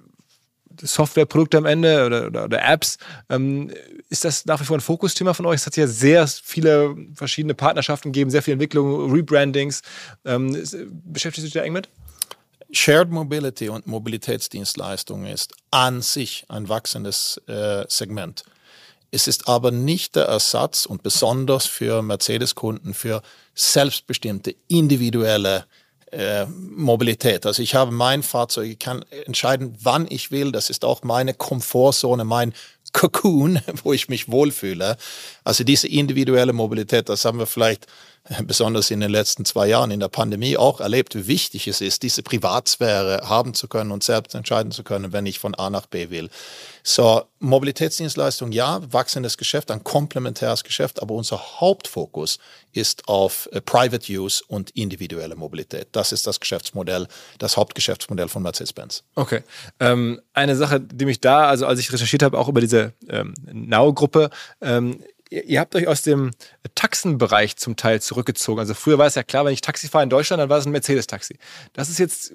Softwareprodukte 0.82 1.58
am 1.58 1.66
Ende 1.66 2.06
oder, 2.06 2.28
oder, 2.28 2.46
oder 2.46 2.64
Apps. 2.64 2.98
Ähm, 3.30 3.72
ist 4.10 4.26
das 4.26 4.46
nach 4.46 4.60
wie 4.62 4.66
vor 4.66 4.78
ein 4.78 4.82
Fokusthema 4.82 5.34
von 5.34 5.46
euch? 5.46 5.62
Es 5.62 5.66
hat 5.66 5.78
ja 5.78 5.88
sehr 5.88 6.28
viele 6.28 6.96
verschiedene 7.14 7.54
Partnerschaften 7.54 8.12
gegeben, 8.12 8.30
sehr 8.30 8.44
viel 8.44 8.54
Entwicklung, 8.54 9.12
Rebrandings. 9.12 9.82
Ähm, 10.26 10.54
beschäftigt 11.04 11.46
sich 11.46 11.54
da 11.54 11.62
eng 11.62 11.74
mit? 11.74 11.90
Shared 12.72 13.10
Mobility 13.10 13.70
und 13.70 13.88
Mobilitätsdienstleistungen 13.88 15.28
ist 15.28 15.54
an 15.72 16.02
sich 16.02 16.46
ein 16.50 16.68
wachsendes 16.68 17.42
äh, 17.48 17.86
Segment. 17.88 18.44
Es 19.12 19.28
ist 19.28 19.48
aber 19.48 19.72
nicht 19.72 20.16
der 20.16 20.26
Ersatz 20.26 20.86
und 20.86 21.04
besonders 21.04 21.66
für 21.66 22.02
Mercedes-Kunden 22.02 22.94
für 22.94 23.22
selbstbestimmte 23.56 24.56
individuelle 24.68 25.66
äh, 26.12 26.46
Mobilität. 26.46 27.46
Also 27.46 27.62
ich 27.62 27.76
habe 27.76 27.92
mein 27.92 28.24
Fahrzeug, 28.24 28.70
ich 28.70 28.80
kann 28.80 29.04
entscheiden, 29.26 29.78
wann 29.82 30.08
ich 30.10 30.32
will. 30.32 30.52
Das 30.52 30.70
ist 30.70 30.86
auch 30.86 31.04
meine 31.04 31.34
Komfortzone, 31.34 32.24
mein 32.24 32.54
Cocoon, 32.94 33.60
wo 33.84 33.94
ich 33.94 34.10
mich 34.10 34.30
wohlfühle. 34.30 34.98
Also 35.44 35.64
diese 35.64 35.88
individuelle 35.88 36.54
Mobilität, 36.54 37.10
das 37.10 37.26
haben 37.26 37.40
wir 37.40 37.46
vielleicht 37.46 37.88
besonders 38.44 38.92
in 38.92 39.00
den 39.00 39.12
letzten 39.12 39.46
zwei 39.46 39.68
Jahren 39.68 39.92
in 39.92 40.00
der 40.00 40.08
Pandemie 40.08 40.58
auch 40.58 40.80
erlebt, 40.80 41.16
wie 41.16 41.28
wichtig 41.28 41.68
es 41.68 41.82
ist, 41.82 42.04
diese 42.04 42.24
Privatsphäre 42.24 43.22
haben 43.28 43.54
zu 43.54 43.68
können 43.68 43.92
und 43.92 44.04
selbst 44.04 44.36
entscheiden 44.36 44.72
zu 44.72 44.84
können, 44.84 45.14
wenn 45.14 45.26
ich 45.26 45.40
von 45.40 45.56
A 45.56 45.70
nach 45.70 45.86
B 45.86 46.10
will. 46.10 46.30
So, 46.84 47.24
Mobilitätsdienstleistung, 47.40 48.52
ja, 48.52 48.82
wachsendes 48.92 49.38
Geschäft, 49.38 49.72
ein 49.72 49.84
komplementäres 49.84 50.64
Geschäft, 50.64 51.02
aber 51.02 51.14
unser 51.16 51.60
Hauptfokus 51.60 52.40
ist 52.72 53.08
auf 53.08 53.50
äh, 53.52 53.62
Private 53.62 54.12
Use 54.12 54.44
und 54.48 54.72
individuelle 54.72 55.36
Mobilität. 55.36 55.90
Das 55.92 56.12
ist 56.12 56.26
das 56.26 56.40
Geschäftsmodell, 56.40 57.08
das 57.40 57.58
Hauptgeschäftsmodell 57.58 58.30
von 58.30 58.42
Mercedes-Benz. 58.44 59.04
Okay. 59.16 59.44
Ähm, 59.80 60.22
eine 60.34 60.56
Sache, 60.56 60.80
die 60.80 61.06
mich 61.06 61.20
da, 61.20 61.48
also 61.48 61.66
als 61.66 61.80
ich 61.80 61.92
recherchiert 61.92 62.24
habe, 62.24 62.38
auch 62.38 62.48
über 62.48 62.62
diese 62.62 62.94
ähm, 63.10 63.34
Now-Gruppe, 63.52 64.30
ähm, 64.62 65.04
ihr 65.30 65.60
habt 65.60 65.76
euch 65.76 65.88
aus 65.88 66.02
dem 66.02 66.32
Taxenbereich 66.76 67.58
zum 67.58 67.76
Teil 67.76 68.02
zurückgezogen. 68.02 68.60
Also 68.60 68.74
früher 68.74 68.98
war 68.98 69.06
es 69.08 69.16
ja 69.16 69.24
klar, 69.24 69.46
wenn 69.46 69.54
ich 69.54 69.62
Taxi 69.62 69.88
fahre 69.88 70.04
in 70.04 70.10
Deutschland, 70.10 70.42
dann 70.42 70.50
war 70.50 70.58
es 70.58 70.66
ein 70.66 70.72
Mercedes-Taxi. 70.72 71.38
Das 71.74 71.90
ist 71.90 71.98
jetzt 71.98 72.34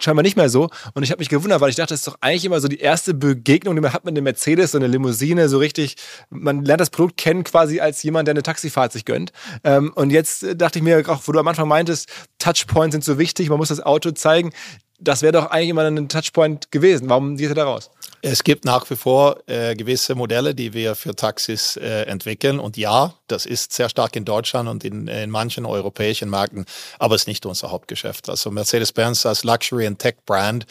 scheinbar 0.00 0.22
nicht 0.22 0.36
mehr 0.36 0.48
so. 0.48 0.70
Und 0.94 1.02
ich 1.02 1.10
habe 1.10 1.20
mich 1.20 1.28
gewundert, 1.28 1.60
weil 1.60 1.70
ich 1.70 1.76
dachte, 1.76 1.94
das 1.94 2.00
ist 2.00 2.08
doch 2.08 2.18
eigentlich 2.20 2.44
immer 2.44 2.60
so 2.60 2.68
die 2.68 2.80
erste 2.80 3.14
Begegnung, 3.14 3.74
die 3.74 3.80
man 3.80 3.92
hat 3.92 4.04
mit 4.04 4.12
einem 4.12 4.24
Mercedes, 4.24 4.72
so 4.72 4.78
eine 4.78 4.86
Limousine, 4.86 5.48
so 5.48 5.58
richtig. 5.58 5.96
Man 6.30 6.64
lernt 6.64 6.80
das 6.80 6.90
Produkt 6.90 7.16
kennen 7.16 7.44
quasi 7.44 7.80
als 7.80 8.02
jemand, 8.02 8.28
der 8.28 8.34
eine 8.34 8.42
Taxifahrt 8.42 8.92
sich 8.92 9.04
gönnt. 9.04 9.32
Ähm, 9.64 9.92
und 9.94 10.10
jetzt 10.10 10.46
dachte 10.56 10.78
ich 10.78 10.82
mir, 10.84 11.02
auch 11.08 11.22
wo 11.26 11.32
du 11.32 11.38
am 11.38 11.48
Anfang 11.48 11.68
meintest, 11.68 12.08
Touchpoints 12.38 12.94
sind 12.94 13.04
so 13.04 13.18
wichtig, 13.18 13.48
man 13.48 13.58
muss 13.58 13.68
das 13.68 13.80
Auto 13.80 14.10
zeigen. 14.12 14.52
Das 14.98 15.22
wäre 15.22 15.32
doch 15.32 15.46
eigentlich 15.46 15.70
immer 15.70 15.84
ein 15.84 16.08
Touchpoint 16.08 16.70
gewesen. 16.70 17.08
Warum 17.08 17.36
geht 17.36 17.48
er 17.48 17.54
da 17.54 17.64
raus? 17.64 17.90
Es 18.24 18.44
gibt 18.44 18.64
nach 18.64 18.88
wie 18.88 18.94
vor 18.94 19.40
äh, 19.48 19.74
gewisse 19.74 20.14
Modelle, 20.14 20.54
die 20.54 20.72
wir 20.74 20.94
für 20.94 21.16
Taxis 21.16 21.76
äh, 21.76 22.02
entwickeln. 22.02 22.60
Und 22.60 22.76
ja, 22.76 23.14
das 23.26 23.46
ist 23.46 23.72
sehr 23.72 23.88
stark 23.88 24.14
in 24.14 24.24
Deutschland 24.24 24.68
und 24.68 24.84
in, 24.84 25.08
in 25.08 25.28
manchen 25.28 25.66
europäischen 25.66 26.30
Märkten, 26.30 26.64
aber 27.00 27.16
es 27.16 27.22
ist 27.22 27.26
nicht 27.26 27.44
unser 27.46 27.72
Hauptgeschäft. 27.72 28.28
Also 28.28 28.52
Mercedes-Benz 28.52 29.26
als 29.26 29.42
Luxury 29.42 29.88
and 29.88 29.98
Tech 29.98 30.14
Brand, 30.24 30.66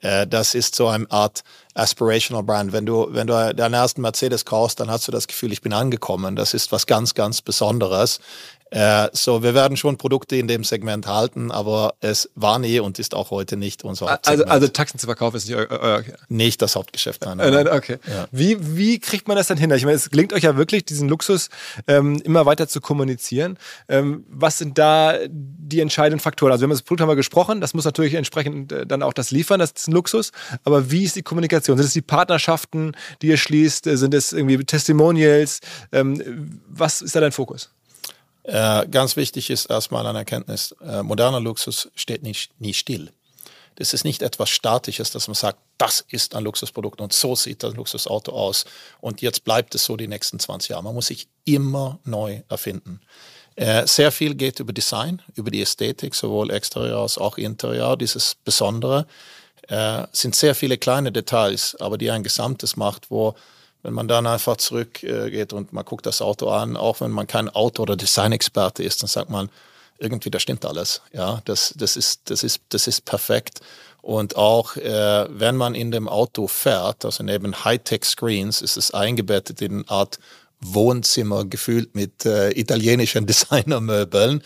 äh, 0.00 0.26
das 0.26 0.54
ist 0.54 0.76
so 0.76 0.88
eine 0.88 1.04
Art 1.10 1.42
aspirational 1.74 2.42
Brand. 2.42 2.72
Wenn 2.72 2.86
du, 2.86 3.08
wenn 3.10 3.26
du 3.26 3.54
deinen 3.54 3.74
ersten 3.74 4.00
Mercedes 4.00 4.46
kaufst, 4.46 4.80
dann 4.80 4.90
hast 4.90 5.06
du 5.06 5.12
das 5.12 5.26
Gefühl, 5.26 5.52
ich 5.52 5.60
bin 5.60 5.74
angekommen. 5.74 6.36
Das 6.36 6.54
ist 6.54 6.72
was 6.72 6.86
ganz, 6.86 7.12
ganz 7.12 7.42
Besonderes. 7.42 8.18
Äh, 8.74 9.08
so, 9.12 9.44
wir 9.44 9.54
werden 9.54 9.76
schon 9.76 9.96
Produkte 9.98 10.34
in 10.34 10.48
dem 10.48 10.64
Segment 10.64 11.06
halten, 11.06 11.52
aber 11.52 11.94
es 12.00 12.28
war 12.34 12.58
nie 12.58 12.80
und 12.80 12.98
ist 12.98 13.14
auch 13.14 13.30
heute 13.30 13.56
nicht 13.56 13.84
unser 13.84 14.10
Hauptsegment. 14.10 14.48
Also, 14.48 14.52
also 14.52 14.68
Taxen 14.68 14.98
zu 14.98 15.06
verkaufen 15.06 15.36
ist 15.36 15.48
nicht 15.48 15.56
euer, 15.56 15.70
euer 15.70 15.98
okay. 16.00 16.14
Nicht 16.28 16.60
das 16.60 16.74
Hauptgeschäft, 16.74 17.24
nein. 17.24 17.36
nein. 17.36 17.68
okay. 17.68 17.98
Ja. 18.04 18.26
Wie, 18.32 18.76
wie 18.76 18.98
kriegt 18.98 19.28
man 19.28 19.36
das 19.36 19.46
dann 19.46 19.58
hin? 19.58 19.70
Ich 19.70 19.84
meine, 19.84 19.94
es 19.94 20.10
gelingt 20.10 20.32
euch 20.32 20.42
ja 20.42 20.56
wirklich, 20.56 20.84
diesen 20.84 21.08
Luxus 21.08 21.50
ähm, 21.86 22.20
immer 22.24 22.46
weiter 22.46 22.66
zu 22.66 22.80
kommunizieren. 22.80 23.58
Ähm, 23.88 24.24
was 24.28 24.58
sind 24.58 24.76
da 24.76 25.18
die 25.28 25.78
entscheidenden 25.78 26.18
Faktoren? 26.18 26.50
Also, 26.50 26.62
wir 26.62 26.64
haben 26.66 26.70
das 26.72 26.82
Produkt 26.82 27.02
haben 27.02 27.08
wir 27.08 27.16
gesprochen, 27.16 27.60
das 27.60 27.74
muss 27.74 27.84
natürlich 27.84 28.14
entsprechend 28.14 28.72
äh, 28.72 28.86
dann 28.88 29.04
auch 29.04 29.12
das 29.12 29.30
liefern, 29.30 29.60
das 29.60 29.70
ist 29.70 29.86
ein 29.86 29.92
Luxus. 29.92 30.32
Aber 30.64 30.90
wie 30.90 31.04
ist 31.04 31.14
die 31.14 31.22
Kommunikation? 31.22 31.76
Sind 31.76 31.86
es 31.86 31.92
die 31.92 32.02
Partnerschaften, 32.02 32.96
die 33.22 33.28
ihr 33.28 33.36
schließt? 33.36 33.84
Sind 33.84 34.14
es 34.14 34.32
irgendwie 34.32 34.64
Testimonials? 34.64 35.60
Ähm, 35.92 36.60
was 36.66 37.02
ist 37.02 37.14
da 37.14 37.20
dein 37.20 37.30
Fokus? 37.30 37.70
Äh, 38.44 38.86
ganz 38.88 39.16
wichtig 39.16 39.50
ist 39.50 39.70
erstmal 39.70 40.06
eine 40.06 40.18
Erkenntnis, 40.18 40.74
äh, 40.84 41.02
moderner 41.02 41.40
Luxus 41.40 41.90
steht 41.94 42.22
nicht, 42.22 42.50
nie 42.60 42.74
still. 42.74 43.10
Das 43.76 43.92
ist 43.92 44.04
nicht 44.04 44.22
etwas 44.22 44.50
Statisches, 44.50 45.10
dass 45.10 45.26
man 45.26 45.34
sagt, 45.34 45.58
das 45.78 46.04
ist 46.08 46.34
ein 46.36 46.44
Luxusprodukt 46.44 47.00
und 47.00 47.12
so 47.12 47.34
sieht 47.34 47.62
das 47.62 47.74
Luxusauto 47.74 48.32
aus 48.32 48.66
und 49.00 49.22
jetzt 49.22 49.44
bleibt 49.44 49.74
es 49.74 49.84
so 49.84 49.96
die 49.96 50.06
nächsten 50.06 50.38
20 50.38 50.70
Jahre. 50.70 50.84
Man 50.84 50.94
muss 50.94 51.06
sich 51.06 51.26
immer 51.44 51.98
neu 52.04 52.42
erfinden. 52.48 53.00
Äh, 53.56 53.86
sehr 53.86 54.12
viel 54.12 54.34
geht 54.34 54.60
über 54.60 54.72
Design, 54.72 55.22
über 55.34 55.50
die 55.50 55.62
Ästhetik, 55.62 56.14
sowohl 56.14 56.50
Exterieur 56.50 56.98
als 56.98 57.18
auch 57.18 57.38
Interieur, 57.38 57.96
dieses 57.96 58.36
Besondere. 58.44 59.06
Äh, 59.68 60.06
sind 60.12 60.36
sehr 60.36 60.54
viele 60.54 60.76
kleine 60.76 61.12
Details, 61.12 61.76
aber 61.80 61.96
die 61.96 62.10
ein 62.10 62.22
Gesamtes 62.22 62.76
macht, 62.76 63.10
wo 63.10 63.34
wenn 63.84 63.92
man 63.92 64.08
dann 64.08 64.26
einfach 64.26 64.56
zurückgeht 64.56 65.52
und 65.52 65.72
man 65.72 65.84
guckt 65.84 66.06
das 66.06 66.22
Auto 66.22 66.48
an, 66.48 66.76
auch 66.76 67.00
wenn 67.00 67.10
man 67.10 67.26
kein 67.26 67.50
Auto- 67.50 67.82
oder 67.82 67.96
Designexperte 67.96 68.82
ist, 68.82 69.02
dann 69.02 69.08
sagt 69.08 69.28
man, 69.30 69.50
irgendwie, 69.98 70.30
da 70.30 70.40
stimmt 70.40 70.64
alles. 70.64 71.02
Ja, 71.12 71.42
das, 71.44 71.74
das, 71.76 71.96
ist, 71.96 72.22
das, 72.24 72.42
ist, 72.42 72.62
das 72.70 72.86
ist 72.86 73.04
perfekt. 73.04 73.60
Und 74.00 74.36
auch 74.36 74.76
äh, 74.76 75.26
wenn 75.30 75.56
man 75.56 75.74
in 75.74 75.90
dem 75.90 76.08
Auto 76.08 76.46
fährt, 76.48 77.04
also 77.04 77.22
neben 77.22 77.64
Hightech-Screens, 77.64 78.62
ist 78.62 78.76
es 78.76 78.92
eingebettet 78.92 79.60
in 79.60 79.72
eine 79.72 79.88
Art 79.88 80.18
Wohnzimmer, 80.60 81.44
gefühlt 81.44 81.94
mit 81.94 82.24
äh, 82.24 82.50
italienischen 82.58 83.26
Designermöbeln. 83.26 84.42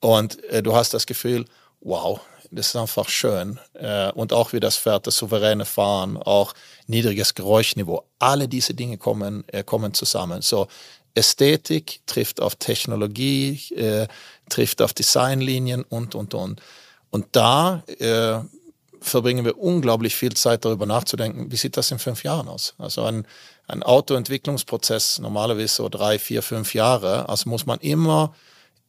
Und 0.00 0.44
äh, 0.44 0.62
du 0.62 0.74
hast 0.76 0.92
das 0.92 1.06
Gefühl, 1.06 1.46
wow, 1.80 2.20
das 2.54 2.68
ist 2.68 2.76
einfach 2.76 3.08
schön. 3.08 3.58
Äh, 3.74 4.10
und 4.12 4.32
auch 4.32 4.52
wie 4.52 4.60
das 4.60 4.76
fährt, 4.76 5.06
das 5.06 5.16
souveräne 5.16 5.64
Fahren, 5.64 6.16
auch 6.16 6.54
niedriges 6.86 7.34
Geräuschniveau. 7.34 8.04
Alle 8.18 8.48
diese 8.48 8.74
Dinge 8.74 8.98
kommen, 8.98 9.44
äh, 9.48 9.62
kommen 9.62 9.94
zusammen. 9.94 10.42
So, 10.42 10.68
Ästhetik 11.14 12.00
trifft 12.06 12.40
auf 12.40 12.56
Technologie, 12.56 13.60
äh, 13.74 14.08
trifft 14.48 14.82
auf 14.82 14.92
Designlinien 14.92 15.82
und, 15.82 16.14
und, 16.14 16.34
und. 16.34 16.60
Und 17.10 17.26
da 17.32 17.84
äh, 17.98 18.40
verbringen 19.00 19.44
wir 19.44 19.58
unglaublich 19.58 20.16
viel 20.16 20.34
Zeit 20.34 20.64
darüber 20.64 20.86
nachzudenken, 20.86 21.52
wie 21.52 21.56
sieht 21.56 21.76
das 21.76 21.90
in 21.90 21.98
fünf 21.98 22.24
Jahren 22.24 22.48
aus? 22.48 22.74
Also 22.78 23.04
ein, 23.04 23.26
ein 23.68 23.82
Autoentwicklungsprozess 23.82 25.18
normalerweise 25.20 25.74
so 25.74 25.88
drei, 25.88 26.18
vier, 26.18 26.42
fünf 26.42 26.74
Jahre. 26.74 27.28
Also 27.28 27.48
muss 27.48 27.66
man 27.66 27.78
immer 27.80 28.34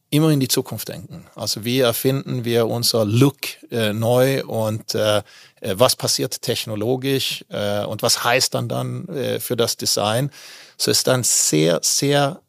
immer 0.09 0.29
in 0.29 0.39
die 0.39 0.47
Zukunft 0.47 0.89
denken. 0.89 1.25
Also 1.35 1.65
wie 1.65 1.79
erfinden 1.79 2.45
wir 2.45 2.67
unser 2.67 3.05
Look 3.05 3.35
äh, 3.71 3.93
neu 3.93 4.45
und 4.45 4.95
äh, 4.95 5.17
äh, 5.17 5.75
was 5.77 5.95
passiert 5.95 6.41
technologisch 6.41 7.43
äh, 7.49 7.83
und 7.83 8.01
was 8.01 8.23
heißt 8.23 8.53
dann 8.53 8.69
dann 8.69 9.07
äh, 9.09 9.39
für 9.39 9.57
das 9.57 9.77
Design. 9.77 10.31
So 10.77 10.91
ist 10.91 11.09
ein 11.09 11.23
sehr, 11.23 11.79
sehr 11.81 12.41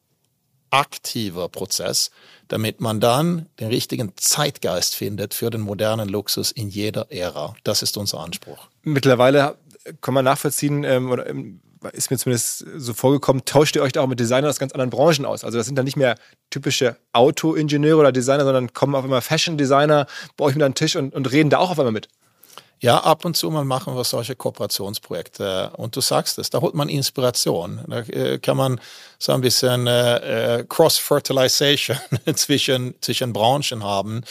aktiver 0.71 1.49
Prozess, 1.49 2.11
damit 2.49 2.81
man 2.81 3.01
dann 3.01 3.47
den 3.61 3.69
richtigen 3.69 4.13
Zeitgeist 4.17 4.95
findet 4.95 5.33
für 5.35 5.51
den 5.51 5.61
modernen 5.61 6.09
Luxus 6.09 6.51
in 6.51 6.69
jeder 6.69 7.11
Ära. 7.11 7.55
Das 7.65 7.83
ist 7.83 7.97
unser 7.97 8.21
Anspruch. 8.21 8.69
Mittlerweile 8.83 9.57
kann 10.01 10.15
man 10.15 10.25
nachvollziehen, 10.25 10.85
ähm, 10.85 11.11
oder 11.11 11.29
ähm, 11.29 11.61
ist 11.93 12.11
mir 12.11 12.19
zumindest 12.19 12.65
so 12.77 12.95
vorgekommen, 12.95 13.45
tauscht 13.45 13.77
ihr 13.77 13.83
euch 13.83 13.93
da 13.93 14.03
auch 14.03 14.07
mit 14.07 14.21
Designern 14.21 14.51
aus 14.51 14.59
ganz 14.59 14.73
anderen 14.73 14.91
Branchen 14.91 15.25
aus. 15.25 15.45
Also 15.45 15.59
das 15.59 15.67
sind 15.67 15.77
dann 15.77 15.85
nicht 15.85 15.97
mehr 15.97 16.17
typische 16.51 16.97
Auto-Ingenieure 17.13 18.01
oder 18.01 18.13
Designer, 18.13 18.45
sondern 18.45 18.73
kommen 18.73 18.95
auf 18.95 19.05
einmal 19.05 19.21
Fashion-Designer 19.21 20.07
bei 20.37 20.45
euch 20.45 20.55
mit 20.55 20.63
an 20.63 20.73
den 20.73 20.77
Tisch 20.77 20.97
und, 20.97 21.15
und 21.15 21.31
reden 21.31 21.51
da 21.51 21.59
auch 21.59 21.71
auf 21.71 21.79
einmal 21.79 21.93
mit. 21.93 22.09
Ja, 22.79 22.99
ab 22.99 23.25
und 23.25 23.37
zu 23.37 23.51
mal 23.51 23.65
machen 23.65 23.97
wir 23.97 24.05
solche 24.05 24.37
Kooperationsprojekte. 24.37 25.71
Und 25.77 25.97
du 25.97 26.03
sagst 26.03 26.39
es, 26.39 26.51
da 26.51 26.61
holt 26.61 26.75
man 26.75 26.91
Inspiration. 26.91 27.81
Da 27.89 28.01
äh, 28.01 28.39
kann 28.39 28.59
man 28.59 28.81
so 29.19 29.33
ein 29.33 29.41
bisschen 29.41 29.87
äh, 29.87 30.59
äh 30.59 30.65
Cross-Fertilization 30.69 31.97
zwischen, 32.35 32.95
zwischen 33.01 33.33
Branchen 33.33 33.83
haben 33.83 34.23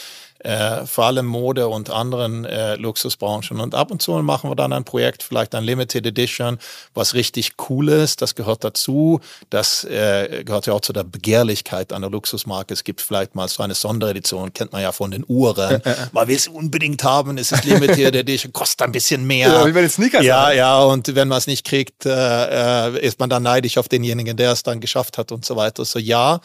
äh, 0.45 0.85
vor 0.85 1.05
allem 1.05 1.25
Mode 1.25 1.67
und 1.67 1.89
anderen 1.89 2.45
äh, 2.45 2.75
Luxusbranchen. 2.75 3.59
Und 3.59 3.73
ab 3.73 3.89
und 3.89 4.01
zu 4.01 4.11
machen 4.21 4.49
wir 4.49 4.55
dann 4.55 4.73
ein 4.73 4.83
Projekt, 4.83 5.23
vielleicht 5.23 5.55
ein 5.55 5.63
Limited 5.63 6.05
Edition, 6.05 6.59
was 6.93 7.15
richtig 7.15 7.53
cool 7.69 7.89
ist. 7.89 8.21
Das 8.21 8.35
gehört 8.35 8.63
dazu. 8.63 9.19
Das 9.49 9.83
äh, 9.85 10.43
gehört 10.45 10.67
ja 10.67 10.73
auch 10.73 10.81
zu 10.81 10.93
der 10.93 11.03
Begehrlichkeit 11.03 11.91
einer 11.91 12.11
Luxusmarke. 12.11 12.73
Es 12.73 12.83
gibt 12.83 13.01
vielleicht 13.01 13.33
mal 13.33 13.47
so 13.47 13.63
eine 13.63 13.73
Sonderedition, 13.73 14.53
kennt 14.53 14.71
man 14.71 14.83
ja 14.83 14.91
von 14.91 15.09
den 15.09 15.25
Uhren. 15.27 15.81
man 16.11 16.27
will 16.27 16.35
es 16.35 16.47
unbedingt 16.47 17.03
haben, 17.03 17.39
es 17.39 17.51
ist 17.51 17.65
Limited 17.65 18.15
Edition, 18.15 18.53
kostet 18.53 18.83
ein 18.83 18.91
bisschen 18.91 19.25
mehr. 19.25 19.47
Ja, 19.47 19.65
wie 19.65 19.71
bei 19.71 19.81
den 19.81 19.89
Sneakers. 19.89 20.23
Ja, 20.23 20.51
ja, 20.51 20.79
und 20.83 21.15
wenn 21.15 21.27
man 21.27 21.39
es 21.39 21.47
nicht 21.47 21.65
kriegt, 21.65 22.05
äh, 22.05 22.89
äh, 22.89 22.99
ist 22.99 23.19
man 23.19 23.31
dann 23.31 23.41
neidisch 23.41 23.79
auf 23.79 23.87
denjenigen, 23.87 24.37
der 24.37 24.51
es 24.51 24.61
dann 24.61 24.79
geschafft 24.79 25.17
hat 25.17 25.31
und 25.31 25.43
so 25.43 25.55
weiter. 25.55 25.85
So 25.85 25.97
ja, 25.97 26.39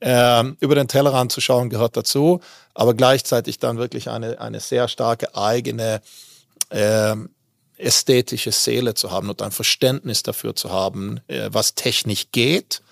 äh, 0.00 0.44
über 0.60 0.74
den 0.74 0.88
Tellerrand 0.88 1.32
zu 1.32 1.40
schauen 1.40 1.70
gehört 1.70 1.96
dazu 1.96 2.40
aber 2.76 2.94
gleichzeitig 2.94 3.58
dann 3.58 3.78
wirklich 3.78 4.10
eine, 4.10 4.40
eine 4.40 4.60
sehr 4.60 4.88
starke 4.88 5.34
eigene 5.34 6.00
äh, 6.68 7.16
ästhetische 7.78 8.52
Seele 8.52 8.94
zu 8.94 9.10
haben 9.10 9.30
und 9.30 9.42
ein 9.42 9.50
Verständnis 9.50 10.22
dafür 10.22 10.54
zu 10.54 10.70
haben, 10.70 11.20
äh, 11.26 11.48
was 11.50 11.74
technisch 11.74 12.26
geht 12.32 12.82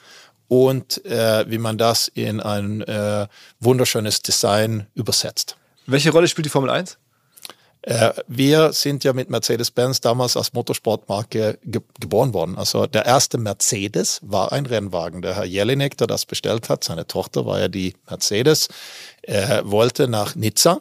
und 0.49 1.05
äh, 1.05 1.45
wie 1.49 1.59
man 1.59 1.79
das 1.79 2.09
in 2.09 2.41
ein 2.41 2.81
äh, 2.83 3.27
wunderschönes 3.61 4.21
Design 4.21 4.87
übersetzt. 4.95 5.57
Welche 5.87 6.11
Rolle 6.11 6.29
spielt 6.29 6.47
die 6.47 6.51
Formel 6.51 6.71
1? 6.71 6.99
Äh, 7.87 8.13
wir 8.29 8.73
sind 8.73 9.05
ja 9.05 9.13
mit 9.13 9.29
Mercedes-Benz 9.29 10.01
damals 10.01 10.39
als 10.39 10.55
Motorsportmarke 10.55 11.59
ge 11.63 11.83
geboren 12.01 12.33
worden. 12.33 12.57
Also 12.57 12.87
der 12.87 13.05
erste 13.05 13.37
Mercedes 13.37 14.21
war 14.23 14.53
ein 14.53 14.65
Rennwagen. 14.65 15.21
Der 15.21 15.37
Herr 15.37 15.45
Jelinek, 15.45 15.99
der 15.99 16.07
das 16.07 16.25
bestellt 16.25 16.71
hat, 16.71 16.83
seine 16.83 17.07
Tochter 17.07 17.45
war 17.45 17.61
ja 17.61 17.69
die 17.69 17.95
Mercedes, 18.09 18.69
er 19.23 19.71
wollte 19.71 20.09
nach 20.09 20.35
Nizza 20.35 20.81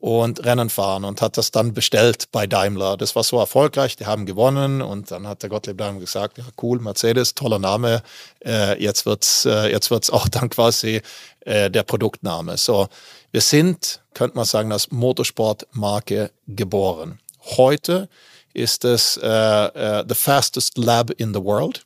und 0.00 0.44
Rennen 0.44 0.68
fahren 0.68 1.04
und 1.04 1.22
hat 1.22 1.38
das 1.38 1.50
dann 1.50 1.72
bestellt 1.72 2.26
bei 2.30 2.46
Daimler. 2.46 2.98
Das 2.98 3.16
war 3.16 3.24
so 3.24 3.38
erfolgreich, 3.38 3.96
die 3.96 4.04
haben 4.04 4.26
gewonnen 4.26 4.82
und 4.82 5.10
dann 5.10 5.26
hat 5.26 5.42
der 5.42 5.48
Gottlieb 5.48 5.78
Daimler 5.78 6.00
gesagt, 6.00 6.36
ja 6.36 6.44
cool, 6.60 6.78
Mercedes, 6.78 7.34
toller 7.34 7.58
Name, 7.58 8.02
äh, 8.44 8.78
jetzt 8.82 9.06
wird's 9.06 9.46
äh, 9.46 9.70
jetzt 9.70 9.90
wird's 9.90 10.10
auch 10.10 10.28
dann 10.28 10.50
quasi 10.50 11.00
äh, 11.40 11.70
der 11.70 11.84
Produktname. 11.84 12.58
So, 12.58 12.88
wir 13.34 13.40
sind, 13.40 14.00
könnte 14.14 14.36
man 14.36 14.44
sagen, 14.44 14.70
als 14.70 14.92
Motorsportmarke 14.92 16.30
geboren. 16.46 17.18
Heute 17.56 18.08
ist 18.52 18.84
es 18.84 19.16
äh, 19.16 19.26
äh, 19.26 20.04
the 20.08 20.14
fastest 20.14 20.78
lab 20.78 21.10
in 21.10 21.34
the 21.34 21.42
world. 21.42 21.84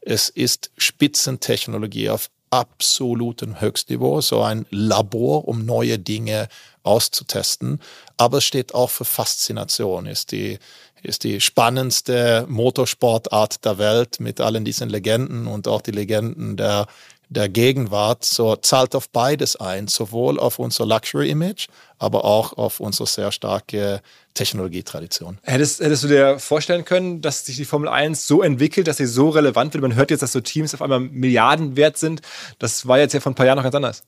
Es 0.00 0.28
ist 0.28 0.72
Spitzentechnologie 0.76 2.10
auf 2.10 2.30
absolutem 2.50 3.60
Höchstniveau, 3.60 4.20
so 4.22 4.42
ein 4.42 4.66
Labor, 4.70 5.46
um 5.46 5.64
neue 5.64 6.00
Dinge 6.00 6.48
auszutesten. 6.82 7.80
Aber 8.16 8.38
es 8.38 8.44
steht 8.44 8.74
auch 8.74 8.90
für 8.90 9.04
Faszination, 9.04 10.06
ist 10.06 10.32
die, 10.32 10.58
ist 11.04 11.22
die 11.22 11.40
spannendste 11.40 12.44
Motorsportart 12.48 13.64
der 13.64 13.78
Welt 13.78 14.18
mit 14.18 14.40
allen 14.40 14.64
diesen 14.64 14.88
Legenden 14.88 15.46
und 15.46 15.68
auch 15.68 15.80
die 15.80 15.92
Legenden 15.92 16.56
der 16.56 16.88
der 17.28 17.48
Gegenwart 17.48 18.24
so 18.24 18.56
zahlt 18.56 18.94
auf 18.94 19.08
beides 19.10 19.56
ein, 19.56 19.88
sowohl 19.88 20.38
auf 20.38 20.58
unser 20.58 20.86
Luxury-Image, 20.86 21.68
aber 21.98 22.24
auch 22.24 22.54
auf 22.54 22.80
unsere 22.80 23.06
sehr 23.06 23.32
starke 23.32 24.00
Technologietradition. 24.34 25.38
Hättest, 25.42 25.80
hättest 25.80 26.04
du 26.04 26.08
dir 26.08 26.38
vorstellen 26.38 26.84
können, 26.84 27.20
dass 27.20 27.44
sich 27.44 27.56
die 27.56 27.64
Formel 27.64 27.88
1 27.88 28.26
so 28.26 28.42
entwickelt, 28.42 28.86
dass 28.86 28.96
sie 28.96 29.06
so 29.06 29.28
relevant 29.28 29.74
wird? 29.74 29.82
Man 29.82 29.94
hört 29.94 30.10
jetzt, 30.10 30.22
dass 30.22 30.32
so 30.32 30.40
Teams 30.40 30.74
auf 30.74 30.82
einmal 30.82 31.00
Milliarden 31.00 31.76
wert 31.76 31.98
sind. 31.98 32.22
Das 32.58 32.86
war 32.86 32.98
jetzt 32.98 33.12
ja 33.12 33.20
vor 33.20 33.32
ein 33.32 33.34
paar 33.34 33.46
Jahren 33.46 33.56
noch 33.56 33.64
ganz 33.64 33.74
anders. 33.74 34.04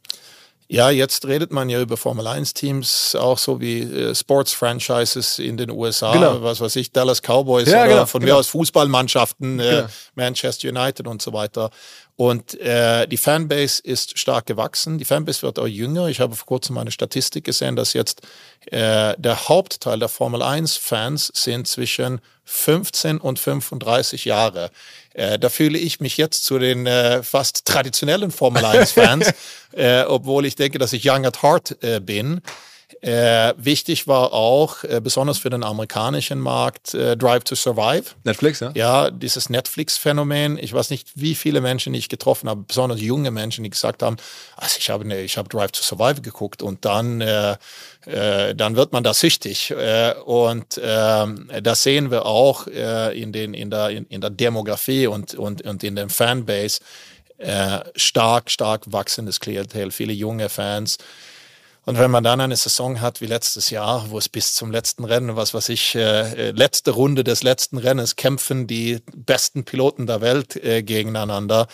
Ja, 0.72 0.88
jetzt 0.88 1.26
redet 1.26 1.50
man 1.50 1.68
ja 1.68 1.80
über 1.80 1.96
Formel 1.96 2.28
1 2.28 2.54
Teams, 2.54 3.16
auch 3.16 3.38
so 3.38 3.60
wie 3.60 3.80
äh, 3.80 4.14
Sports 4.14 4.52
Franchises 4.52 5.40
in 5.40 5.56
den 5.56 5.68
USA, 5.68 6.12
genau. 6.12 6.42
was 6.42 6.60
weiß 6.60 6.76
ich, 6.76 6.92
Dallas 6.92 7.22
Cowboys 7.22 7.68
ja, 7.68 7.80
oder 7.80 7.88
genau, 7.88 8.06
von 8.06 8.20
genau. 8.20 8.34
mir 8.34 8.38
aus 8.38 8.46
Fußballmannschaften, 8.46 9.58
äh, 9.58 9.62
genau. 9.62 9.86
Manchester 10.14 10.68
United 10.68 11.08
und 11.08 11.22
so 11.22 11.32
weiter. 11.32 11.70
Und 12.20 12.60
äh, 12.60 13.08
die 13.08 13.16
Fanbase 13.16 13.80
ist 13.82 14.18
stark 14.18 14.44
gewachsen. 14.44 14.98
Die 14.98 15.06
Fanbase 15.06 15.40
wird 15.40 15.58
auch 15.58 15.66
jünger. 15.66 16.08
Ich 16.08 16.20
habe 16.20 16.36
vor 16.36 16.44
kurzem 16.44 16.76
eine 16.76 16.90
Statistik 16.90 17.44
gesehen, 17.44 17.76
dass 17.76 17.94
jetzt 17.94 18.20
äh, 18.66 19.14
der 19.16 19.48
Hauptteil 19.48 19.98
der 19.98 20.10
Formel 20.10 20.42
1-Fans 20.42 21.32
sind 21.32 21.66
zwischen 21.66 22.20
15 22.44 23.16
und 23.16 23.38
35 23.38 24.26
Jahre. 24.26 24.70
Äh, 25.14 25.38
da 25.38 25.48
fühle 25.48 25.78
ich 25.78 26.00
mich 26.00 26.18
jetzt 26.18 26.44
zu 26.44 26.58
den 26.58 26.86
äh, 26.86 27.22
fast 27.22 27.64
traditionellen 27.64 28.32
Formel 28.32 28.66
1-Fans, 28.66 29.32
äh, 29.72 30.02
obwohl 30.02 30.44
ich 30.44 30.56
denke, 30.56 30.78
dass 30.78 30.92
ich 30.92 31.10
young 31.10 31.24
at 31.24 31.42
heart 31.42 31.82
äh, 31.82 32.00
bin. 32.00 32.42
Äh, 33.00 33.54
wichtig 33.56 34.06
war 34.06 34.32
auch, 34.32 34.84
äh, 34.84 35.00
besonders 35.02 35.38
für 35.38 35.50
den 35.50 35.64
amerikanischen 35.64 36.38
Markt, 36.38 36.94
äh, 36.94 37.16
Drive 37.16 37.44
to 37.44 37.54
Survive. 37.54 38.04
Netflix, 38.24 38.60
ja? 38.60 38.72
Ja, 38.74 39.10
dieses 39.10 39.48
Netflix-Phänomen. 39.48 40.58
Ich 40.58 40.72
weiß 40.72 40.90
nicht, 40.90 41.08
wie 41.14 41.34
viele 41.34 41.60
Menschen 41.60 41.94
ich 41.94 42.08
getroffen 42.08 42.48
habe, 42.48 42.64
besonders 42.66 43.00
junge 43.00 43.30
Menschen, 43.30 43.64
die 43.64 43.70
gesagt 43.70 44.02
haben, 44.02 44.16
also 44.56 44.76
ich 44.78 44.90
habe, 44.90 45.06
ne, 45.06 45.20
ich 45.22 45.36
habe 45.36 45.48
Drive 45.48 45.72
to 45.72 45.82
Survive 45.82 46.20
geguckt 46.20 46.62
und 46.62 46.84
dann, 46.84 47.20
äh, 47.20 47.56
äh, 48.06 48.54
dann 48.54 48.76
wird 48.76 48.92
man 48.92 49.02
da 49.02 49.14
süchtig. 49.14 49.70
Äh, 49.70 50.14
und 50.24 50.78
äh, 50.78 51.26
das 51.62 51.82
sehen 51.82 52.10
wir 52.10 52.26
auch 52.26 52.66
in, 52.66 53.32
den, 53.32 53.54
in, 53.54 53.70
der, 53.70 53.90
in, 53.90 54.04
in 54.06 54.20
der 54.20 54.30
Demografie 54.30 55.06
und, 55.06 55.34
und, 55.34 55.62
und 55.62 55.82
in 55.82 55.96
dem 55.96 56.10
Fanbase. 56.10 56.80
Stark, 57.96 58.50
stark 58.50 58.82
wachsendes 58.92 59.40
Klientel, 59.40 59.90
viele 59.92 60.12
junge 60.12 60.50
Fans. 60.50 60.98
Und 61.86 61.98
wenn 61.98 62.10
man 62.10 62.22
dann 62.22 62.40
eine 62.40 62.56
Saison 62.56 63.00
hat 63.00 63.20
wie 63.20 63.26
letztes 63.26 63.70
Jahr, 63.70 64.10
wo 64.10 64.18
es 64.18 64.28
bis 64.28 64.54
zum 64.54 64.70
letzten 64.70 65.04
Rennen, 65.04 65.36
was 65.36 65.54
weiß 65.54 65.70
ich, 65.70 65.94
äh, 65.94 66.48
äh, 66.48 66.50
letzte 66.50 66.90
Runde 66.90 67.24
des 67.24 67.42
letzten 67.42 67.78
Rennens 67.78 68.16
kämpfen 68.16 68.66
die 68.66 68.98
besten 69.14 69.64
Piloten 69.64 70.06
der 70.06 70.20
Welt 70.20 70.56
äh, 70.56 70.82
gegeneinander. 70.82 71.68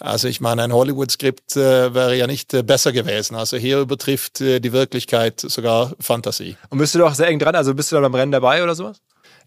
Also 0.00 0.26
ich 0.26 0.40
meine, 0.40 0.62
ein 0.64 0.72
Hollywood-Skript 0.72 1.56
äh, 1.56 1.94
wäre 1.94 2.16
ja 2.16 2.26
nicht 2.26 2.52
äh, 2.54 2.62
besser 2.62 2.92
gewesen. 2.92 3.36
Also 3.36 3.56
hier 3.56 3.78
übertrifft 3.78 4.40
äh, 4.40 4.58
die 4.58 4.72
Wirklichkeit 4.72 5.40
sogar 5.40 5.92
Fantasie. 6.00 6.56
Und 6.70 6.78
bist 6.78 6.94
du 6.94 6.98
doch 6.98 7.14
sehr 7.14 7.28
eng 7.28 7.38
dran? 7.38 7.54
Also 7.54 7.72
bist 7.72 7.92
du 7.92 7.96
da 7.96 8.02
beim 8.02 8.14
Rennen 8.14 8.32
dabei 8.32 8.64
oder 8.64 8.74
sowas? 8.74 9.00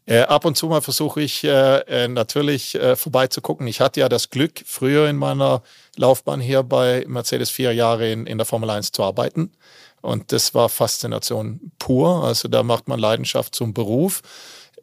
Äh, 0.07 0.21
ab 0.21 0.45
und 0.45 0.55
zu 0.55 0.67
mal 0.67 0.81
versuche 0.81 1.21
ich 1.21 1.43
äh, 1.43 1.79
äh, 1.79 2.07
natürlich 2.07 2.75
äh, 2.75 2.95
vorbeizugucken. 2.95 3.65
Ich 3.65 3.81
hatte 3.81 3.99
ja 3.99 4.07
das 4.07 4.29
Glück, 4.29 4.63
früher 4.65 5.09
in 5.09 5.17
meiner 5.17 5.63
Laufbahn 5.95 6.39
hier 6.39 6.61
bei 6.61 7.03
Mercedes 7.07 7.49
vier 7.49 7.73
Jahre 7.73 8.11
in, 8.11 8.27
in 8.27 8.37
der 8.37 8.45
Formel 8.45 8.69
1 8.69 8.91
zu 8.91 9.03
arbeiten. 9.03 9.51
Und 10.05 10.31
das 10.31 10.53
war 10.53 10.69
Faszination 10.69 11.71
pur. 11.79 12.23
Also 12.23 12.47
da 12.47 12.61
macht 12.61 12.87
man 12.87 12.99
Leidenschaft 12.99 13.55
zum 13.55 13.73
Beruf. 13.73 14.21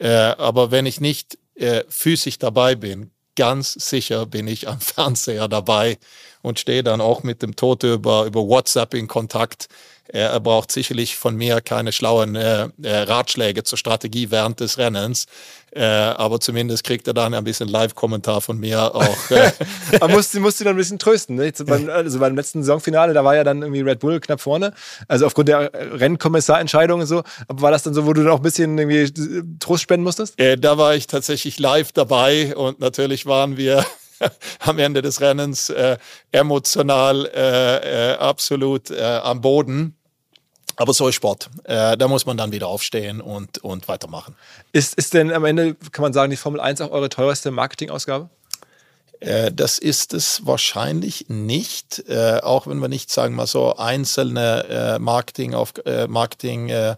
Äh, 0.00 0.08
aber 0.08 0.72
wenn 0.72 0.84
ich 0.84 1.00
nicht 1.00 1.38
äh, 1.54 1.84
physisch 1.88 2.40
dabei 2.40 2.74
bin, 2.74 3.12
ganz 3.36 3.72
sicher 3.72 4.26
bin 4.26 4.48
ich 4.48 4.68
am 4.68 4.80
Fernseher 4.80 5.46
dabei 5.46 5.98
und 6.42 6.58
stehe 6.58 6.82
dann 6.82 7.00
auch 7.00 7.22
mit 7.22 7.40
dem 7.40 7.54
Tote 7.54 7.94
über, 7.94 8.24
über 8.24 8.48
WhatsApp 8.48 8.94
in 8.94 9.06
Kontakt 9.06 9.68
er 10.08 10.40
braucht 10.40 10.72
sicherlich 10.72 11.16
von 11.16 11.36
mir 11.36 11.60
keine 11.60 11.92
schlauen 11.92 12.34
äh, 12.34 12.68
äh, 12.82 12.96
Ratschläge 12.96 13.62
zur 13.62 13.78
Strategie 13.78 14.30
während 14.30 14.60
des 14.60 14.76
Rennens. 14.76 15.26
Äh, 15.74 15.84
aber 15.84 16.38
zumindest 16.38 16.84
kriegt 16.84 17.06
er 17.06 17.14
dann 17.14 17.32
ein 17.32 17.44
bisschen 17.44 17.68
Live-Kommentar 17.68 18.42
von 18.42 18.58
mir 18.58 18.94
auch. 18.94 19.30
Äh. 19.30 19.52
Man 20.00 20.10
musste, 20.10 20.38
musste 20.40 20.64
dann 20.64 20.74
ein 20.74 20.76
bisschen 20.76 20.98
trösten. 20.98 21.36
Ne? 21.36 21.50
Beim, 21.64 21.88
also 21.88 22.18
beim 22.18 22.36
letzten 22.36 22.62
Saisonfinale, 22.62 23.14
da 23.14 23.24
war 23.24 23.36
ja 23.36 23.44
dann 23.44 23.62
irgendwie 23.62 23.80
Red 23.80 24.00
Bull 24.00 24.20
knapp 24.20 24.42
vorne. 24.42 24.74
Also 25.08 25.24
aufgrund 25.24 25.48
der 25.48 25.70
Rennkommissarentscheidung 25.72 27.00
und 27.00 27.06
so. 27.06 27.22
Aber 27.48 27.62
war 27.62 27.70
das 27.70 27.84
dann 27.84 27.94
so, 27.94 28.04
wo 28.04 28.12
du 28.12 28.22
dann 28.22 28.32
auch 28.32 28.40
ein 28.40 28.42
bisschen 28.42 28.76
irgendwie 28.76 29.10
Trost 29.60 29.82
spenden 29.82 30.04
musstest? 30.04 30.38
Äh, 30.38 30.58
da 30.58 30.76
war 30.76 30.94
ich 30.94 31.06
tatsächlich 31.06 31.58
live 31.58 31.92
dabei 31.92 32.54
und 32.54 32.80
natürlich 32.80 33.24
waren 33.24 33.56
wir 33.56 33.86
am 34.60 34.78
Ende 34.78 35.02
des 35.02 35.20
Rennens 35.20 35.70
äh, 35.70 35.98
emotional 36.30 37.26
äh, 37.26 38.12
äh, 38.12 38.16
absolut 38.16 38.90
äh, 38.90 39.02
am 39.02 39.40
Boden. 39.40 39.96
Aber 40.76 40.94
so 40.94 41.06
ist 41.08 41.16
Sport. 41.16 41.50
Äh, 41.64 41.96
da 41.96 42.08
muss 42.08 42.24
man 42.24 42.36
dann 42.36 42.50
wieder 42.50 42.66
aufstehen 42.66 43.20
und, 43.20 43.58
und 43.58 43.88
weitermachen. 43.88 44.34
Ist, 44.72 44.94
ist 44.94 45.12
denn 45.14 45.30
am 45.30 45.44
Ende, 45.44 45.74
kann 45.92 46.02
man 46.02 46.12
sagen, 46.12 46.30
die 46.30 46.36
Formel 46.36 46.60
1 46.60 46.80
auch 46.80 46.90
eure 46.90 47.10
teuerste 47.10 47.50
Marketingausgabe? 47.50 48.30
Äh, 49.20 49.52
das 49.52 49.78
ist 49.78 50.14
es 50.14 50.46
wahrscheinlich 50.46 51.26
nicht, 51.28 52.04
auch 52.10 52.66
wenn 52.66 52.78
wir 52.78 52.88
nicht 52.88 53.10
sagen 53.10 53.34
mal 53.34 53.46
so 53.46 53.76
einzelne 53.76 54.98
Marketing 54.98 55.54
auf 55.54 55.74
Marketing 56.08 56.96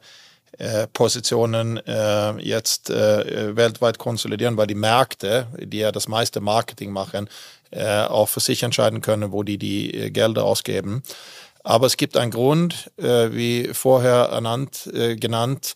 Positionen 0.93 1.81
jetzt 2.39 2.89
weltweit 2.89 3.99
konsolidieren, 3.99 4.57
weil 4.57 4.69
die 4.69 4.75
Märkte, 4.75 5.49
die 5.59 5.79
ja 5.79 5.91
das 5.91 6.07
meiste 6.07 6.41
Marketing 6.41 6.93
machen, 6.93 7.29
auch 7.73 8.29
für 8.29 8.41
sich 8.41 8.63
entscheiden 8.63 9.01
können, 9.01 9.33
wo 9.33 9.43
die 9.43 9.59
die 9.59 10.13
Gelder 10.13 10.45
ausgeben. 10.45 11.03
Aber 11.65 11.87
es 11.87 11.97
gibt 11.97 12.17
einen 12.17 12.31
Grund, 12.31 12.91
äh, 12.99 13.33
wie 13.33 13.71
vorher 13.73 14.27
ernannt, 14.27 14.87
äh, 14.93 15.17
genannt, 15.17 15.75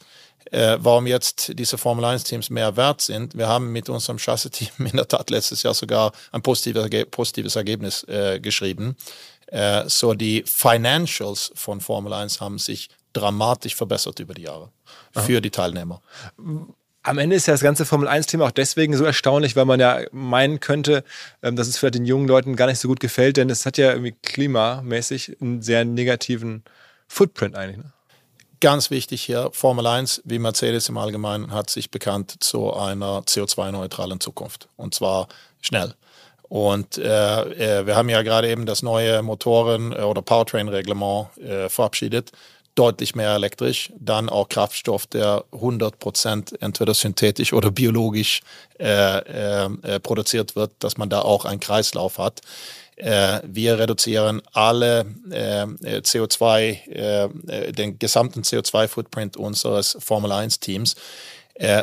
äh, 0.51 0.77
warum 0.81 1.07
jetzt 1.07 1.59
diese 1.59 1.79
Formel 1.79 2.05
1 2.05 2.25
Teams 2.25 2.51
mehr 2.51 2.77
wert 2.77 3.01
sind. 3.01 3.37
Wir 3.37 3.49
haben 3.49 3.73
mit 3.73 3.89
unserem 3.89 4.19
Chassis-Team 4.19 4.69
in 4.87 4.97
der 4.97 5.09
Tat 5.09 5.31
letztes 5.31 5.63
Jahr 5.63 5.75
sogar 5.75 6.13
ein 6.31 6.43
positives, 6.43 6.89
positives 7.11 7.57
Ergebnis 7.57 8.05
äh, 8.05 8.39
geschrieben. 8.39 8.97
Äh, 9.47 9.89
so 9.89 10.13
die 10.13 10.45
Financials 10.47 11.53
von 11.55 11.81
Formel 11.81 12.13
1 12.13 12.43
haben 12.43 12.59
sich 12.59 12.91
dramatisch 13.19 13.75
verbessert 13.75 14.21
über 14.21 14.35
die 14.35 14.43
Jahre 14.43 14.71
für 15.13 15.35
Aha. 15.35 15.41
die 15.41 15.51
Teilnehmer. 15.51 16.01
Am 17.03 17.19
Ende 17.19 17.37
ist 17.37 17.47
ja 17.47 17.55
das 17.55 17.63
ganze 17.63 17.87
Formel 17.87 18.09
1-Thema 18.09 18.47
auch 18.47 18.51
deswegen 18.51 18.97
so 18.97 19.05
erstaunlich, 19.05 19.57
weil 19.57 19.65
man 19.65 19.81
ja 19.81 20.01
meinen 20.13 20.61
könnte, 20.61 21.05
ähm, 21.43 21.57
dass 21.57 21.69
es 21.69 21.79
vielleicht 21.79 21.95
den 21.95 22.05
jungen 22.05 22.29
Leuten 22.29 22.57
gar 22.57 22.67
nicht 22.67 22.81
so 22.81 22.89
gut 22.89 23.01
gefällt, 23.01 23.37
denn 23.37 23.49
es 23.51 23.65
hat 23.65 23.79
ja 23.79 23.91
irgendwie 23.91 24.15
klimamäßig 24.23 25.41
einen 25.41 25.63
sehr 25.63 25.85
negativen 25.85 26.65
Footprint 27.07 27.55
eigentlich. 27.55 27.79
Ne? 27.79 27.93
Ganz 28.61 28.91
wichtig 28.91 29.23
hier, 29.23 29.51
Formel 29.53 29.87
1, 29.87 30.23
wie 30.25 30.41
Mercedes 30.41 30.89
im 30.89 30.99
Allgemeinen, 30.99 31.53
hat 31.53 31.71
sich 31.71 31.91
bekannt 31.91 32.43
zu 32.43 32.75
einer 32.75 33.21
CO2-neutralen 33.23 34.21
Zukunft. 34.21 34.69
Und 34.77 34.95
zwar 34.95 35.29
schnell. 35.61 35.95
Und 36.49 36.99
äh, 36.99 37.81
äh, 37.81 37.87
wir 37.87 37.95
haben 37.95 38.09
ja 38.09 38.23
gerade 38.23 38.49
eben 38.49 38.67
das 38.67 38.83
neue 38.83 39.23
Motoren- 39.23 39.93
oder 39.93 40.23
Powertrain-Reglement 40.23 41.37
äh, 41.39 41.69
verabschiedet 41.69 42.33
deutlich 42.79 43.15
mehr 43.15 43.35
elektrisch, 43.35 43.93
dann 43.99 44.29
auch 44.29 44.49
Kraftstoff, 44.49 45.07
der 45.07 45.45
100 45.53 45.99
Prozent 45.99 46.63
entweder 46.63 46.95
synthetisch 46.95 47.53
oder 47.53 47.71
biologisch 47.71 48.41
äh, 48.79 49.19
äh, 49.19 49.69
äh, 49.83 50.01
produziert 50.01 50.55
wird, 50.55 50.73
dass 50.79 50.97
man 50.97 51.11
da 51.11 51.23
auch 51.23 51.45
einen 51.45 51.61
Kreislauf 51.61 52.19
hat. 52.19 52.43
Äh, 52.99 53.41
wir 53.45 53.79
reduzieren 53.79 54.43
alle 54.53 55.07
äh, 55.31 55.65
CO2, 56.01 56.89
äh, 56.89 57.73
den 57.73 57.99
gesamten 57.99 58.43
CO2-Footprint 58.43 59.37
unseres 59.37 59.97
Formel 60.01 60.33
1-Teams. 60.33 60.97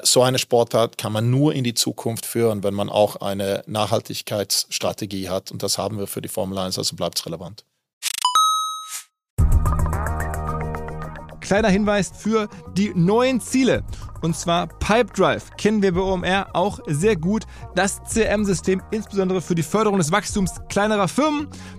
So 0.04 0.24
eine 0.24 0.40
Sportart 0.40 0.98
kann 0.98 1.12
man 1.12 1.30
nur 1.30 1.54
in 1.54 1.66
die 1.66 1.74
Zukunft 1.74 2.26
führen, 2.26 2.64
wenn 2.64 2.74
man 2.74 2.88
auch 2.88 3.18
eine 3.18 3.62
Nachhaltigkeitsstrategie 3.68 5.28
hat. 5.28 5.52
Und 5.52 5.64
das 5.64 5.78
haben 5.78 6.00
wir 6.00 6.08
für 6.08 6.22
die 6.22 6.30
Formel 6.30 6.58
1, 6.58 6.78
also 6.78 6.96
bleibt 6.96 7.20
es 7.20 7.26
relevant. 7.26 7.66
Kleiner 11.46 11.70
Hinweis 11.70 12.12
für 12.18 12.50
die 12.76 12.92
neuen 12.96 13.40
Ziele. 13.40 13.84
Und 14.22 14.36
zwar 14.36 14.68
Pipedrive 14.68 15.52
kennen 15.58 15.82
wir 15.82 15.94
bei 15.94 16.02
OMR 16.02 16.48
auch 16.54 16.80
sehr 16.88 17.16
gut. 17.16 17.44
Das 17.76 18.02
CRM-System 18.12 18.82
insbesondere 18.92 19.40
für 19.42 19.56
die 19.56 19.64
Förderung 19.64 20.00
des 20.00 20.12
Wachstums 20.12 20.52
kleinerer 20.68 21.08
Firmen. 21.08 21.48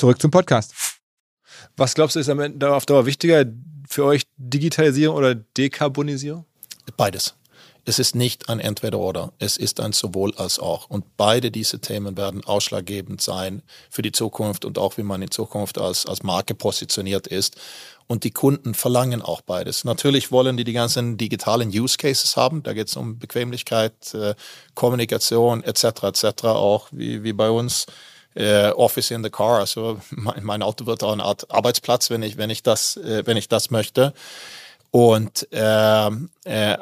Zurück 0.00 0.18
zum 0.18 0.30
Podcast. 0.30 0.72
Was 1.76 1.92
glaubst 1.92 2.16
du, 2.16 2.20
ist 2.20 2.30
am 2.30 2.40
Ende 2.40 2.74
auf 2.74 2.86
Dauer 2.86 3.04
wichtiger 3.04 3.44
für 3.86 4.06
euch, 4.06 4.22
Digitalisierung 4.38 5.14
oder 5.14 5.34
Dekarbonisierung? 5.34 6.46
Beides. 6.96 7.34
Es 7.84 7.98
ist 7.98 8.14
nicht 8.14 8.48
ein 8.48 8.60
Entweder-Oder, 8.60 9.34
es 9.38 9.58
ist 9.58 9.78
ein 9.78 9.92
sowohl 9.92 10.34
als 10.36 10.58
auch. 10.58 10.88
Und 10.88 11.18
beide 11.18 11.50
diese 11.50 11.80
Themen 11.80 12.16
werden 12.16 12.42
ausschlaggebend 12.44 13.20
sein 13.20 13.62
für 13.90 14.00
die 14.00 14.10
Zukunft 14.10 14.64
und 14.64 14.78
auch 14.78 14.96
wie 14.96 15.02
man 15.02 15.20
in 15.20 15.30
Zukunft 15.30 15.76
als, 15.76 16.06
als 16.06 16.22
Marke 16.22 16.54
positioniert 16.54 17.26
ist. 17.26 17.58
Und 18.06 18.24
die 18.24 18.30
Kunden 18.30 18.72
verlangen 18.72 19.20
auch 19.20 19.42
beides. 19.42 19.84
Natürlich 19.84 20.32
wollen 20.32 20.56
die 20.56 20.64
die 20.64 20.72
ganzen 20.72 21.18
digitalen 21.18 21.68
Use 21.68 21.98
Cases 21.98 22.38
haben. 22.38 22.62
Da 22.62 22.72
geht 22.72 22.88
es 22.88 22.96
um 22.96 23.18
Bequemlichkeit, 23.18 24.14
äh, 24.14 24.34
Kommunikation 24.74 25.62
etc. 25.62 26.04
etc. 26.04 26.44
Auch 26.44 26.88
wie, 26.90 27.22
wie 27.22 27.34
bei 27.34 27.50
uns. 27.50 27.84
Äh, 28.34 28.70
Office 28.70 29.10
in 29.10 29.24
the 29.24 29.30
car, 29.30 29.58
also 29.58 30.00
mein, 30.10 30.44
mein, 30.44 30.62
Auto 30.62 30.86
wird 30.86 31.02
auch 31.02 31.12
eine 31.12 31.24
Art 31.24 31.50
Arbeitsplatz, 31.50 32.10
wenn 32.10 32.22
ich 32.22 32.36
wenn 32.36 32.50
ich 32.50 32.62
das 32.62 32.96
äh, 32.96 33.26
wenn 33.26 33.36
ich 33.36 33.48
das 33.48 33.70
möchte. 33.70 34.12
Und 34.92 35.46
äh, 35.52 35.58
äh, 36.06 36.10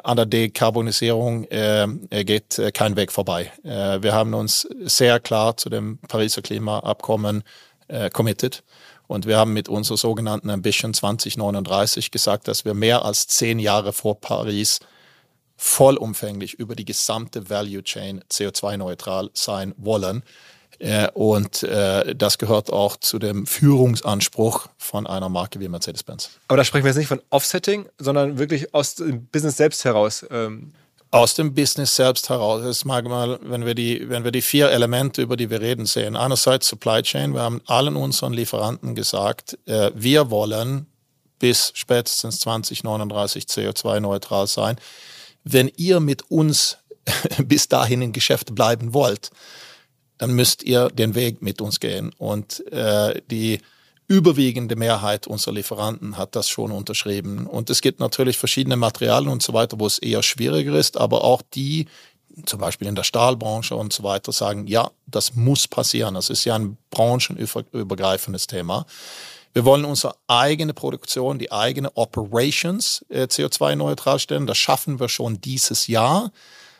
an 0.03 0.17
der 0.17 0.25
Dekarbonisierung 0.25 1.43
äh, 1.45 1.87
geht 2.23 2.57
äh, 2.57 2.71
kein 2.71 2.95
Weg 2.95 3.11
vorbei. 3.11 3.51
Wir 3.63 4.13
haben 4.13 4.33
uns 4.33 4.67
sehr 4.79 5.19
klar 5.19 5.57
zu 5.57 5.69
dem 5.69 5.99
Pariser 6.07 6.41
Klimaabkommen 6.41 7.43
äh, 7.87 8.09
committed. 8.09 8.63
Und 9.07 9.25
wir 9.25 9.37
haben 9.37 9.53
mit 9.53 9.69
unserer 9.69 9.97
sogenannten 9.97 10.51
Ambition 10.51 10.93
2039 10.93 12.11
gesagt, 12.11 12.47
dass 12.47 12.63
wir 12.63 12.75
mehr 12.75 13.03
als 13.03 13.27
zehn 13.27 13.57
Jahre 13.57 13.91
vor 13.91 14.21
Paris 14.21 14.79
vollumfänglich 15.57 16.53
über 16.53 16.75
die 16.75 16.85
gesamte 16.85 17.49
Value 17.49 17.83
Chain 17.83 18.23
CO2-neutral 18.31 19.31
sein 19.33 19.73
wollen. 19.77 20.23
Äh, 20.79 21.09
und 21.13 21.63
äh, 21.63 22.15
das 22.15 22.37
gehört 22.37 22.71
auch 22.71 22.95
zu 22.97 23.19
dem 23.19 23.45
Führungsanspruch 23.45 24.67
von 24.77 25.05
einer 25.05 25.29
Marke 25.29 25.59
wie 25.59 25.67
Mercedes-Benz. 25.67 26.31
Aber 26.47 26.57
da 26.57 26.63
sprechen 26.63 26.85
wir 26.85 26.89
jetzt 26.89 26.97
nicht 26.97 27.07
von 27.07 27.21
Offsetting, 27.29 27.87
sondern 27.97 28.39
wirklich 28.39 28.73
aus 28.73 28.95
dem 28.95 29.25
Business 29.25 29.57
selbst 29.57 29.83
heraus. 29.85 30.25
Ähm 30.31 30.71
aus 31.11 31.33
dem 31.33 31.55
Business 31.55 31.95
selbst 31.95 32.29
heraus. 32.29 32.61
Das 32.63 32.85
mag 32.85 33.05
mal, 33.05 33.39
wenn 33.41 33.65
wir 33.65 33.73
die, 33.73 34.09
wenn 34.09 34.23
wir 34.23 34.31
die 34.31 34.43
vier 34.43 34.69
Elemente, 34.69 35.23
über 35.23 35.37
die 35.37 35.49
wir 35.49 35.59
reden, 35.59 35.85
sehen. 35.85 36.15
Einerseits 36.15 36.67
Supply 36.67 37.01
Chain. 37.01 37.33
Wir 37.33 37.41
haben 37.41 37.61
allen 37.65 37.95
unseren 37.95 38.33
Lieferanten 38.33 38.93
gesagt, 38.93 39.57
äh, 39.65 39.91
wir 39.95 40.29
wollen 40.29 40.85
bis 41.39 41.71
spätestens 41.73 42.39
2039 42.41 43.45
CO2-neutral 43.45 44.45
sein. 44.45 44.77
Wenn 45.43 45.71
ihr 45.77 45.99
mit 45.99 46.29
uns 46.29 46.77
bis 47.43 47.67
dahin 47.67 48.01
im 48.01 48.11
Geschäft 48.11 48.53
bleiben 48.53 48.93
wollt, 48.93 49.31
dann 50.19 50.33
müsst 50.33 50.61
ihr 50.63 50.89
den 50.89 51.15
Weg 51.15 51.41
mit 51.41 51.61
uns 51.61 51.79
gehen. 51.79 52.13
Und 52.17 52.65
äh, 52.71 53.21
die 53.31 53.59
überwiegende 54.07 54.75
Mehrheit 54.75 55.27
unserer 55.27 55.53
Lieferanten 55.53 56.17
hat 56.17 56.35
das 56.35 56.49
schon 56.49 56.71
unterschrieben. 56.71 57.47
Und 57.47 57.69
es 57.69 57.81
gibt 57.81 57.99
natürlich 57.99 58.37
verschiedene 58.37 58.75
Materialien 58.75 59.31
und 59.31 59.41
so 59.41 59.53
weiter, 59.53 59.79
wo 59.79 59.87
es 59.87 59.97
eher 59.97 60.21
schwieriger 60.21 60.75
ist, 60.75 60.97
aber 60.97 61.23
auch 61.23 61.41
die, 61.53 61.87
zum 62.45 62.59
Beispiel 62.59 62.87
in 62.87 62.95
der 62.95 63.03
Stahlbranche 63.03 63.75
und 63.75 63.93
so 63.93 64.03
weiter, 64.03 64.31
sagen, 64.31 64.67
ja, 64.67 64.91
das 65.07 65.35
muss 65.35 65.67
passieren. 65.67 66.15
Das 66.15 66.29
ist 66.29 66.43
ja 66.43 66.55
ein 66.55 66.77
branchenübergreifendes 66.89 68.47
Thema. 68.47 68.85
Wir 69.53 69.63
wollen 69.63 69.85
unsere 69.85 70.15
eigene 70.27 70.73
Produktion, 70.73 71.39
die 71.39 71.51
eigene 71.51 71.95
Operations 71.95 73.05
äh, 73.09 73.23
CO2-neutral 73.23 74.19
stellen. 74.19 74.47
Das 74.47 74.57
schaffen 74.57 74.99
wir 74.99 75.07
schon 75.07 75.39
dieses 75.39 75.87
Jahr. 75.87 76.31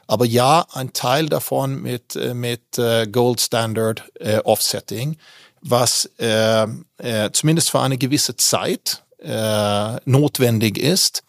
Aber 0.10 0.26
ja, 0.26 0.66
ein 0.74 0.93
Teil 0.93 1.28
davon 1.28 1.82
mit, 1.82 2.16
äh, 2.16 2.34
mit 2.34 2.78
äh, 2.78 3.07
Gold 3.07 3.41
Standard 3.41 4.03
äh, 4.20 4.39
Offsetting 4.39 5.18
was 5.62 6.10
äh, 6.20 6.68
äh, 6.97 7.32
zumindest 7.32 7.72
für 7.72 7.80
eine 7.80 7.97
gewisse 7.97 8.36
Zeit 8.36 9.03
äh, 9.20 9.95
notwendig 10.05 10.78
ist. 10.78 11.24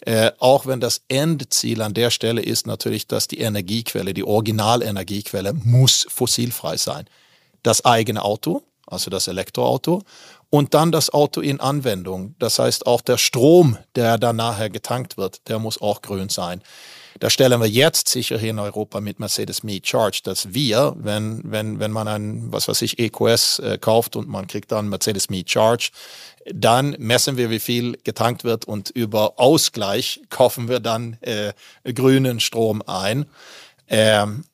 Äh, 0.00 0.32
auch 0.38 0.66
wenn 0.66 0.80
das 0.80 1.02
Endziel 1.08 1.80
an 1.80 1.94
der 1.94 2.10
Stelle 2.10 2.42
ist 2.42 2.66
natürlich, 2.66 3.06
dass 3.06 3.26
die 3.28 3.38
Energiequelle, 3.38 4.12
die 4.12 4.24
Originalenergiequelle 4.24 5.54
muss 5.54 6.06
fossilfrei 6.10 6.76
sein. 6.76 7.06
Das 7.62 7.84
eigene 7.84 8.22
Auto, 8.22 8.62
also 8.86 9.10
das 9.10 9.28
Elektroauto 9.28 10.02
und 10.50 10.74
dann 10.74 10.92
das 10.92 11.10
Auto 11.10 11.40
in 11.40 11.58
Anwendung. 11.60 12.34
Das 12.38 12.58
heißt 12.58 12.86
auch 12.86 13.00
der 13.00 13.16
Strom, 13.16 13.78
der 13.96 14.18
dann 14.18 14.36
nachher 14.36 14.68
getankt 14.68 15.16
wird, 15.16 15.48
der 15.48 15.58
muss 15.58 15.80
auch 15.80 16.02
grün 16.02 16.28
sein. 16.28 16.62
Da 17.20 17.30
stellen 17.30 17.60
wir 17.60 17.68
jetzt 17.68 18.08
sicher 18.08 18.38
hier 18.38 18.50
in 18.50 18.58
Europa 18.58 19.00
mit 19.00 19.20
Mercedes 19.20 19.62
Me 19.62 19.80
Charge, 19.82 20.20
dass 20.24 20.52
wir, 20.52 20.94
wenn, 20.96 21.40
wenn, 21.44 21.78
wenn 21.78 21.90
man 21.90 22.08
ein, 22.08 22.52
was 22.52 22.68
weiß 22.68 22.82
ich, 22.82 22.98
EQS 22.98 23.60
äh, 23.60 23.78
kauft 23.78 24.16
und 24.16 24.28
man 24.28 24.46
kriegt 24.46 24.72
dann 24.72 24.88
Mercedes 24.88 25.30
Me 25.30 25.44
Charge, 25.46 25.90
dann 26.52 26.96
messen 26.98 27.36
wir, 27.36 27.50
wie 27.50 27.60
viel 27.60 27.98
getankt 28.04 28.44
wird 28.44 28.64
und 28.64 28.90
über 28.90 29.34
Ausgleich 29.36 30.20
kaufen 30.28 30.68
wir 30.68 30.80
dann 30.80 31.18
äh, 31.20 31.52
grünen 31.92 32.40
Strom 32.40 32.82
ein. 32.86 33.26
Ähm, 33.88 34.44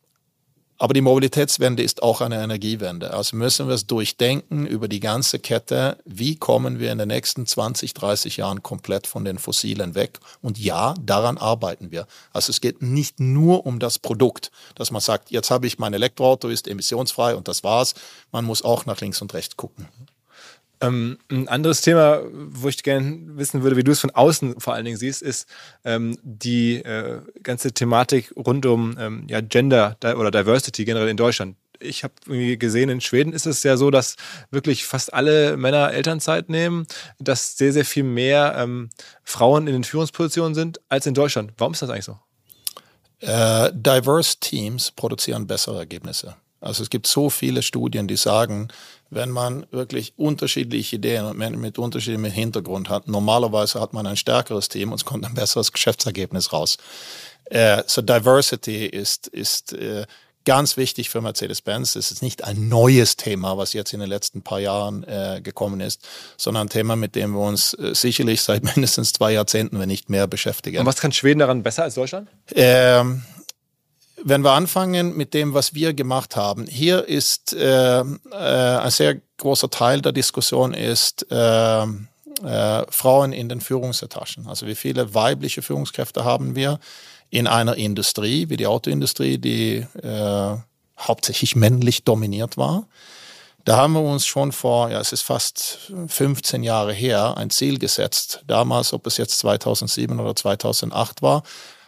aber 0.81 0.95
die 0.95 1.03
Mobilitätswende 1.03 1.83
ist 1.83 2.03
auch 2.03 2.23
eine 2.23 2.43
Energiewende. 2.43 3.13
Also 3.13 3.37
müssen 3.37 3.69
wir 3.69 3.75
es 3.75 3.87
durchdenken 3.87 4.65
über 4.65 4.89
die 4.89 5.01
ganze 5.01 5.39
Kette. 5.39 5.99
Wie 6.07 6.37
kommen 6.37 6.79
wir 6.79 6.91
in 6.91 6.97
den 6.97 7.09
nächsten 7.09 7.47
20, 7.47 7.93
30 7.93 8.39
Jahren 8.39 8.63
komplett 8.63 9.07
von 9.07 9.27
den 9.27 9.39
Fossilen 9.39 9.95
weg? 9.95 10.21
Und 10.41 10.59
ja, 10.59 10.95
daran 10.99 11.37
arbeiten 11.37 11.91
wir. 11.91 12.07
Also 12.33 12.49
es 12.49 12.63
geht 12.63 12.81
nicht 12.81 13.21
nur 13.21 13.67
um 13.67 13.79
das 13.79 13.99
Produkt, 13.99 14.51
dass 14.75 14.91
man 14.91 15.03
sagt, 15.03 15.31
jetzt 15.31 15.51
habe 15.51 15.67
ich 15.67 15.79
mein 15.79 15.93
Elektroauto, 15.93 16.49
ist 16.49 16.67
emissionsfrei 16.67 17.35
und 17.35 17.47
das 17.47 17.63
war's. 17.63 17.93
Man 18.33 18.47
muss 18.47 18.63
auch 18.63 18.87
nach 18.87 19.03
links 19.03 19.21
und 19.21 19.35
rechts 19.35 19.59
gucken. 19.59 19.87
Ähm, 20.81 21.19
ein 21.31 21.47
anderes 21.49 21.83
Thema, 21.83 22.23
wo 22.33 22.69
ich 22.69 22.83
gerne 22.83 23.37
wissen 23.37 23.63
würde, 23.63 23.77
wie 23.77 23.85
du 23.85 23.93
es 23.93 24.01
von 24.01 24.11
außen 24.11 24.61
vor 24.61 24.75
allen 24.75 24.87
Dingen 24.87 24.97
siehst, 24.97 25.21
ist 25.21 25.47
ähm, 25.85 26.19
die 26.23 26.77
äh, 26.77 27.21
ganze 27.43 27.73
Thematik 27.73 28.33
rund 28.35 28.65
um 28.65 28.97
ähm, 28.99 29.27
ja, 29.29 29.41
Gender 29.43 29.97
oder 30.03 30.31
Diversity 30.31 30.85
generell 30.85 31.09
in 31.09 31.19
Deutschland. 31.19 31.57
Ich 31.83 32.05
habe 32.05 32.15
gesehen, 32.57 32.91
in 32.91 33.01
Schweden 33.01 33.33
ist 33.33 33.47
es 33.47 33.63
ja 33.63 33.77
so, 33.77 33.91
dass 33.91 34.17
wirklich 34.51 34.85
fast 34.85 35.15
alle 35.15 35.57
Männer 35.57 35.93
Elternzeit 35.93 36.51
nehmen, 36.51 36.87
dass 37.19 37.57
sehr, 37.57 37.73
sehr 37.73 37.87
viel 37.87 38.03
mehr 38.05 38.55
ähm, 38.59 38.91
Frauen 39.23 39.67
in 39.67 39.73
den 39.73 39.85
Führungspositionen 39.85 40.55
sind 40.55 40.81
als 40.91 41.07
in 41.07 41.15
Deutschland. 41.15 41.53
Warum 41.57 41.73
ist 41.73 41.81
das 41.81 41.89
eigentlich 41.89 42.05
so? 42.05 42.19
Äh, 43.21 43.71
diverse 43.75 44.41
Teams 44.41 44.91
produzieren 44.91 45.47
bessere 45.47 45.79
Ergebnisse. 45.79 46.37
Also 46.61 46.83
es 46.83 46.91
gibt 46.91 47.07
so 47.07 47.31
viele 47.31 47.63
Studien, 47.63 48.07
die 48.07 48.17
sagen, 48.17 48.69
wenn 49.11 49.31
man 49.31 49.67
wirklich 49.71 50.15
unterschiedliche 50.17 50.97
Ideen 50.97 51.27
und 51.27 51.37
Menschen 51.37 51.61
mit 51.61 51.79
unterschiedlichem 51.79 52.25
Hintergrund 52.25 52.89
hat, 52.89 53.09
normalerweise 53.09 53.81
hat 53.81 53.93
man 53.93 54.07
ein 54.07 54.17
stärkeres 54.17 54.69
Team 54.69 54.93
und 54.93 55.01
es 55.01 55.05
kommt 55.05 55.27
ein 55.27 55.35
besseres 55.35 55.73
Geschäftsergebnis 55.73 56.53
raus. 56.53 56.79
Äh, 57.47 57.83
so 57.87 58.03
Diversity 58.03 58.87
ist, 58.87 59.27
ist 59.27 59.73
äh, 59.73 60.07
ganz 60.45 60.77
wichtig 60.77 61.11
für 61.11 61.21
Mercedes-Benz. 61.21 61.97
Es 61.97 62.13
ist 62.13 62.23
nicht 62.23 62.45
ein 62.45 62.69
neues 62.69 63.17
Thema, 63.17 63.59
was 63.59 63.73
jetzt 63.73 63.93
in 63.93 64.01
den 64.01 64.09
letzten 64.09 64.43
paar 64.43 64.61
Jahren 64.61 65.05
äh, 65.05 65.41
gekommen 65.43 65.81
ist, 65.81 66.07
sondern 66.37 66.67
ein 66.67 66.71
Thema, 66.71 66.97
mit 66.97 67.15
dem 67.15 67.33
wir 67.33 67.41
uns 67.41 67.75
äh, 67.75 67.95
sicherlich 67.95 68.43
seit 68.43 68.63
mindestens 68.77 69.13
zwei 69.13 69.33
Jahrzehnten, 69.33 69.79
wenn 69.79 69.89
nicht 69.89 70.09
mehr, 70.09 70.27
beschäftigen. 70.27 70.79
Und 70.79 70.87
was 70.87 71.01
kann 71.01 71.13
Schweden 71.13 71.41
daran 71.41 71.63
besser 71.63 71.83
als 71.83 71.95
Deutschland? 71.95 72.29
Ähm, 72.55 73.23
wenn 74.25 74.43
wir 74.43 74.53
anfangen 74.53 75.17
mit 75.17 75.35
dem, 75.35 75.55
was 75.55 75.75
wir 75.75 75.95
gemacht 75.95 76.37
haben, 76.37 76.67
hier 76.67 77.07
ist 77.07 77.53
äh, 77.53 78.01
äh, 78.01 78.05
ein 78.33 78.91
sehr 78.91 79.21
großer 79.39 79.71
Teil 79.71 80.03
der 80.03 80.13
Diskussion 80.13 80.75
ist 80.75 81.31
äh, 81.31 81.83
äh, 81.83 81.87
Frauen 82.91 83.33
in 83.33 83.49
den 83.49 83.61
Führungsetagen. 83.61 84.47
Also 84.47 84.67
wie 84.67 84.75
viele 84.75 85.15
weibliche 85.15 85.63
Führungskräfte 85.63 86.25
haben 86.25 86.55
wir 86.55 86.79
in 87.31 87.47
einer 87.47 87.77
Industrie 87.77 88.49
wie 88.49 88.57
die 88.57 88.67
Autoindustrie, 88.67 89.39
die 89.39 89.87
äh, 90.03 90.57
hauptsächlich 90.99 91.57
männlich 91.57 92.05
dominiert 92.05 92.57
war. 92.57 92.87
Da 93.65 93.77
haben 93.77 93.93
wir 93.93 94.03
uns 94.03 94.27
schon 94.27 94.53
vor, 94.53 94.91
ja, 94.91 95.01
es 95.01 95.13
ist 95.13 95.23
fast 95.23 95.93
15 96.09 96.63
Jahre 96.63 96.93
her, 96.93 97.37
ein 97.37 97.51
Ziel 97.51 97.79
gesetzt. 97.79 98.43
Damals, 98.47 98.93
ob 98.93 99.07
es 99.07 99.17
jetzt 99.19 99.39
2007 99.39 100.19
oder 100.19 100.35
2008 100.35 101.23
war, 101.23 101.43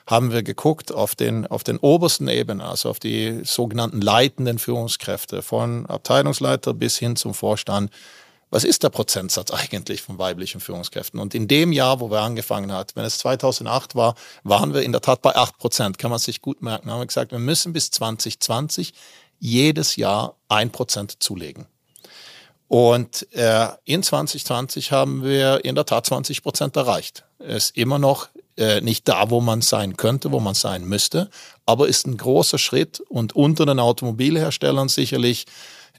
haben 0.07 0.33
wir 0.33 0.43
geguckt 0.43 0.93
auf 0.93 1.15
den, 1.15 1.47
auf 1.47 1.65
den 1.65 1.79
obersten 1.79 2.29
Ebenen, 2.29 2.61
also 2.61 2.91
auf 2.91 2.99
die 2.99 3.41
sogenannten 3.45 4.01
leitenden 4.01 4.59
Führungskräfte, 4.59 5.43
von 5.43 5.87
Abteilungsleiter 5.87 6.75
bis 6.75 6.99
hin 6.99 7.17
zum 7.17 7.35
Vorstand. 7.35 7.91
Was 8.51 8.65
ist 8.65 8.83
der 8.83 8.91
Prozentsatz 8.91 9.51
eigentlich 9.51 10.03
von 10.03 10.19
weiblichen 10.19 10.61
Führungskräften? 10.61 11.19
Und 11.19 11.35
in 11.35 11.49
dem 11.49 11.73
Jahr, 11.73 12.01
wo 12.01 12.11
wir 12.11 12.21
angefangen 12.21 12.71
haben, 12.71 12.91
wenn 12.95 13.05
es 13.07 13.19
2008 13.19 13.95
war, 13.95 14.15
waren 14.45 14.75
wir 14.75 14.83
in 14.83 14.93
der 14.93 15.01
Tat 15.01 15.23
bei 15.23 15.35
8 15.35 15.57
Prozent. 15.57 15.99
Kann 15.99 16.11
man 16.11 16.19
sich 16.19 16.43
gut 16.43 16.61
merken. 16.61 16.91
Haben 16.91 17.01
wir 17.01 17.07
gesagt, 17.07 17.33
wir 17.33 17.39
müssen 17.39 17.73
bis 17.73 17.91
2020 17.91 18.93
jedes 19.39 19.97
Jahr 19.97 20.37
ein 20.49 20.71
Prozent 20.71 21.23
zulegen. 21.23 21.67
Und 22.69 23.27
äh, 23.35 23.69
in 23.85 24.03
2020 24.03 24.93
haben 24.93 25.23
wir 25.23 25.65
in 25.65 25.75
der 25.75 25.85
Tat 25.85 26.07
20 26.07 26.43
Prozent 26.43 26.77
erreicht. 26.77 27.25
Es 27.39 27.65
ist 27.65 27.77
immer 27.77 27.99
noch 27.99 28.29
äh, 28.57 28.81
nicht 28.81 29.09
da, 29.09 29.31
wo 29.31 29.41
man 29.41 29.63
sein 29.63 29.97
könnte, 29.97 30.33
wo 30.33 30.41
man 30.41 30.55
sein 30.55 30.85
müsste, 30.85 31.31
aber 31.67 31.89
ist 31.89 32.07
ein 32.07 32.17
großer 32.17 32.59
Schritt 32.59 33.01
und 33.01 33.35
unter 33.35 33.67
den 33.67 33.79
Automobilherstellern 33.79 34.89
sicherlich 34.89 35.47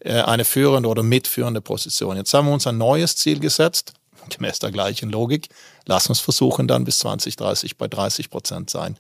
äh, 0.02 0.22
eine 0.22 0.46
führende 0.46 0.90
oder 0.90 1.02
mitführende 1.02 1.62
Position. 1.62 2.18
Jetzt 2.18 2.34
haben 2.34 2.48
wir 2.48 2.54
uns 2.54 2.68
ein 2.68 2.78
neues 2.78 3.16
Ziel 3.16 3.40
gesetzt, 3.40 3.94
gemäß 4.30 4.60
der 4.60 4.72
gleichen 4.72 5.10
Logik. 5.10 5.50
Lass 5.86 6.08
uns 6.08 6.20
versuchen, 6.20 6.68
dann 6.68 6.84
bis 6.84 7.00
2030 7.00 7.78
bei 7.78 7.88
30 7.88 8.30
Prozent 8.30 8.70
sein. 8.70 8.98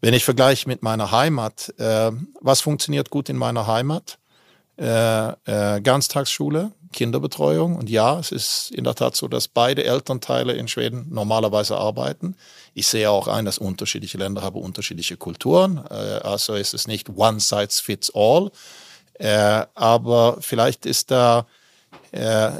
Wenn 0.00 0.14
ich 0.14 0.24
vergleiche 0.24 0.68
mit 0.68 0.82
meiner 0.82 1.10
Heimat, 1.10 1.74
äh, 1.78 2.12
was 2.40 2.60
funktioniert 2.60 3.10
gut 3.10 3.28
in 3.28 3.36
meiner 3.36 3.66
Heimat? 3.66 4.19
Äh, 4.80 5.32
äh, 5.44 5.82
Ganztagsschule, 5.82 6.72
Kinderbetreuung. 6.94 7.76
Und 7.76 7.90
ja, 7.90 8.18
es 8.18 8.32
ist 8.32 8.70
in 8.70 8.84
der 8.84 8.94
Tat 8.94 9.14
so, 9.14 9.28
dass 9.28 9.46
beide 9.46 9.84
Elternteile 9.84 10.54
in 10.54 10.68
Schweden 10.68 11.06
normalerweise 11.10 11.76
arbeiten. 11.76 12.34
Ich 12.72 12.86
sehe 12.86 13.10
auch 13.10 13.28
ein, 13.28 13.44
dass 13.44 13.58
unterschiedliche 13.58 14.16
Länder 14.16 14.40
haben 14.40 14.58
unterschiedliche 14.58 15.18
Kulturen. 15.18 15.84
Äh, 15.90 16.20
also 16.22 16.54
ist 16.54 16.72
es 16.72 16.86
nicht 16.86 17.10
one 17.14 17.40
size 17.40 17.82
fits 17.82 18.10
all. 18.14 18.50
Aber 19.74 20.38
vielleicht 20.40 20.86
ist 20.86 21.10
da 21.10 21.44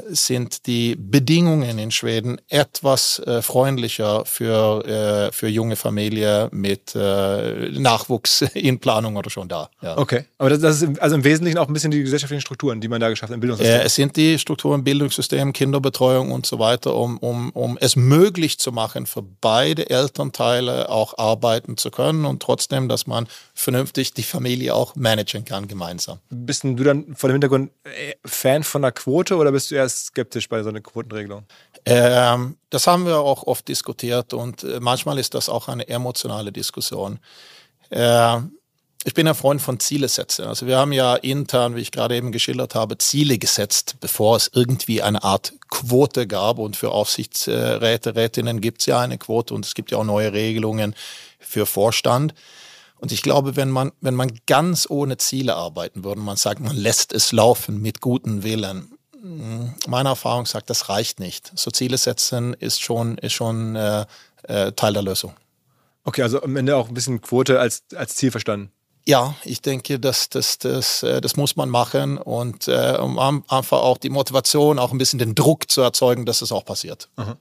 sind 0.09 0.67
die 0.67 0.95
Bedingungen 0.95 1.77
in 1.77 1.91
Schweden 1.91 2.39
etwas 2.47 3.19
äh, 3.19 3.41
freundlicher 3.41 4.25
für, 4.25 4.85
äh, 4.85 5.31
für 5.31 5.47
junge 5.47 5.75
Familien 5.75 6.49
mit 6.51 6.95
äh, 6.95 7.69
Nachwuchs 7.71 8.41
in 8.53 8.79
Planung 8.79 9.17
oder 9.17 9.29
schon 9.29 9.47
da. 9.47 9.69
Ja. 9.81 9.97
Okay, 9.97 10.25
aber 10.37 10.49
das, 10.49 10.81
ist 10.81 11.01
also 11.01 11.15
im 11.15 11.23
Wesentlichen 11.23 11.57
auch 11.57 11.67
ein 11.67 11.73
bisschen 11.73 11.91
die 11.91 12.01
gesellschaftlichen 12.01 12.41
Strukturen, 12.41 12.81
die 12.81 12.87
man 12.87 13.01
da 13.01 13.09
geschafft 13.09 13.29
hat 13.29 13.35
im 13.35 13.41
Bildungssystem. 13.41 13.81
Äh, 13.81 13.83
es 13.83 13.95
sind 13.95 14.15
die 14.15 14.39
Strukturen, 14.39 14.83
Bildungssystem, 14.83 15.53
Kinderbetreuung 15.53 16.31
und 16.31 16.45
so 16.45 16.59
weiter, 16.59 16.95
um, 16.95 17.17
um, 17.17 17.51
um 17.51 17.77
es 17.79 17.95
möglich 17.95 18.59
zu 18.59 18.71
machen, 18.71 19.05
für 19.05 19.21
beide 19.21 19.89
Elternteile 19.89 20.89
auch 20.89 21.17
arbeiten 21.17 21.77
zu 21.77 21.91
können 21.91 22.25
und 22.25 22.41
trotzdem, 22.41 22.89
dass 22.89 23.07
man 23.07 23.27
vernünftig 23.53 24.13
die 24.13 24.23
Familie 24.23 24.75
auch 24.75 24.95
managen 24.95 25.45
kann 25.45 25.67
gemeinsam. 25.67 26.19
Bist 26.29 26.63
du 26.63 26.75
dann 26.75 27.15
vor 27.15 27.29
dem 27.29 27.35
Hintergrund 27.35 27.71
äh, 27.83 28.13
Fan 28.25 28.63
von 28.63 28.81
der 28.81 28.91
Quote 28.91 29.37
oder 29.41 29.51
bist 29.51 29.71
du 29.71 29.75
erst 29.75 30.07
skeptisch 30.07 30.47
bei 30.47 30.63
so 30.63 30.69
einer 30.69 30.81
Quotenregelung? 30.81 31.45
Ähm, 31.85 32.57
das 32.69 32.87
haben 32.87 33.05
wir 33.05 33.19
auch 33.19 33.43
oft 33.43 33.67
diskutiert 33.67 34.33
und 34.33 34.63
äh, 34.63 34.79
manchmal 34.79 35.19
ist 35.19 35.33
das 35.33 35.49
auch 35.49 35.67
eine 35.67 35.87
emotionale 35.87 36.51
Diskussion. 36.51 37.19
Äh, 37.89 38.37
ich 39.03 39.15
bin 39.15 39.27
ein 39.27 39.33
Freund 39.33 39.61
von 39.61 39.79
Ziele 39.79 40.07
setzen. 40.07 40.45
Also 40.45 40.67
wir 40.67 40.77
haben 40.77 40.91
ja 40.91 41.15
intern, 41.15 41.75
wie 41.75 41.81
ich 41.81 41.91
gerade 41.91 42.15
eben 42.15 42.31
geschildert 42.31 42.75
habe, 42.75 42.99
Ziele 42.99 43.39
gesetzt, 43.39 43.95
bevor 43.99 44.35
es 44.35 44.51
irgendwie 44.53 45.01
eine 45.01 45.23
Art 45.23 45.53
Quote 45.69 46.27
gab. 46.27 46.59
Und 46.59 46.77
für 46.77 46.91
Aufsichtsräte, 46.91 48.15
Rätinnen 48.15 48.61
gibt 48.61 48.81
es 48.81 48.85
ja 48.85 48.99
eine 48.99 49.17
Quote 49.17 49.55
und 49.55 49.65
es 49.65 49.73
gibt 49.73 49.89
ja 49.89 49.97
auch 49.97 50.03
neue 50.03 50.33
Regelungen 50.33 50.93
für 51.39 51.65
Vorstand. 51.65 52.35
Und 52.99 53.11
ich 53.11 53.23
glaube, 53.23 53.55
wenn 53.55 53.71
man, 53.71 53.91
wenn 54.01 54.13
man 54.13 54.31
ganz 54.45 54.87
ohne 54.87 55.17
Ziele 55.17 55.55
arbeiten 55.55 56.03
würde, 56.03 56.21
man 56.21 56.37
sagt, 56.37 56.59
man 56.59 56.77
lässt 56.77 57.11
es 57.11 57.31
laufen 57.31 57.81
mit 57.81 58.01
guten 58.01 58.43
Willen, 58.43 58.93
meine 59.87 60.09
Erfahrung 60.09 60.45
sagt, 60.45 60.69
das 60.69 60.89
reicht 60.89 61.19
nicht. 61.19 61.51
So 61.55 61.71
Ziele 61.71 61.97
setzen 61.97 62.53
ist 62.53 62.81
schon, 62.81 63.17
ist 63.17 63.33
schon 63.33 63.75
äh, 63.75 64.05
äh, 64.43 64.71
Teil 64.71 64.93
der 64.93 65.03
Lösung. 65.03 65.33
Okay, 66.03 66.23
also 66.23 66.41
am 66.41 66.55
Ende 66.55 66.75
auch 66.75 66.87
ein 66.87 66.93
bisschen 66.93 67.21
Quote 67.21 67.59
als, 67.59 67.83
als 67.95 68.15
Ziel 68.15 68.31
verstanden. 68.31 68.71
Ja, 69.07 69.35
ich 69.43 69.61
denke, 69.61 69.99
das, 69.99 70.29
das, 70.29 70.57
das, 70.59 71.03
äh, 71.03 71.21
das 71.21 71.35
muss 71.35 71.55
man 71.55 71.69
machen 71.69 72.17
und 72.17 72.67
äh, 72.67 72.97
um 72.99 73.17
einfach 73.19 73.79
auch 73.79 73.97
die 73.97 74.09
Motivation, 74.09 74.79
auch 74.79 74.91
ein 74.91 74.97
bisschen 74.97 75.19
den 75.19 75.35
Druck 75.35 75.69
zu 75.69 75.81
erzeugen, 75.81 76.25
dass 76.25 76.41
es 76.41 76.51
auch 76.51 76.65
passiert. 76.65 77.09
Aha. 77.15 77.37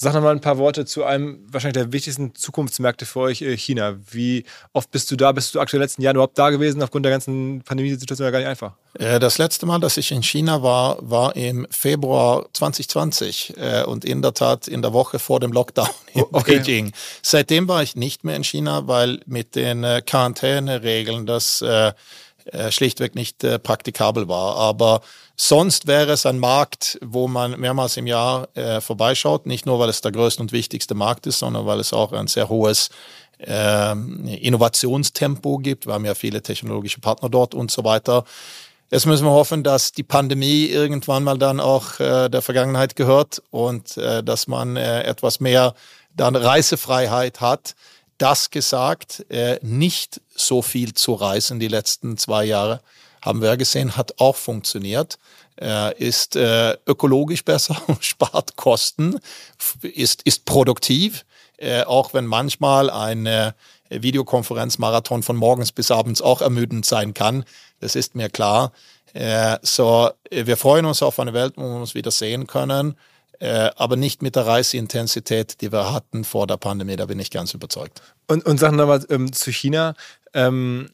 Sag 0.00 0.14
noch 0.14 0.22
mal 0.22 0.30
ein 0.30 0.40
paar 0.40 0.58
Worte 0.58 0.84
zu 0.84 1.02
einem 1.02 1.44
wahrscheinlich 1.50 1.82
der 1.82 1.92
wichtigsten 1.92 2.32
Zukunftsmärkte 2.32 3.04
für 3.04 3.18
euch, 3.18 3.42
äh, 3.42 3.56
China. 3.56 3.96
Wie 4.08 4.44
oft 4.72 4.92
bist 4.92 5.10
du 5.10 5.16
da? 5.16 5.32
Bist 5.32 5.56
du 5.56 5.60
aktuell 5.60 5.82
letzten 5.82 6.02
Jahren 6.02 6.14
überhaupt 6.14 6.38
da 6.38 6.50
gewesen? 6.50 6.80
Aufgrund 6.84 7.04
der 7.04 7.10
ganzen 7.10 7.62
Pandemiesituation 7.64 8.24
ja 8.24 8.30
gar 8.30 8.38
nicht 8.38 8.46
einfach. 8.46 8.74
Äh, 8.96 9.18
das 9.18 9.38
letzte 9.38 9.66
Mal, 9.66 9.80
dass 9.80 9.96
ich 9.96 10.12
in 10.12 10.22
China 10.22 10.62
war, 10.62 10.98
war 11.00 11.34
im 11.34 11.66
Februar 11.70 12.46
2020 12.52 13.54
äh, 13.56 13.82
und 13.82 14.04
in 14.04 14.22
der 14.22 14.34
Tat 14.34 14.68
in 14.68 14.82
der 14.82 14.92
Woche 14.92 15.18
vor 15.18 15.40
dem 15.40 15.50
Lockdown 15.50 15.88
in 16.14 16.22
oh, 16.22 16.28
okay. 16.30 16.58
Beijing. 16.58 16.92
Seitdem 17.20 17.66
war 17.66 17.82
ich 17.82 17.96
nicht 17.96 18.22
mehr 18.22 18.36
in 18.36 18.44
China, 18.44 18.86
weil 18.86 19.18
mit 19.26 19.56
den 19.56 19.84
Quarantäneregeln 20.06 21.26
das 21.26 21.60
schlichtweg 22.70 23.14
nicht 23.14 23.38
praktikabel 23.62 24.28
war. 24.28 24.56
Aber 24.56 25.00
Sonst 25.40 25.86
wäre 25.86 26.12
es 26.12 26.26
ein 26.26 26.40
Markt, 26.40 26.98
wo 27.00 27.28
man 27.28 27.60
mehrmals 27.60 27.96
im 27.96 28.08
Jahr 28.08 28.48
äh, 28.56 28.80
vorbeischaut, 28.80 29.46
nicht 29.46 29.66
nur 29.66 29.78
weil 29.78 29.88
es 29.88 30.00
der 30.00 30.10
größte 30.10 30.42
und 30.42 30.50
wichtigste 30.50 30.96
Markt 30.96 31.28
ist, 31.28 31.38
sondern 31.38 31.64
weil 31.64 31.78
es 31.78 31.92
auch 31.92 32.10
ein 32.10 32.26
sehr 32.26 32.48
hohes 32.48 32.90
äh, 33.38 33.92
Innovationstempo 33.92 35.58
gibt. 35.58 35.86
Wir 35.86 35.94
haben 35.94 36.04
ja 36.04 36.16
viele 36.16 36.42
technologische 36.42 36.98
Partner 36.98 37.28
dort 37.28 37.54
und 37.54 37.70
so 37.70 37.84
weiter. 37.84 38.24
Jetzt 38.90 39.06
müssen 39.06 39.26
wir 39.26 39.30
hoffen, 39.30 39.62
dass 39.62 39.92
die 39.92 40.02
Pandemie 40.02 40.64
irgendwann 40.64 41.22
mal 41.22 41.38
dann 41.38 41.60
auch 41.60 42.00
äh, 42.00 42.28
der 42.28 42.42
Vergangenheit 42.42 42.96
gehört 42.96 43.40
und 43.52 43.96
äh, 43.96 44.24
dass 44.24 44.48
man 44.48 44.76
äh, 44.76 45.04
etwas 45.04 45.38
mehr 45.38 45.74
dann 46.16 46.34
Reisefreiheit 46.34 47.40
hat. 47.40 47.76
Das 48.16 48.50
gesagt, 48.50 49.24
äh, 49.30 49.60
nicht 49.62 50.20
so 50.40 50.62
viel 50.62 50.94
zu 50.94 51.14
reisen 51.14 51.60
die 51.60 51.68
letzten 51.68 52.16
zwei 52.16 52.44
Jahre 52.44 52.80
haben 53.22 53.42
wir 53.42 53.56
gesehen, 53.56 53.96
hat 53.96 54.20
auch 54.20 54.36
funktioniert. 54.36 55.18
Er 55.56 55.96
ist 55.98 56.36
äh, 56.36 56.76
ökologisch 56.86 57.44
besser, 57.44 57.76
spart 58.00 58.56
Kosten, 58.56 59.18
ist, 59.82 60.22
ist 60.22 60.44
produktiv, 60.44 61.24
äh, 61.56 61.82
auch 61.82 62.14
wenn 62.14 62.26
manchmal 62.26 62.90
ein 62.90 63.26
äh, 63.26 63.52
Videokonferenzmarathon 63.90 65.22
von 65.22 65.36
morgens 65.36 65.72
bis 65.72 65.90
abends 65.90 66.22
auch 66.22 66.42
ermüdend 66.42 66.86
sein 66.86 67.14
kann. 67.14 67.44
Das 67.80 67.96
ist 67.96 68.14
mir 68.14 68.28
klar. 68.28 68.72
Äh, 69.14 69.58
so, 69.62 70.10
wir 70.30 70.56
freuen 70.56 70.84
uns 70.84 71.02
auf 71.02 71.18
eine 71.18 71.32
Welt, 71.32 71.54
wo 71.56 71.62
wir 71.62 71.80
uns 71.80 71.94
wieder 71.94 72.10
sehen 72.10 72.46
können, 72.46 72.96
äh, 73.40 73.70
aber 73.76 73.96
nicht 73.96 74.20
mit 74.20 74.36
der 74.36 74.46
Reiseintensität, 74.46 75.60
die 75.60 75.72
wir 75.72 75.92
hatten 75.92 76.24
vor 76.24 76.46
der 76.46 76.56
Pandemie, 76.56 76.96
da 76.96 77.06
bin 77.06 77.18
ich 77.18 77.30
ganz 77.30 77.54
überzeugt. 77.54 78.02
Und, 78.26 78.44
und 78.44 78.58
sagen 78.58 78.76
nochmal 78.76 79.04
ähm, 79.10 79.32
zu 79.32 79.52
China. 79.52 79.94
Ähm, 80.34 80.88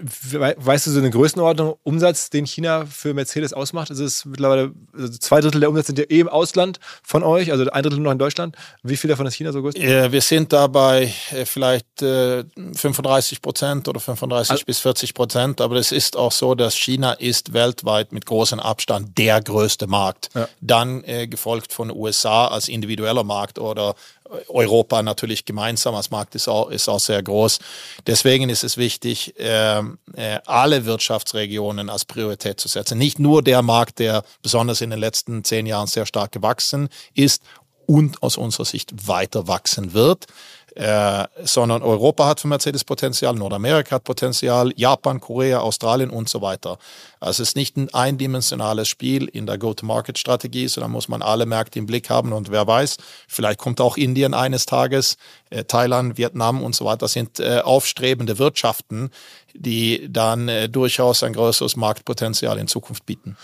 Weißt 0.00 0.86
du 0.86 0.90
so 0.90 0.98
eine 0.98 1.10
Größenordnung, 1.10 1.74
Umsatz, 1.82 2.30
den 2.30 2.46
China 2.46 2.86
für 2.86 3.12
Mercedes 3.12 3.52
ausmacht? 3.52 3.90
Ist 3.90 3.98
es 3.98 4.24
mittlerweile, 4.24 4.72
also 4.94 5.08
zwei 5.18 5.40
Drittel 5.40 5.60
der 5.60 5.68
Umsätze 5.68 5.88
sind 5.88 5.98
ja 5.98 6.04
eh 6.04 6.20
im 6.20 6.28
Ausland 6.28 6.80
von 7.02 7.22
euch, 7.22 7.52
also 7.52 7.68
ein 7.70 7.82
Drittel 7.82 8.00
noch 8.00 8.12
in 8.12 8.18
Deutschland. 8.18 8.56
Wie 8.82 8.96
viel 8.96 9.08
davon 9.08 9.26
ist 9.26 9.34
China 9.34 9.52
so 9.52 9.60
groß? 9.60 9.74
wir 9.74 10.20
sind 10.22 10.52
da 10.52 10.66
bei 10.66 11.12
äh, 11.32 11.44
vielleicht 11.44 11.86
35 11.98 13.38
äh, 13.38 13.40
Prozent 13.40 13.88
oder 13.88 14.00
35 14.00 14.50
also, 14.50 14.64
bis 14.64 14.78
40 14.78 15.14
Prozent, 15.14 15.60
aber 15.60 15.76
es 15.76 15.92
ist 15.92 16.16
auch 16.16 16.32
so, 16.32 16.54
dass 16.54 16.74
China 16.74 17.12
ist 17.12 17.52
weltweit 17.52 18.12
mit 18.12 18.24
großem 18.24 18.60
Abstand 18.60 19.18
der 19.18 19.42
größte 19.42 19.86
Markt. 19.86 20.30
Ja. 20.34 20.48
Dann 20.60 21.04
äh, 21.04 21.26
gefolgt 21.26 21.72
von 21.72 21.90
USA 21.90 22.46
als 22.46 22.68
individueller 22.68 23.24
Markt 23.24 23.58
oder 23.58 23.94
Europa 24.48 25.02
natürlich 25.02 25.44
gemeinsam 25.44 25.94
als 25.94 26.10
Markt 26.10 26.34
ist 26.34 26.48
auch, 26.48 26.70
ist 26.70 26.88
auch 26.88 27.00
sehr 27.00 27.22
groß. 27.22 27.58
Deswegen 28.06 28.48
ist 28.48 28.64
es 28.64 28.76
wichtig, 28.76 29.38
äh, 29.38 29.78
äh, 29.78 29.82
alle 30.46 30.84
Wirtschaftsregionen 30.86 31.90
als 31.90 32.04
Priorität 32.04 32.60
zu 32.60 32.68
setzen. 32.68 32.98
Nicht 32.98 33.18
nur 33.18 33.42
der 33.42 33.62
Markt, 33.62 33.98
der 33.98 34.24
besonders 34.42 34.80
in 34.80 34.90
den 34.90 34.98
letzten 34.98 35.44
zehn 35.44 35.66
Jahren 35.66 35.86
sehr 35.86 36.06
stark 36.06 36.32
gewachsen 36.32 36.88
ist 37.14 37.42
und 37.86 38.22
aus 38.22 38.36
unserer 38.36 38.64
Sicht 38.64 39.08
weiter 39.08 39.48
wachsen 39.48 39.92
wird, 39.92 40.26
äh, 40.74 41.24
sondern 41.42 41.82
Europa 41.82 42.26
hat 42.26 42.40
für 42.40 42.48
Mercedes 42.48 42.84
Potenzial, 42.84 43.34
Nordamerika 43.34 43.96
hat 43.96 44.04
Potenzial, 44.04 44.72
Japan, 44.76 45.20
Korea, 45.20 45.60
Australien 45.60 46.08
und 46.08 46.28
so 46.28 46.40
weiter. 46.40 46.78
Also 47.22 47.44
es 47.44 47.50
ist 47.50 47.56
nicht 47.56 47.76
ein 47.76 47.88
eindimensionales 47.94 48.88
Spiel 48.88 49.28
in 49.28 49.46
der 49.46 49.56
Go-to-Market-Strategie, 49.56 50.66
sondern 50.66 50.90
muss 50.90 51.06
man 51.06 51.22
alle 51.22 51.46
Märkte 51.46 51.78
im 51.78 51.86
Blick 51.86 52.10
haben 52.10 52.32
und 52.32 52.50
wer 52.50 52.66
weiß, 52.66 52.96
vielleicht 53.28 53.60
kommt 53.60 53.80
auch 53.80 53.96
Indien 53.96 54.34
eines 54.34 54.66
Tages, 54.66 55.16
äh, 55.50 55.62
Thailand, 55.62 56.18
Vietnam 56.18 56.62
und 56.62 56.74
so 56.74 56.84
weiter, 56.84 56.98
das 56.98 57.12
sind 57.12 57.38
äh, 57.38 57.60
aufstrebende 57.62 58.40
Wirtschaften, 58.40 59.10
die 59.54 60.08
dann 60.10 60.48
äh, 60.48 60.68
durchaus 60.68 61.22
ein 61.22 61.34
größeres 61.34 61.76
Marktpotenzial 61.76 62.58
in 62.58 62.66
Zukunft 62.66 63.06
bieten. 63.06 63.36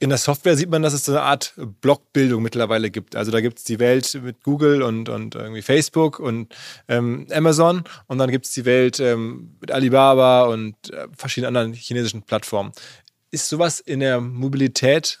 In 0.00 0.08
der 0.08 0.18
Software 0.18 0.56
sieht 0.56 0.70
man, 0.70 0.82
dass 0.82 0.92
es 0.92 1.04
so 1.04 1.12
eine 1.12 1.22
Art 1.22 1.54
Blockbildung 1.80 2.42
mittlerweile 2.42 2.90
gibt. 2.90 3.14
Also 3.14 3.30
da 3.30 3.40
gibt 3.40 3.58
es 3.58 3.64
die 3.64 3.78
Welt 3.78 4.18
mit 4.22 4.42
Google 4.42 4.82
und, 4.82 5.08
und 5.08 5.36
irgendwie 5.36 5.62
Facebook 5.62 6.18
und 6.18 6.52
ähm, 6.88 7.26
Amazon 7.30 7.84
und 8.08 8.18
dann 8.18 8.30
gibt 8.30 8.46
es 8.46 8.52
die 8.52 8.64
Welt 8.64 8.98
ähm, 8.98 9.56
mit 9.60 9.70
Alibaba 9.70 10.44
und 10.46 10.74
äh, 10.90 11.06
verschiedenen 11.16 11.56
anderen 11.56 11.72
chinesischen 11.74 12.22
Plattformen. 12.22 12.72
Ist 13.32 13.48
sowas 13.48 13.80
in 13.80 13.98
der 13.98 14.20
Mobilität, 14.20 15.18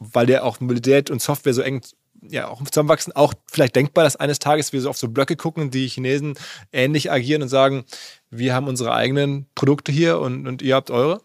weil 0.00 0.26
der 0.26 0.44
auch 0.44 0.58
Mobilität 0.58 1.08
und 1.10 1.22
Software 1.22 1.54
so 1.54 1.62
eng 1.62 1.82
ja 2.28 2.48
auch 2.48 2.62
zusammenwachsen, 2.64 3.12
auch 3.14 3.34
vielleicht 3.50 3.76
denkbar, 3.76 4.04
dass 4.04 4.16
eines 4.16 4.38
Tages 4.38 4.72
wir 4.72 4.80
so 4.80 4.90
auf 4.90 4.96
so 4.96 5.08
Blöcke 5.08 5.36
gucken 5.36 5.70
die 5.70 5.88
Chinesen 5.88 6.34
ähnlich 6.72 7.10
agieren 7.10 7.42
und 7.42 7.48
sagen, 7.48 7.84
wir 8.30 8.54
haben 8.54 8.68
unsere 8.68 8.92
eigenen 8.92 9.46
Produkte 9.54 9.92
hier 9.92 10.18
und, 10.18 10.46
und 10.46 10.62
ihr 10.62 10.74
habt 10.74 10.90
eure? 10.90 11.20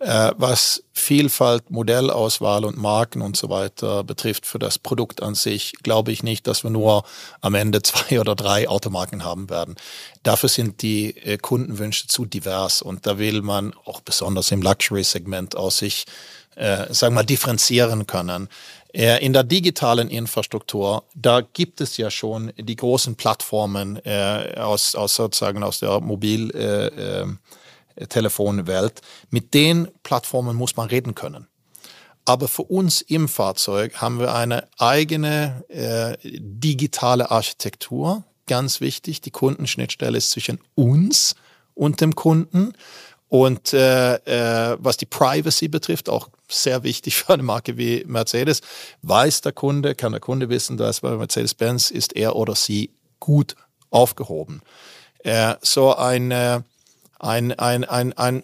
Äh, 0.00 0.32
was 0.38 0.82
Vielfalt, 0.94 1.70
Modellauswahl 1.70 2.64
und 2.64 2.78
Marken 2.78 3.20
und 3.20 3.36
so 3.36 3.50
weiter 3.50 4.02
betrifft 4.02 4.46
für 4.46 4.58
das 4.58 4.78
Produkt 4.78 5.22
an 5.22 5.34
sich, 5.34 5.74
glaube 5.82 6.10
ich 6.10 6.22
nicht, 6.22 6.46
dass 6.46 6.64
wir 6.64 6.70
nur 6.70 7.04
am 7.42 7.54
Ende 7.54 7.82
zwei 7.82 8.18
oder 8.18 8.34
drei 8.34 8.66
Automarken 8.66 9.24
haben 9.24 9.50
werden. 9.50 9.76
Dafür 10.22 10.48
sind 10.48 10.80
die 10.80 11.14
äh, 11.18 11.36
Kundenwünsche 11.36 12.06
zu 12.06 12.24
divers 12.24 12.80
und 12.80 13.06
da 13.06 13.18
will 13.18 13.42
man 13.42 13.74
auch 13.84 14.00
besonders 14.00 14.50
im 14.52 14.62
Luxury-Segment 14.62 15.54
aus 15.54 15.76
sich, 15.76 16.06
äh, 16.56 16.86
sagen 16.94 17.12
wir 17.12 17.20
mal, 17.20 17.24
differenzieren 17.24 18.06
können. 18.06 18.48
Äh, 18.94 19.22
in 19.22 19.34
der 19.34 19.44
digitalen 19.44 20.08
Infrastruktur, 20.08 21.04
da 21.14 21.42
gibt 21.42 21.82
es 21.82 21.98
ja 21.98 22.10
schon 22.10 22.54
die 22.56 22.76
großen 22.76 23.16
Plattformen 23.16 24.02
äh, 24.06 24.54
aus, 24.56 24.94
aus 24.94 25.14
sozusagen 25.14 25.62
aus 25.62 25.80
der 25.80 26.00
Mobiltelefonwelt. 26.00 27.36
Äh, 27.36 27.59
Mit 29.30 29.54
den 29.54 29.88
Plattformen 30.02 30.56
muss 30.56 30.76
man 30.76 30.88
reden 30.88 31.14
können. 31.14 31.46
Aber 32.24 32.48
für 32.48 32.62
uns 32.62 33.00
im 33.00 33.28
Fahrzeug 33.28 33.96
haben 33.96 34.20
wir 34.20 34.34
eine 34.34 34.68
eigene 34.78 35.64
äh, 35.68 36.16
digitale 36.22 37.30
Architektur. 37.30 38.24
Ganz 38.46 38.80
wichtig, 38.80 39.20
die 39.20 39.30
Kundenschnittstelle 39.30 40.18
ist 40.18 40.30
zwischen 40.30 40.60
uns 40.74 41.34
und 41.74 42.00
dem 42.00 42.14
Kunden. 42.14 42.72
Und 43.28 43.72
äh, 43.72 44.14
äh, 44.14 44.76
was 44.80 44.96
die 44.96 45.06
Privacy 45.06 45.68
betrifft, 45.68 46.08
auch 46.08 46.28
sehr 46.48 46.82
wichtig 46.82 47.16
für 47.16 47.34
eine 47.34 47.42
Marke 47.42 47.76
wie 47.76 48.04
Mercedes, 48.06 48.60
weiß 49.02 49.40
der 49.40 49.52
Kunde, 49.52 49.94
kann 49.94 50.12
der 50.12 50.20
Kunde 50.20 50.48
wissen, 50.48 50.76
dass 50.76 51.00
bei 51.00 51.16
Mercedes-Benz 51.16 51.90
ist 51.90 52.14
er 52.16 52.36
oder 52.36 52.54
sie 52.54 52.90
gut 53.20 53.54
aufgehoben. 53.90 54.62
Äh, 55.20 55.54
so 55.62 55.94
ein, 55.94 56.32
ein, 57.20 57.52
ein, 57.52 57.84
ein, 57.84 58.12
ein 58.14 58.42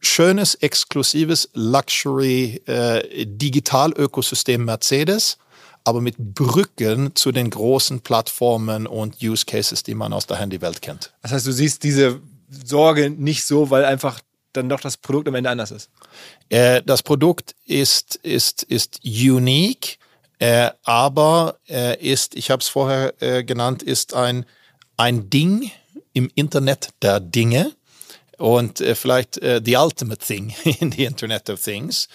schönes, 0.00 0.54
exklusives 0.56 1.50
Luxury 1.54 2.62
äh, 2.66 3.26
Digital-Ökosystem 3.26 4.64
Mercedes, 4.64 5.38
aber 5.84 6.00
mit 6.00 6.16
Brücken 6.18 7.14
zu 7.14 7.32
den 7.32 7.50
großen 7.50 8.00
Plattformen 8.00 8.86
und 8.86 9.22
Use 9.22 9.44
Cases, 9.44 9.82
die 9.82 9.94
man 9.94 10.12
aus 10.12 10.26
der 10.26 10.38
Handywelt 10.38 10.82
kennt. 10.82 11.12
Das 11.22 11.32
heißt, 11.32 11.46
du 11.46 11.52
siehst 11.52 11.82
diese 11.82 12.20
Sorge 12.48 13.10
nicht 13.10 13.44
so, 13.44 13.70
weil 13.70 13.84
einfach 13.84 14.20
dann 14.52 14.68
doch 14.68 14.80
das 14.80 14.96
Produkt 14.96 15.28
am 15.28 15.34
Ende 15.34 15.50
anders 15.50 15.70
ist? 15.70 15.90
Äh, 16.48 16.82
das 16.84 17.02
Produkt 17.02 17.54
ist, 17.66 18.16
ist, 18.16 18.62
ist 18.64 19.00
unique, 19.04 19.98
äh, 20.38 20.70
aber 20.82 21.58
äh, 21.68 21.98
ist, 22.00 22.34
ich 22.34 22.50
habe 22.50 22.60
es 22.60 22.68
vorher 22.68 23.14
äh, 23.22 23.44
genannt, 23.44 23.82
ist 23.82 24.14
ein, 24.14 24.44
ein 24.96 25.30
Ding 25.30 25.70
im 26.12 26.30
Internet 26.34 26.90
der 27.00 27.20
Dinge 27.20 27.72
und 28.42 28.80
äh, 28.80 28.96
vielleicht 28.96 29.38
äh, 29.38 29.60
the 29.64 29.76
ultimate 29.76 30.18
thing 30.18 30.52
in 30.80 30.90
the 30.90 31.04
Internet 31.04 31.48
of 31.48 31.62
Things. 31.62 32.08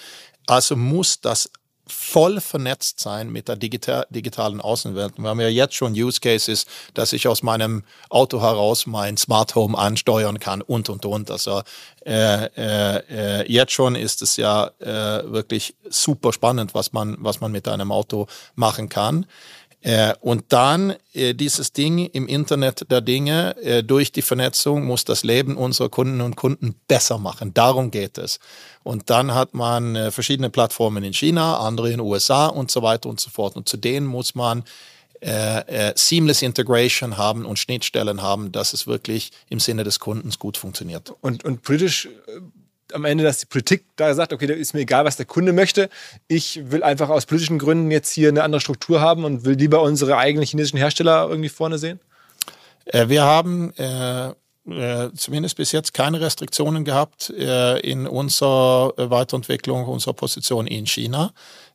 Also 0.46 0.76
muss 0.76 1.22
das 1.22 1.50
voll 1.88 2.42
vernetzt 2.42 3.00
sein 3.00 3.30
mit 3.30 3.48
der 3.48 3.56
digital, 3.56 4.06
digitalen 4.10 4.60
Außenwelt. 4.60 5.14
Wir 5.18 5.30
haben 5.30 5.40
ja 5.40 5.48
jetzt 5.48 5.76
schon 5.76 5.94
Use 5.94 6.20
Cases, 6.20 6.66
dass 6.94 7.14
ich 7.14 7.30
aus 7.30 7.44
meinem 7.44 7.84
Auto 8.10 8.42
heraus 8.42 8.88
mein 8.88 9.16
Smart 9.16 9.56
Home 9.56 9.78
ansteuern 9.78 10.38
kann 10.38 10.62
und, 10.62 10.90
und, 10.90 11.06
und. 11.06 11.32
Also 11.32 11.62
äh, 12.06 12.48
äh, 12.58 12.98
äh, 13.10 13.50
jetzt 13.50 13.72
schon 13.72 13.96
ist 13.96 14.22
es 14.22 14.36
ja 14.36 14.70
äh, 14.80 15.32
wirklich 15.32 15.76
super 15.90 16.34
spannend, 16.34 16.74
was 16.74 16.92
man, 16.92 17.16
was 17.22 17.40
man 17.40 17.54
mit 17.54 17.70
einem 17.70 17.94
Auto 17.94 18.28
machen 18.56 18.90
kann. 18.90 19.26
Äh, 19.82 20.16
und 20.22 20.46
dann 20.50 20.96
äh, 21.14 21.34
dieses 21.34 21.72
Ding 21.72 22.00
im 22.00 22.28
Internet 22.28 22.90
der 22.90 23.02
Dinge, 23.02 23.56
äh, 23.58 23.84
durch 23.84 24.12
die 24.12 24.24
Vernetzung 24.24 24.86
muss 24.86 25.06
das 25.06 25.24
Leben 25.24 25.56
unserer 25.56 25.90
Kunden 25.90 26.22
und 26.22 26.36
Kunden 26.36 26.76
besser 26.88 27.20
machen. 27.20 27.54
Darum 27.54 27.92
geht 27.92 28.18
es. 28.18 28.40
Und 28.84 29.10
dann 29.10 29.36
hat 29.36 29.54
man 29.54 30.12
verschiedene 30.12 30.50
Plattformen 30.50 31.04
in 31.04 31.14
China, 31.14 31.60
andere 31.60 31.88
in 31.88 31.98
den 31.98 32.00
USA 32.00 32.48
und 32.48 32.72
so 32.72 32.82
weiter 32.82 33.10
und 33.10 33.20
so 33.20 33.30
fort. 33.30 33.56
Und 33.56 33.68
zu 33.68 33.76
denen 33.76 34.08
muss 34.08 34.34
man 34.34 34.64
Seamless 35.96 36.42
Integration 36.42 37.18
haben 37.18 37.44
und 37.46 37.60
Schnittstellen 37.60 38.22
haben, 38.22 38.54
dass 38.54 38.72
es 38.72 38.88
wirklich 38.88 39.32
im 39.50 39.60
Sinne 39.60 39.84
des 39.84 40.00
Kundens 40.00 40.40
gut 40.40 40.56
funktioniert. 40.56 41.12
Und, 41.20 41.44
und 41.44 41.64
politisch 41.64 42.08
am 42.94 43.06
Ende, 43.06 43.24
dass 43.24 43.40
die 43.40 43.46
Politik 43.46 43.86
da 43.96 44.14
sagt, 44.14 44.34
okay, 44.34 44.48
da 44.48 44.54
ist 44.54 44.74
mir 44.74 44.82
egal, 44.82 45.06
was 45.06 45.18
der 45.18 45.26
Kunde 45.26 45.54
möchte. 45.54 45.90
Ich 46.28 46.72
will 46.72 46.84
einfach 46.84 47.10
aus 47.10 47.26
politischen 47.26 47.60
Gründen 47.60 47.92
jetzt 47.92 48.12
hier 48.12 48.30
eine 48.30 48.44
andere 48.44 48.62
Struktur 48.62 49.02
haben 49.02 49.24
und 49.24 49.46
will 49.46 49.56
lieber 49.56 49.82
unsere 49.82 50.18
eigenen 50.18 50.46
chinesischen 50.46 50.78
Hersteller 50.78 51.28
irgendwie 51.30 51.50
vorne 51.50 51.78
sehen? 51.78 52.00
Äh, 52.86 53.10
wir 53.10 53.24
haben 53.24 53.74
äh, 53.78 54.32
äh, 54.70 55.12
zumindest 55.16 55.56
bis 55.56 55.72
jetzt 55.72 55.94
keine 55.94 56.20
Restriktionen 56.20 56.84
gehabt 56.84 57.30
äh, 57.30 57.80
in 57.80 58.06
unserer 58.06 58.94
Weiterentwicklung 58.98 59.86
unserer 59.86 60.14
Position 60.14 60.68
in 60.68 60.86
China. 60.86 61.32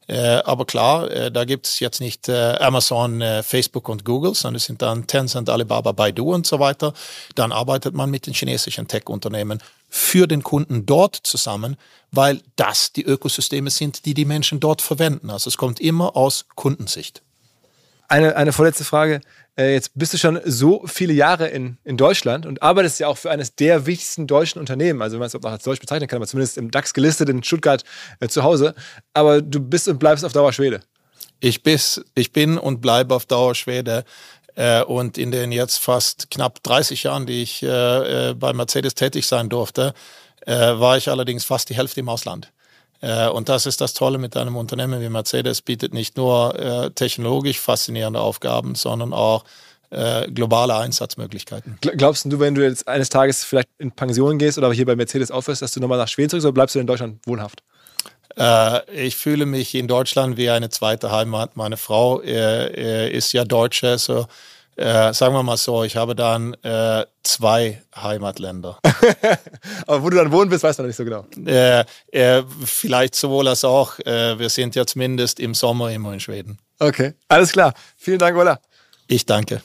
Äh, 0.09 0.19
aber 0.45 0.67
klar, 0.67 1.11
äh, 1.11 1.33
da 1.33 1.45
gibt 1.45 1.67
es 1.67 1.81
jetzt 1.81 2.01
nicht 2.01 2.29
Amazon, 2.29 3.23
Facebook 3.43 3.89
und 3.89 4.05
Google, 4.05 4.35
sondern 4.35 4.57
es 4.57 4.65
sind 4.65 4.83
dann 4.83 5.07
Tencent, 5.07 5.49
Alibaba, 5.49 5.93
Baidu 5.93 6.35
und 6.35 6.47
so 6.47 6.59
weiter. 6.59 6.93
Dann 7.35 7.51
arbeitet 7.51 7.95
man 7.95 8.11
mit 8.11 8.27
den 8.27 8.35
chinesischen 8.35 8.89
Tech-Unternehmen 8.89 9.63
für 9.95 10.27
den 10.27 10.43
Kunden 10.43 10.87
dort 10.87 11.17
zusammen, 11.17 11.77
weil 12.11 12.41
das 12.57 12.95
die 12.95 13.05
Ökosysteme 13.05 13.69
sind, 13.69 14.07
die 14.07 14.15
die 14.15 14.25
Menschen 14.25 14.59
dort 14.59 14.81
verwenden. 14.81 15.29
Also 15.29 15.49
es 15.49 15.59
kommt 15.59 15.81
immer 15.81 16.17
aus 16.17 16.47
Kundensicht. 16.55 17.21
Eine, 18.09 18.35
eine 18.37 18.55
vorletzte 18.55 18.85
Frage. 18.85 19.21
Äh, 19.55 19.75
jetzt 19.75 19.91
bist 19.95 20.15
du 20.15 20.19
schon 20.19 20.41
so 20.47 20.87
viele 20.87 21.13
Jahre 21.13 21.49
in, 21.49 21.77
in 21.85 21.99
Deutschland 21.99 22.47
und 22.47 22.63
arbeitest 22.63 23.01
ja 23.01 23.09
auch 23.09 23.19
für 23.19 23.31
eines 23.31 23.55
der 23.55 23.85
wichtigsten 23.85 24.27
deutschen 24.27 24.61
Unternehmen. 24.61 25.03
Also, 25.03 25.17
wenn 25.17 25.21
man 25.21 25.27
es 25.27 25.35
auch 25.35 25.45
als 25.45 25.63
deutsch 25.63 25.81
bezeichnen 25.81 26.09
kann, 26.09 26.17
aber 26.17 26.27
zumindest 26.27 26.57
im 26.57 26.71
DAX 26.71 26.95
gelistet 26.95 27.29
in 27.29 27.43
Stuttgart 27.43 27.85
äh, 28.21 28.29
zu 28.29 28.43
Hause. 28.43 28.75
Aber 29.13 29.43
du 29.43 29.61
bist 29.61 29.89
und 29.89 29.99
bleibst 29.99 30.25
auf 30.25 30.33
Dauer 30.33 30.55
Schwede. 30.55 30.81
Ich, 31.41 31.63
bis, 31.63 32.03
ich 32.15 32.33
bin 32.33 32.57
und 32.57 32.81
bleibe 32.81 33.15
auf 33.15 33.27
Dauer 33.27 33.55
Schwede. 33.55 34.05
Äh, 34.55 34.83
und 34.83 35.19
in 35.19 35.31
den 35.31 35.53
jetzt 35.53 35.79
fast 35.79 36.31
knapp 36.31 36.63
30 36.63 37.05
Jahren, 37.05 37.27
die 37.27 37.43
ich 37.43 37.63
äh, 37.63 38.31
äh, 38.31 38.35
bei 38.35 38.53
Mercedes 38.53 38.95
tätig 38.95 39.27
sein 39.27 39.49
durfte, 39.49 39.95
war 40.45 40.97
ich 40.97 41.09
allerdings 41.09 41.45
fast 41.45 41.71
die 41.71 41.77
Hälfte 41.77 42.01
im 42.01 42.09
Ausland. 42.09 42.51
Und 43.01 43.49
das 43.49 43.65
ist 43.65 43.81
das 43.81 43.95
Tolle 43.95 44.19
mit 44.19 44.37
einem 44.37 44.57
Unternehmen 44.57 45.01
wie 45.01 45.09
Mercedes, 45.09 45.63
bietet 45.63 45.95
nicht 45.95 46.17
nur 46.17 46.91
technologisch 46.97 47.61
faszinierende 47.61 48.19
Aufgaben, 48.19 48.75
sondern 48.75 49.13
auch 49.13 49.45
globale 50.35 50.75
Einsatzmöglichkeiten. 50.75 51.79
Glaubst 51.81 52.25
du, 52.25 52.41
wenn 52.41 52.57
du 52.57 52.65
jetzt 52.65 52.89
eines 52.89 53.09
Tages 53.09 53.45
vielleicht 53.45 53.69
in 53.79 53.93
Pension 53.93 54.37
gehst 54.37 54.59
oder 54.59 54.73
hier 54.73 54.85
bei 54.85 54.97
Mercedes 54.97 55.31
aufhörst, 55.31 55.63
dass 55.63 55.71
du 55.71 55.79
nochmal 55.79 55.99
nach 55.99 56.09
Schweden 56.09 56.31
zurück 56.31 56.43
oder 56.43 56.53
bleibst 56.55 56.75
du 56.75 56.81
in 56.81 56.89
Deutschland 56.89 57.21
wohnhaft? 57.25 57.63
Äh, 58.37 59.07
ich 59.07 59.17
fühle 59.17 59.47
mich 59.47 59.75
in 59.75 59.89
Deutschland 59.89 60.37
wie 60.37 60.51
eine 60.51 60.71
zweite 60.71 61.11
Heimat. 61.11 61.57
Meine 61.57 61.77
Frau 61.77 62.21
äh, 62.21 63.07
äh 63.07 63.11
ist 63.11 63.33
ja 63.33 63.45
Deutsche, 63.45 63.99
so 63.99 64.27
äh, 64.77 65.13
sagen 65.13 65.35
wir 65.35 65.43
mal 65.43 65.59
so, 65.59 65.85
ich 65.85 65.97
habe 65.97 66.15
dann 66.15 66.55
äh, 66.63 67.05
zwei 67.23 67.83
Heimatländer. 67.95 68.79
Aber 69.87 70.03
wo 70.03 70.09
du 70.09 70.17
dann 70.17 70.33
wohnen 70.33 70.49
bist, 70.49 70.65
weißt 70.65 70.79
du 70.79 70.83
noch 70.83 70.87
nicht 70.89 70.97
so 70.97 71.05
genau. 71.05 71.27
Äh, 71.47 72.43
vielleicht 72.65 73.15
sowohl 73.15 73.49
als 73.49 73.65
auch. 73.65 73.99
Wir 73.99 74.49
sind 74.49 74.75
ja 74.75 74.87
zumindest 74.87 75.41
im 75.41 75.55
Sommer 75.55 75.91
immer 75.91 76.13
in 76.15 76.21
Schweden. 76.21 76.59
Okay, 76.79 77.13
alles 77.29 77.53
klar. 77.53 77.75
Vielen 77.97 78.19
Dank, 78.19 78.37
Ola. 78.37 78.61
Ich 79.09 79.27
danke. 79.27 79.63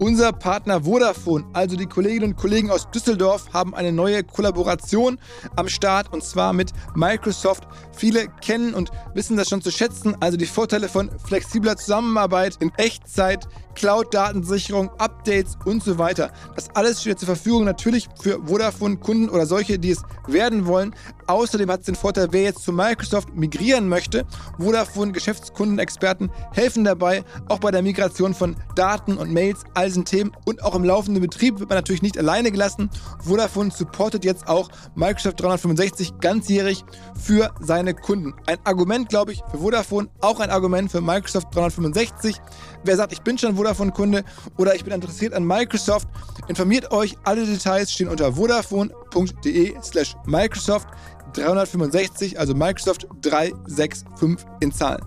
Unser 0.00 0.32
Partner 0.32 0.84
Vodafone, 0.84 1.44
also 1.52 1.76
die 1.76 1.86
Kolleginnen 1.86 2.32
und 2.32 2.36
Kollegen 2.36 2.70
aus 2.70 2.90
Düsseldorf, 2.90 3.52
haben 3.52 3.74
eine 3.76 3.92
neue 3.92 4.24
Kollaboration 4.24 5.18
am 5.54 5.68
Start 5.68 6.12
und 6.12 6.24
zwar 6.24 6.52
mit 6.52 6.72
Microsoft. 6.96 7.68
Viele 7.92 8.26
kennen 8.40 8.74
und 8.74 8.90
wissen 9.14 9.36
das 9.36 9.48
schon 9.48 9.62
zu 9.62 9.70
schätzen, 9.70 10.16
also 10.20 10.36
die 10.36 10.46
Vorteile 10.46 10.88
von 10.88 11.10
flexibler 11.24 11.76
Zusammenarbeit 11.76 12.56
in 12.60 12.72
Echtzeit, 12.76 13.46
Cloud-Datensicherung, 13.76 14.90
Updates 14.98 15.56
und 15.64 15.82
so 15.82 15.96
weiter. 15.96 16.32
Das 16.56 16.74
alles 16.74 17.00
steht 17.00 17.20
zur 17.20 17.26
Verfügung 17.26 17.64
natürlich 17.64 18.08
für 18.20 18.40
Vodafone-Kunden 18.44 19.28
oder 19.28 19.46
solche, 19.46 19.78
die 19.78 19.90
es 19.90 20.02
werden 20.26 20.66
wollen. 20.66 20.94
Außerdem 21.26 21.70
hat 21.70 21.80
es 21.80 21.86
den 21.86 21.94
Vorteil, 21.94 22.28
wer 22.30 22.42
jetzt 22.42 22.64
zu 22.64 22.72
Microsoft 22.72 23.34
migrieren 23.34 23.88
möchte. 23.88 24.26
Vodafone-Geschäftskundenexperten 24.58 26.30
helfen 26.52 26.84
dabei, 26.84 27.24
auch 27.48 27.58
bei 27.58 27.70
der 27.70 27.82
Migration 27.82 28.34
von 28.34 28.56
Daten 28.74 29.16
und 29.16 29.32
Mails, 29.32 29.64
all 29.74 29.86
diesen 29.86 30.04
Themen 30.04 30.32
und 30.44 30.62
auch 30.62 30.74
im 30.74 30.84
laufenden 30.84 31.22
Betrieb 31.22 31.58
wird 31.58 31.68
man 31.68 31.78
natürlich 31.78 32.02
nicht 32.02 32.18
alleine 32.18 32.50
gelassen. 32.50 32.90
Vodafone 33.24 33.70
supportet 33.70 34.24
jetzt 34.24 34.48
auch 34.48 34.68
Microsoft 34.94 35.40
365 35.40 36.18
ganzjährig 36.20 36.84
für 37.14 37.52
seine 37.60 37.94
Kunden. 37.94 38.34
Ein 38.46 38.58
Argument, 38.64 39.08
glaube 39.08 39.32
ich, 39.32 39.42
für 39.50 39.58
Vodafone, 39.58 40.08
auch 40.20 40.40
ein 40.40 40.50
Argument 40.50 40.90
für 40.90 41.00
Microsoft 41.00 41.54
365. 41.54 42.40
Wer 42.84 42.96
sagt, 42.96 43.12
ich 43.12 43.22
bin 43.22 43.38
schon 43.38 43.56
Vodafone-Kunde 43.56 44.24
oder 44.58 44.74
ich 44.74 44.84
bin 44.84 44.92
interessiert 44.92 45.32
an 45.34 45.44
Microsoft, 45.44 46.08
informiert 46.48 46.90
euch. 46.92 47.16
Alle 47.24 47.46
Details 47.46 47.90
stehen 47.90 48.08
unter 48.08 48.34
vodafone.de 48.34 49.74
slash 49.82 50.14
Microsoft 50.26 50.88
365, 51.34 52.38
also 52.38 52.54
Microsoft 52.54 53.06
365 53.22 54.46
in 54.60 54.72
Zahlen. 54.72 55.04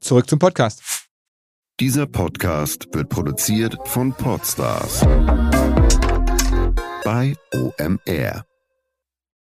Zurück 0.00 0.28
zum 0.28 0.38
Podcast. 0.38 0.82
Dieser 1.80 2.06
Podcast 2.06 2.86
wird 2.92 3.08
produziert 3.08 3.76
von 3.86 4.12
Podstars 4.12 5.00
bei 7.04 7.34
OMR. 7.52 8.44